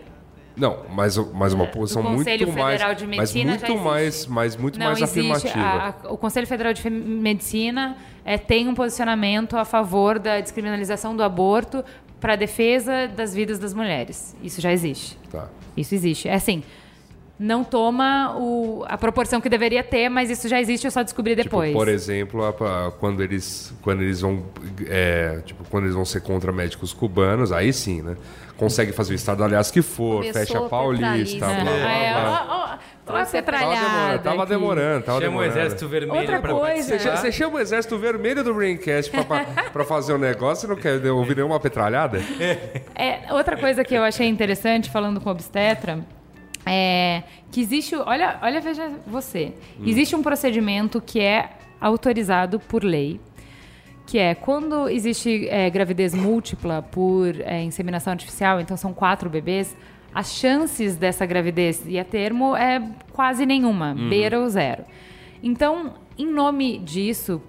[0.57, 5.59] Não, mas, mas uma posição muito mais, mas muito mais, mas muito não, mais afirmativa.
[5.59, 11.17] A, a, o Conselho Federal de Medicina é, tem um posicionamento a favor da descriminalização
[11.17, 11.85] do aborto
[12.21, 14.37] para a defesa das vidas das mulheres.
[14.43, 15.19] Isso já existe.
[15.31, 15.49] Tá.
[15.77, 16.29] Isso existe.
[16.29, 16.63] É assim,
[17.41, 21.35] não toma o, a proporção que deveria ter, mas isso já existe, eu só descobri
[21.35, 21.71] tipo, depois.
[21.71, 24.45] Tipo, por exemplo, a, a, quando eles quando eles vão
[24.87, 28.15] é, tipo, quando eles vão ser contra médicos cubanos, aí sim, né?
[28.59, 31.81] Consegue fazer o estado aliás que for, Começou fecha a Paulista, blá, blá, blá.
[31.81, 32.79] É, ó, ó,
[33.11, 34.19] Tava petralhada.
[34.19, 35.55] Tava demorando, tava Chama demorando.
[35.55, 36.99] o Exército Vermelho Outra pra coisa.
[36.99, 40.69] Você, você chama o Exército Vermelho do Braincast pra, pra, pra fazer um negócio e
[40.69, 42.21] não quer ouvir nenhuma petralhada?
[42.95, 46.01] É, outra coisa que eu achei interessante, falando com o obstetra,
[46.67, 47.95] é que existe.
[47.97, 49.53] Olha, olha, veja você.
[49.79, 49.85] Hum.
[49.87, 51.51] Existe um procedimento que é
[51.81, 53.21] autorizado por lei,
[54.07, 59.77] que é quando existe é, gravidez múltipla por é, inseminação artificial, então são quatro bebês,
[60.15, 62.83] as chances dessa gravidez ir a termo é
[63.13, 64.09] quase nenhuma, uhum.
[64.09, 64.85] beira o zero.
[65.43, 67.41] Então, em nome disso,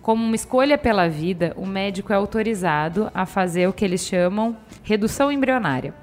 [0.00, 4.56] como uma escolha pela vida, o médico é autorizado a fazer o que eles chamam
[4.82, 5.94] redução embrionária.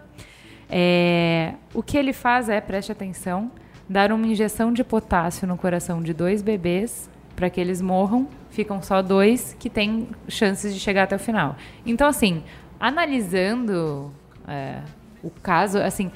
[0.70, 3.52] É, o que ele faz é, preste atenção,
[3.88, 8.28] dar uma injeção de potássio no coração de dois bebês para que eles morram.
[8.50, 11.56] Ficam só dois que têm chances de chegar até o final.
[11.86, 12.44] Então, assim,
[12.80, 14.12] analisando
[14.48, 14.80] é,
[15.24, 16.12] o caso, assim,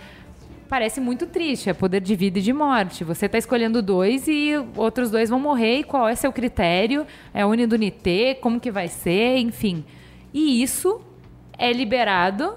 [0.68, 1.69] parece muito triste.
[1.69, 3.03] É poder de vida e de morte.
[3.03, 5.80] Você está escolhendo dois e outros dois vão morrer.
[5.80, 7.06] E qual é seu critério?
[7.34, 8.34] É unidunité?
[8.36, 9.38] Como que vai ser?
[9.38, 9.84] Enfim.
[10.34, 11.02] E isso
[11.57, 12.56] é liberado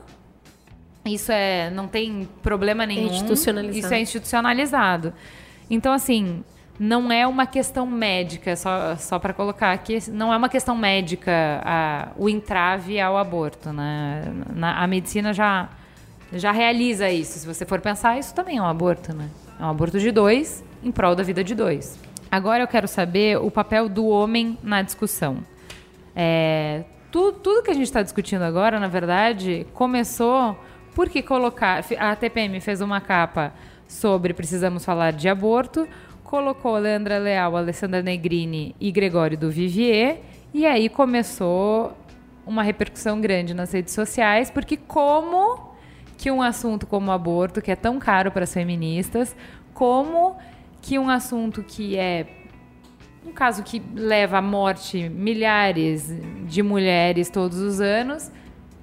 [1.04, 3.06] Isso é, não tem problema nenhum.
[3.06, 3.78] institucionalizado.
[3.78, 5.12] Isso é institucionalizado.
[5.70, 6.42] Então, assim,
[6.78, 11.60] não é uma questão médica, só, só para colocar aqui, não é uma questão médica
[11.64, 13.72] a, o entrave ao aborto.
[13.72, 14.24] Né?
[14.54, 15.68] Na, a medicina já,
[16.32, 17.38] já realiza isso.
[17.38, 19.14] Se você for pensar, isso também é um aborto.
[19.14, 19.28] Né?
[19.58, 21.98] É um aborto de dois em prol da vida de dois.
[22.30, 25.38] Agora eu quero saber o papel do homem na discussão.
[26.14, 30.56] É, tu, tudo que a gente está discutindo agora, na verdade, começou
[30.94, 31.82] porque colocar.
[31.98, 33.52] A TPM fez uma capa
[33.86, 35.88] sobre precisamos falar de aborto,
[36.22, 40.20] colocou Leandra Leal, Alessandra Negrini e Gregório do Vivier,
[40.52, 41.96] e aí começou
[42.46, 45.67] uma repercussão grande nas redes sociais, porque como
[46.18, 49.34] que um assunto como o aborto, que é tão caro para as feministas,
[49.72, 50.36] como
[50.82, 52.26] que um assunto que é
[53.24, 56.10] um caso que leva à morte milhares
[56.46, 58.30] de mulheres todos os anos,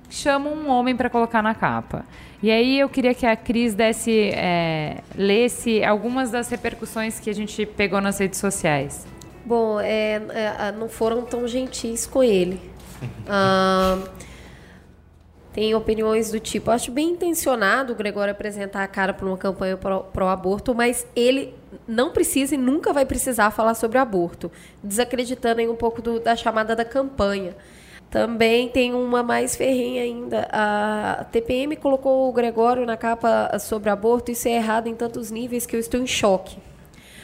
[0.09, 2.05] chama um homem para colocar na capa.
[2.41, 7.33] E aí eu queria que a Cris desse, é, lesse algumas das repercussões que a
[7.33, 9.05] gente pegou nas redes sociais.
[9.43, 12.61] Bom, é, é, não foram tão gentis com ele.
[13.27, 13.99] ah,
[15.55, 19.77] tem opiniões do tipo, acho bem intencionado o Gregório apresentar a cara para uma campanha
[19.77, 21.53] pró-aborto, mas ele
[21.87, 24.51] não precisa e nunca vai precisar falar sobre aborto,
[24.83, 27.55] desacreditando em um pouco do, da chamada da campanha.
[28.11, 30.45] Também tem uma mais ferrenha ainda.
[30.51, 34.31] A TPM colocou o Gregório na capa sobre aborto.
[34.31, 36.57] Isso é errado em tantos níveis que eu estou em choque.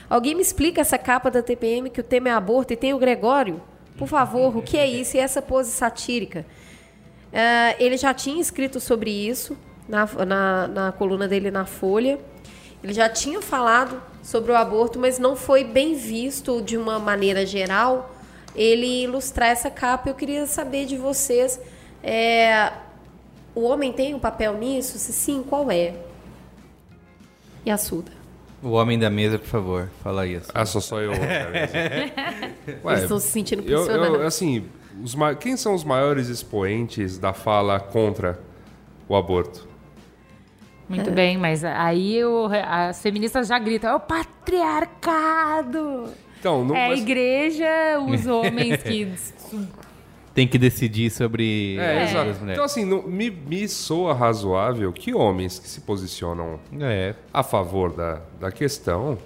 [0.09, 2.97] Alguém me explica essa capa da TPM que o tema é aborto e tem o
[2.97, 3.61] Gregório?
[3.97, 5.17] Por favor, o que é isso?
[5.17, 6.45] E essa pose satírica?
[7.31, 12.19] Uh, ele já tinha escrito sobre isso na, na, na coluna dele na Folha.
[12.83, 17.45] Ele já tinha falado sobre o aborto, mas não foi bem visto de uma maneira
[17.45, 18.15] geral
[18.55, 20.09] ele ilustrar essa capa.
[20.09, 21.59] Eu queria saber de vocês,
[22.03, 22.71] é,
[23.53, 24.97] o homem tem um papel nisso?
[24.97, 25.93] Se sim, qual é?
[27.65, 28.11] E a Suda?
[28.63, 30.51] O homem da mesa, por favor, fala isso.
[30.53, 31.11] Ah, só sou eu.
[32.83, 34.07] Ué, Eles estão se sentindo pressionados.
[34.07, 34.65] Eu, eu, assim,
[35.03, 38.39] os, quem são os maiores expoentes da fala contra
[39.07, 39.67] o aborto?
[40.87, 41.13] Muito é.
[41.13, 46.09] bem, mas aí o, as feministas já gritam, é o patriarcado!
[46.39, 46.99] Então, não, é mas...
[46.99, 49.11] a igreja, os homens que
[50.33, 52.49] tem que decidir sobre é, exato.
[52.49, 57.15] Então, assim, não, me, me soa razoável que homens que se posicionam é.
[57.33, 59.17] a favor da, da questão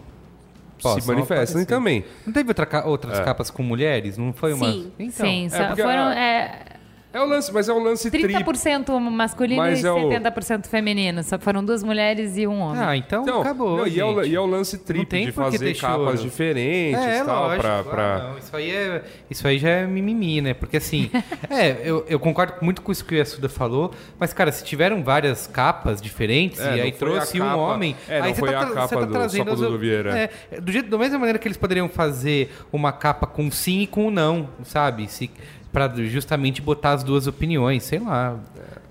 [0.81, 2.03] Posso, se manifestem também.
[2.25, 3.23] Não teve outra, outras é.
[3.23, 4.17] capas com mulheres?
[4.17, 4.71] Não foi uma.
[4.71, 6.07] Sim, então, Sim é foram.
[6.07, 6.15] A...
[6.15, 6.74] É,
[7.15, 8.99] é o lance, mas é o lance 30% tri...
[8.99, 10.67] masculino mas e é 70% o...
[10.67, 11.23] feminino.
[11.23, 12.83] Só foram duas mulheres e um homem.
[12.83, 13.77] Ah, então, então acabou.
[13.77, 17.43] Não, e, é o, e, é o, lance triplo de fazer capas diferentes é, tal.
[17.43, 18.19] Lógico, pra, pra...
[18.19, 20.53] não, isso, aí é, isso aí já é mimimi, né?
[20.53, 21.09] Porque assim,
[21.49, 25.01] é, eu, eu concordo muito com isso que a Suda falou, mas, cara, se tiveram
[25.01, 27.95] várias capas diferentes é, e aí trouxe um homem.
[28.09, 30.29] É, não aí foi tá, a capa tá do trazendo do Vieira.
[30.51, 33.87] É, do jeito, da mesma maneira que eles poderiam fazer uma capa com sim e
[33.87, 35.07] com não, sabe?
[35.07, 35.31] Se
[35.75, 38.39] para justamente botar as duas opiniões, sei lá.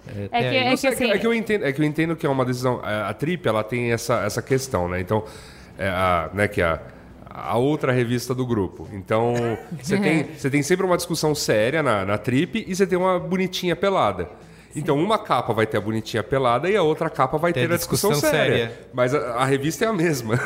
[0.07, 1.11] É, é, que, é, que, assim...
[1.11, 2.79] é, que, eu entendo, é que eu entendo que é uma decisão.
[2.83, 5.01] A, a Trip ela tem essa, essa questão, né?
[5.01, 5.25] Então,
[5.79, 6.79] é a, né, que a,
[7.27, 8.87] a outra revista do grupo.
[8.93, 9.33] Então,
[9.81, 13.19] você tem, você tem sempre uma discussão séria na, na Trip e você tem uma
[13.19, 14.29] bonitinha pelada.
[14.77, 17.77] Então, uma capa vai ter a bonitinha pelada e a outra capa vai ter a
[17.77, 18.57] discussão, discussão séria.
[18.57, 18.81] séria.
[18.93, 20.39] Mas a, a, revista é a mesma.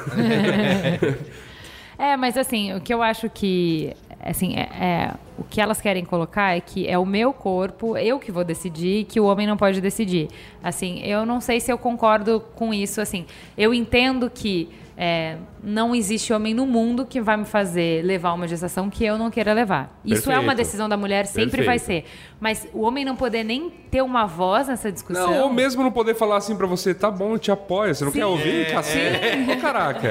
[1.99, 6.05] é, mas assim, o que eu acho que assim, é, é, o que elas querem
[6.05, 9.57] colocar é que é o meu corpo, eu que vou decidir, que o homem não
[9.57, 10.29] pode decidir.
[10.63, 13.01] Assim, eu não sei se eu concordo com isso.
[13.01, 13.25] Assim,
[13.57, 14.69] eu entendo que
[15.01, 19.17] é, não existe homem no mundo que vai me fazer levar uma gestação que eu
[19.17, 19.85] não queira levar.
[20.03, 20.19] Perfeito.
[20.19, 21.67] Isso é uma decisão da mulher, sempre Perfeito.
[21.67, 22.05] vai ser.
[22.41, 25.31] Mas o homem não poder nem ter uma voz nessa discussão.
[25.31, 28.05] Não, ou mesmo não poder falar assim para você, tá bom, eu te apoio, você
[28.05, 28.19] não Sim.
[28.19, 28.67] quer ouvir?
[28.67, 28.99] É, assim?
[28.99, 29.47] É.
[29.57, 30.09] Oh, caraca,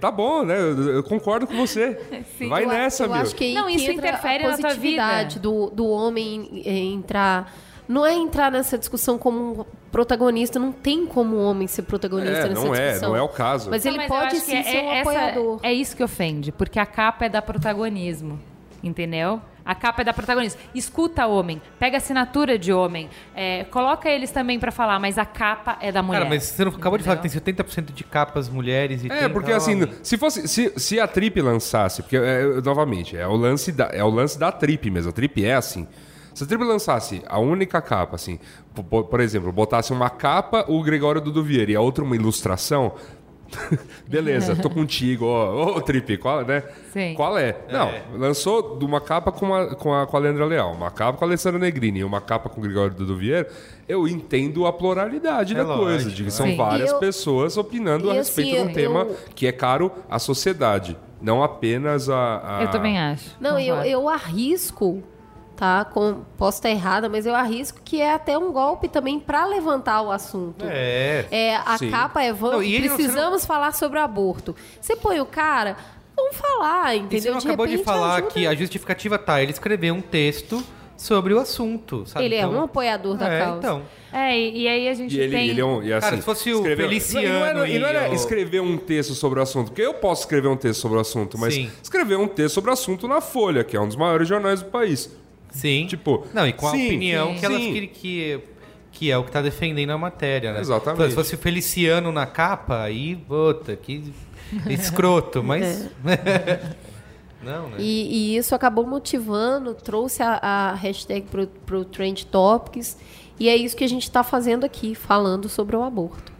[0.00, 0.58] tá bom, né?
[0.58, 2.00] Eu, eu concordo com você.
[2.38, 2.48] Sim.
[2.48, 3.20] Vai eu, nessa, eu meu.
[3.20, 5.24] Acho que não, isso interfere na tua vida.
[5.38, 7.52] Do, do homem entrar
[7.88, 12.30] não é entrar nessa discussão como um protagonista, não tem como um homem ser protagonista
[12.30, 12.84] é, nessa não discussão.
[12.84, 13.70] É, não é o caso.
[13.70, 15.60] Mas ele não, mas pode sim é, ser um essa, apoiador.
[15.62, 18.38] É isso que ofende, porque a capa é da protagonismo,
[18.82, 19.40] entendeu?
[19.64, 20.58] A capa é da protagonista.
[20.74, 25.76] Escuta homem, pega assinatura de homem, é, coloca eles também para falar, mas a capa
[25.80, 26.20] é da mulher.
[26.20, 27.16] Cara, mas você não acabou entendeu?
[27.16, 30.72] de falar que tem 70% de capas mulheres e É, porque assim, se fosse se,
[30.76, 34.50] se a Trip lançasse, porque é, novamente, é o lance da é o lance da
[34.50, 35.10] Trip mesmo.
[35.10, 35.86] A Trip é assim.
[36.38, 38.38] Se a tribo lançasse a única capa, assim,
[39.10, 42.92] por, exemplo, botasse uma capa, o Gregório do Vieira e a outra uma ilustração,
[44.06, 45.24] Beleza, tô contigo.
[45.26, 46.62] Ô, Trip, qual, né?
[46.92, 47.14] Sim.
[47.14, 47.56] Qual é?
[47.72, 51.18] Não, lançou de uma capa com a, com, a, com a Leandra Leal, uma capa
[51.18, 53.50] com a Alessandra Negrini e uma capa com o Gregório Duduvier,
[53.88, 56.56] eu entendo a pluralidade É da coisa, lógico, de que são Sim.
[56.56, 60.18] várias eu- pessoas opinando a respeito assim, de um tema eu- que é caro à
[60.20, 62.58] sociedade, não apenas a...
[62.58, 63.34] a- Eu também acho.
[63.40, 65.02] Não, eu, eu arrisco,
[65.58, 65.84] tá?
[65.84, 70.00] Com, posso estar errada, mas eu arrisco que é até um golpe também pra levantar
[70.02, 70.64] o assunto.
[70.66, 71.26] É.
[71.30, 71.90] É, a Sim.
[71.90, 74.54] capa é vamos, Não, e ele não- precisamos falar sobre o aborto.
[74.80, 75.76] Você põe o cara,
[76.16, 77.32] vamos falar, E você entendeu?
[77.32, 78.30] não acabou de repente falar ajuda.
[78.30, 80.62] que a justificativa tá, ele escreveu um texto
[80.96, 82.24] sobre o assunto, sabe?
[82.24, 83.58] ele é Então- um apoiador da é, causa.
[83.58, 83.82] então.
[84.10, 85.48] É, e, e aí a gente E ele, tem...
[85.50, 85.82] ele é um.
[85.82, 88.08] E assim, Cara, se fosse o escreveu- Feliciano Não, e não era, e não era
[88.08, 90.96] e o- escrever um texto sobre o assunto, porque eu posso escrever um texto sobre
[90.96, 91.70] o assunto, mas Sim.
[91.82, 94.70] escrever um texto sobre o assunto na Folha, que é um dos maiores jornais do
[94.70, 95.10] país.
[95.50, 95.86] Sim.
[95.86, 97.40] Tipo, Não, e com a sim, opinião sim.
[97.40, 98.40] que, elas, que, que,
[98.92, 100.60] que é o que tá defendendo a matéria, né?
[100.60, 101.00] Exatamente.
[101.00, 104.12] Então, se fosse o Feliciano na capa, aí, puta, que
[104.68, 105.88] escroto, mas...
[107.42, 107.76] Não, né?
[107.78, 112.96] E, e isso acabou motivando, trouxe a, a hashtag pro, pro Trend Topics.
[113.38, 116.32] E é isso que a gente está fazendo aqui, falando sobre o aborto.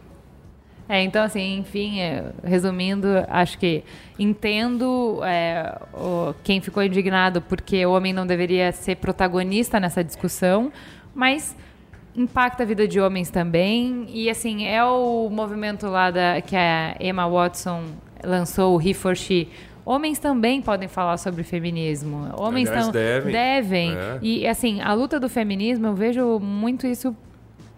[0.89, 3.85] É, então, assim, enfim, é, resumindo, acho que
[4.19, 10.73] entendo é, o- quem ficou indignado porque o homem não deveria ser protagonista nessa discussão,
[11.15, 11.55] mas
[12.17, 14.07] impacta a vida de homens também.
[14.09, 17.83] E, assim, é o movimento lá da, que a Emma Watson
[18.25, 19.49] lançou, o He for She.
[19.85, 22.29] Homens também podem falar sobre feminismo.
[22.37, 23.33] Homens Aliás, tão- devem.
[23.33, 23.91] devem.
[23.95, 24.19] É.
[24.21, 27.17] E, assim, a luta do feminismo, eu vejo muito isso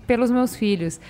[0.07, 1.01] pelos meus filhos.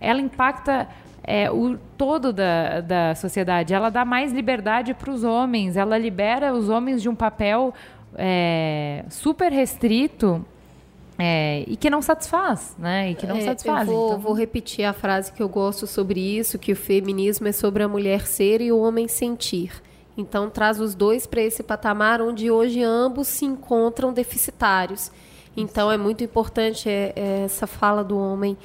[0.00, 0.86] Ela impacta
[1.26, 3.74] é, o todo da, da sociedade.
[3.74, 5.76] Ela dá mais liberdade para os homens.
[5.76, 7.74] Ela libera os homens de um papel
[8.16, 10.44] é, super restrito
[11.18, 13.10] é, e que não satisfaz, né?
[13.10, 13.88] E que não É, satisfaz.
[13.88, 17.48] Eu vou, então- vou repetir a frase que eu gosto sobre isso, que o feminismo
[17.48, 19.72] é sobre a mulher ser e o homem sentir.
[20.16, 25.10] Então traz os dois para esse patamar onde hoje ambos se encontram deficitários.
[25.56, 28.56] Então é muito importante é, é, essa fala do homem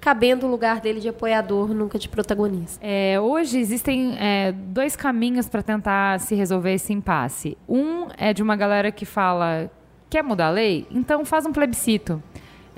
[0.00, 2.78] cabendo o lugar dele de apoiador, nunca de protagonista.
[2.86, 7.56] É, hoje existem é, dois caminhos para tentar se resolver esse impasse.
[7.68, 9.70] Um é de uma galera que fala
[10.08, 12.22] quer mudar a lei, então faz um plebiscito.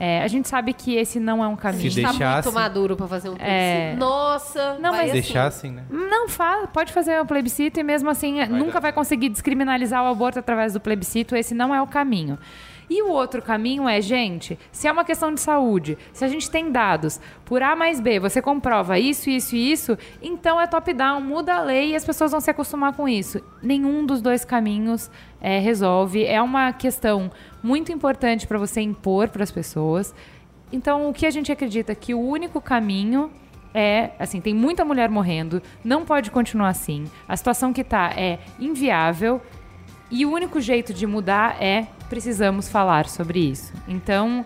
[0.02, 1.82] É, a gente sabe que esse não é um A caminho.
[1.82, 3.36] gente Se está deixasse- muito maduro para fazer um É.
[3.36, 3.98] plebiscito.
[4.00, 5.12] Nossa, Não, vai mas assim.
[5.20, 5.82] Deixar assim, né?
[5.90, 10.38] Não faz, pode fazer o plebiscito e mesmo assim nunca vai conseguir descriminalizar o aborto
[10.38, 11.36] através do plebiscito.
[11.36, 12.38] Esse não é o caminho.
[12.90, 16.50] E o outro caminho é, gente, se é uma questão de saúde, se a gente
[16.50, 21.20] tem dados por A mais B, você comprova isso, isso e isso, então é top-down,
[21.20, 23.40] muda a lei e as pessoas vão se acostumar com isso.
[23.62, 25.08] Nenhum dos dois caminhos
[25.40, 26.24] é, resolve.
[26.24, 27.30] É uma questão
[27.62, 30.12] muito importante para você impor para as pessoas.
[30.72, 33.30] Então, o que a gente acredita que o único caminho
[33.72, 37.04] é, assim, tem muita mulher morrendo, não pode continuar assim.
[37.28, 39.40] A situação que tá é inviável
[40.10, 43.72] e o único jeito de mudar é precisamos falar sobre isso.
[43.86, 44.44] Então,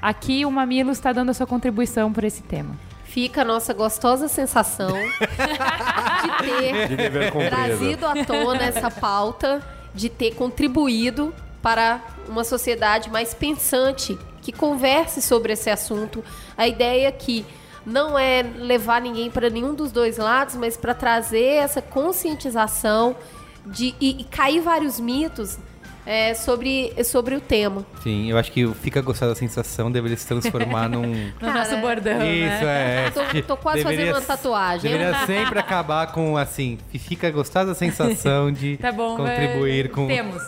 [0.00, 2.76] aqui o Mamilo está dando a sua contribuição para esse tema.
[3.04, 4.92] Fica a nossa gostosa sensação
[6.22, 9.60] de ter De trazido à tona essa pauta,
[9.94, 16.22] de ter contribuído para uma sociedade mais pensante, que converse sobre esse assunto.
[16.56, 17.44] A ideia aqui
[17.84, 23.16] não é levar ninguém para nenhum dos dois lados, mas para trazer essa conscientização
[23.66, 25.58] de, e, e cair vários mitos
[26.06, 27.86] é, sobre, sobre o tema.
[28.02, 31.02] Sim, eu acho que o Fica Gostado da Sensação deveria se transformar num...
[31.06, 33.06] No Cara, nosso bordão, Isso, né?
[33.06, 33.10] é.
[33.10, 34.90] Tô- tô quase fazendo uma tatuagem.
[34.90, 40.06] Deveria sempre acabar com, assim, fica gostado da sensação de Tá bom, contribuir é, com...
[40.06, 40.42] Temos.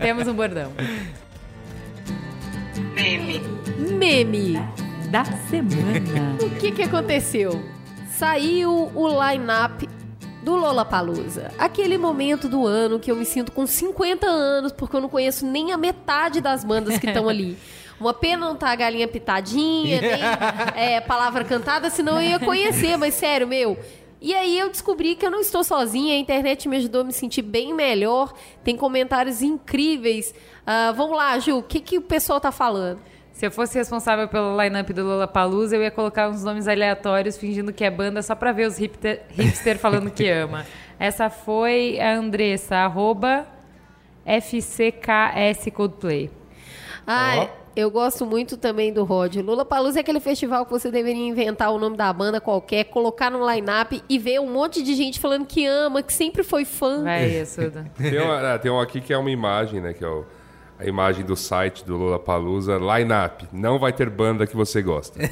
[0.00, 0.72] Temos um bordão.
[3.78, 4.60] Meme.
[5.10, 6.36] Da semana.
[6.42, 7.62] O que que aconteceu?
[8.10, 9.88] Saiu o line-up
[10.42, 11.52] do Lollapalooza.
[11.58, 15.46] Aquele momento do ano que eu me sinto com 50 anos, porque eu não conheço
[15.46, 17.56] nem a metade das bandas que estão ali.
[18.00, 20.20] Uma pena não tá a galinha pitadinha, nem
[20.76, 23.76] é, palavra cantada, senão eu ia conhecer, mas sério, meu.
[24.20, 27.12] E aí eu descobri que eu não estou sozinha, a internet me ajudou a me
[27.12, 28.32] sentir bem melhor.
[28.64, 30.34] Tem comentários incríveis.
[30.66, 33.00] Ah, vamos lá, Ju, o que, que o pessoal tá falando?
[33.38, 37.72] Se eu fosse responsável pelo line-up do Lollapalooza, eu ia colocar uns nomes aleatórios fingindo
[37.72, 40.66] que é banda só pra ver os hipster, hipster falando que ama.
[40.98, 43.46] Essa foi a Andressa, arroba
[44.26, 46.28] FCKS Coldplay.
[47.06, 47.48] Ah, Ó.
[47.76, 49.36] eu gosto muito também do Rod.
[49.36, 53.30] Lula Palusa é aquele festival que você deveria inventar o nome da banda qualquer, colocar
[53.30, 57.04] no line-up e ver um monte de gente falando que ama, que sempre foi fã.
[57.04, 57.86] Vai, Assuda.
[57.96, 59.92] Tem, uma, ah, tem um aqui que é uma imagem, né?
[59.92, 60.24] Que é o-
[60.78, 62.78] a imagem do site do Lula Palusa.
[62.78, 63.46] Line-up.
[63.52, 65.18] Não vai ter banda que você gosta.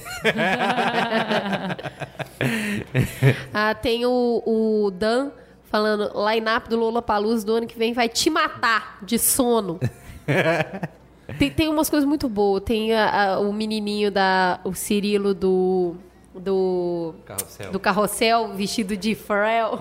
[3.53, 5.31] ah, tem o, o Dan
[5.65, 9.79] falando, line-up do Lola Palusa do ano que vem vai te matar de sono.
[11.39, 12.63] tem, tem umas coisas muito boas.
[12.65, 14.61] Tem a- a- o menininho da.
[14.65, 15.97] O Cirilo do.
[16.41, 17.15] Do.
[17.25, 17.71] Carrossel.
[17.73, 19.79] Do carrossel vestido de Pharrell.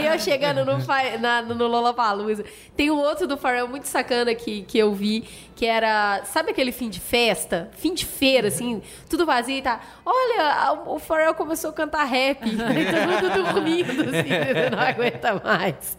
[0.00, 0.78] e eu chegando no,
[1.20, 2.44] na, no Lollapalooza.
[2.76, 5.24] Tem um outro do Pharrell muito sacana que, que eu vi,
[5.54, 6.22] que era...
[6.24, 7.70] Sabe aquele fim de festa?
[7.76, 9.80] Fim de feira, assim, tudo vazio e tá...
[10.04, 12.42] Olha, o Pharrell começou a cantar rap.
[12.44, 15.96] Aí todo mundo dormindo, assim, você não aguenta mais.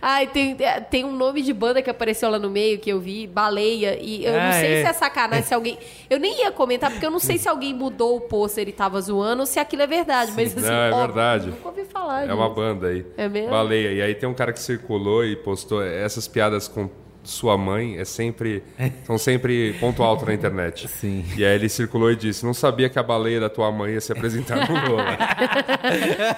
[0.00, 0.56] Ai, tem,
[0.90, 3.98] tem um nome de banda que apareceu lá no meio, que eu vi, Baleia.
[4.00, 4.82] E eu não Ah, sei é.
[4.82, 5.78] se é sacanagem, se alguém...
[6.08, 9.00] Eu nem ia comentar, porque eu não sei se alguém mudou o pôster e tava
[9.00, 10.32] zoando, ou se aquilo é verdade.
[10.34, 11.46] Mas assim, Não, é óbvio, verdade.
[11.50, 12.54] Nunca ouvi falar É uma disso.
[12.56, 13.06] banda aí.
[13.16, 13.50] É mesmo?
[13.50, 13.92] Baleia.
[13.92, 16.88] E aí tem um cara que circulou e postou essas piadas com
[17.24, 18.64] sua mãe é sempre
[19.06, 20.88] são sempre ponto alto na internet.
[20.88, 21.24] Sim.
[21.36, 24.00] E aí ele circulou e disse: "Não sabia que a baleia da tua mãe ia
[24.00, 25.04] se apresentar no Lola".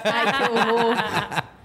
[0.05, 0.95] Ai, que horror.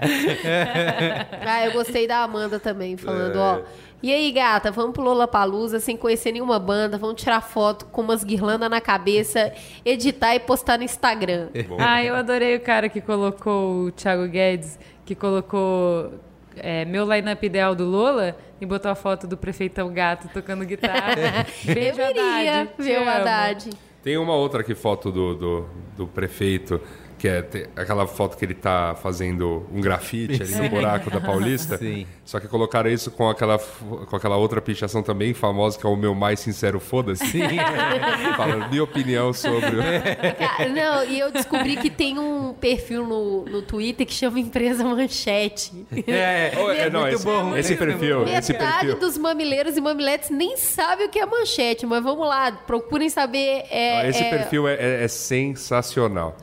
[1.47, 3.61] ah, eu gostei da Amanda também, falando, ó.
[4.03, 8.25] E aí, gata, vamos pro Lollapalooza sem conhecer nenhuma banda, vamos tirar foto com umas
[8.25, 9.53] guirlandas na cabeça,
[9.85, 11.49] editar e postar no Instagram.
[11.79, 16.15] Ah, eu adorei o cara que colocou o Thiago Guedes, que colocou
[16.57, 21.47] é, meu line-up ideal do Lola e botou a foto do prefeitão gato tocando guitarra.
[21.65, 22.71] Beijo, eu iria Haddad.
[22.77, 23.09] Te ver o.
[23.09, 23.71] Haddad.
[24.03, 25.67] Tem uma outra aqui foto do, do,
[25.97, 26.81] do prefeito
[27.21, 27.45] que é
[27.77, 31.77] aquela foto que ele tá fazendo um grafite ali no buraco da Paulista.
[31.79, 32.07] Sim.
[32.25, 35.97] Só que colocaram isso com aquela, com aquela outra pichação também famosa, que é o
[35.97, 37.27] meu mais sincero foda-se.
[37.27, 37.43] Sim.
[38.39, 39.71] Falando minha opinião sobre.
[40.75, 45.87] não, e eu descobri que tem um perfil no, no Twitter que chama Empresa Manchete.
[46.07, 47.57] É, Oh, é, não, muito esse, bom.
[47.57, 48.31] esse muito perfil, bom.
[48.33, 48.99] esse Metade perfil.
[48.99, 53.65] dos mamileiros e mamiletes nem sabe o que é manchete, mas vamos lá, procurem saber.
[53.71, 56.35] é, Esse é, perfil é, é- é sensacional.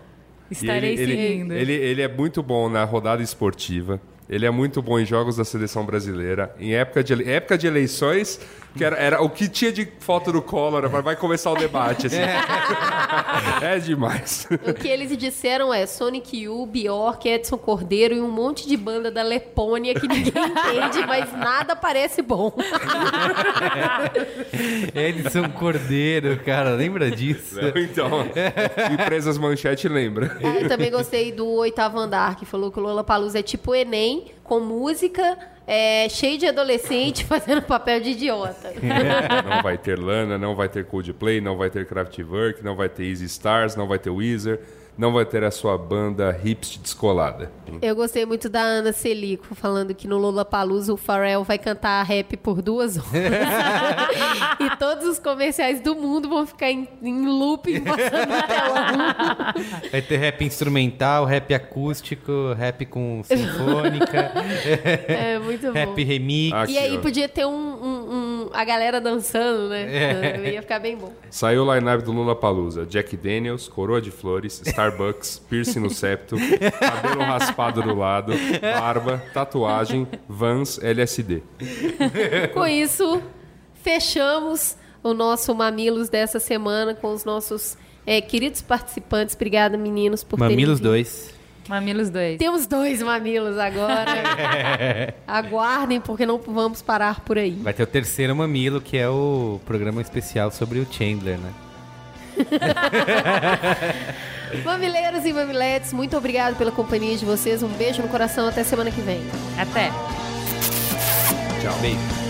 [0.50, 1.54] Estarei ele, ele, seguindo.
[1.54, 4.00] Ele, ele é muito bom na rodada esportiva.
[4.30, 6.54] Ele é muito bom em jogos da seleção brasileira.
[6.60, 8.40] Em época de, ele- época de eleições,
[8.78, 12.08] que era, era o que tinha de foto do Collor, vai- vai começar o debate.
[12.08, 12.18] Assim.
[13.62, 13.80] É.
[13.80, 14.48] demais.
[14.68, 19.10] O que eles disseram é Sonic Yu, Bjork, Edson Cordeiro e um monte de banda
[19.12, 22.52] da Letônia que ninguém entende, mas nada parece bom.
[24.94, 27.60] Edson Cordeiro, cara, lembra disso?
[27.76, 28.26] Então,
[28.94, 30.38] empresas manchete lembra.
[30.44, 33.74] Ah, eu também gostei do Oitavo Andar, que falou que o Lola Palusa é tipo
[33.74, 35.38] Enem, com música,
[35.68, 38.74] é, cheio de adolescente fazendo papel de idiota.
[39.46, 43.04] Não vai ter Lana, não vai ter Coldplay, não vai ter Kraftwerk, não vai ter
[43.06, 44.60] Easy Stars, não vai ter Weezer,
[44.98, 47.52] não vai ter a sua banda hipster descolada.
[47.82, 52.02] Eu gostei muito da Ana Celico falando que no Lola Palusa o Pharrell vai cantar
[52.04, 53.12] rap por duas horas.
[54.60, 59.92] e todos os comerciais do mundo vão ficar em, em looping passando.
[59.92, 64.32] Vai ter rap instrumental, rap acústico, rap com sinfônica,
[65.08, 65.74] É muito bom.
[65.74, 66.54] rap remix.
[66.56, 67.02] Aqui, E aí ó.
[67.02, 70.52] podia ter um, um- um- a galera dançando, né?
[70.54, 71.12] Ia ficar bem bom.
[71.30, 76.38] Saiu o line-up do Lula Palusa: Jack Daniels, Coroa de Flores, Starbucks, piercing no septo,
[76.80, 81.44] cabelo raspado do lado, barba, tatuagem, Vans, LSD.
[82.54, 83.22] Com isso,
[83.84, 89.36] fechamos o nosso Mamilos dessa semana com os nossos é, queridos participantes.
[89.36, 90.90] Obrigada, meninos, por Mamilos vindo.
[90.90, 91.38] 2.
[91.68, 92.38] Mamilos 2.
[92.38, 94.06] Temos dois mamilos agora.
[95.28, 97.52] Aguardem, porque não vamos parar por aí.
[97.52, 101.54] Vai ter o terceiro mamilo, que é o programa especial sobre o Chandler, né?
[104.64, 107.64] Mamileiros e mamiletes, muito obrigado pela companhia de vocês.
[107.64, 108.48] Um beijo no coração.
[108.48, 109.22] Até semana que vem.
[109.58, 109.92] Até.
[111.62, 111.78] Tchau.
[111.82, 112.27] Beijo.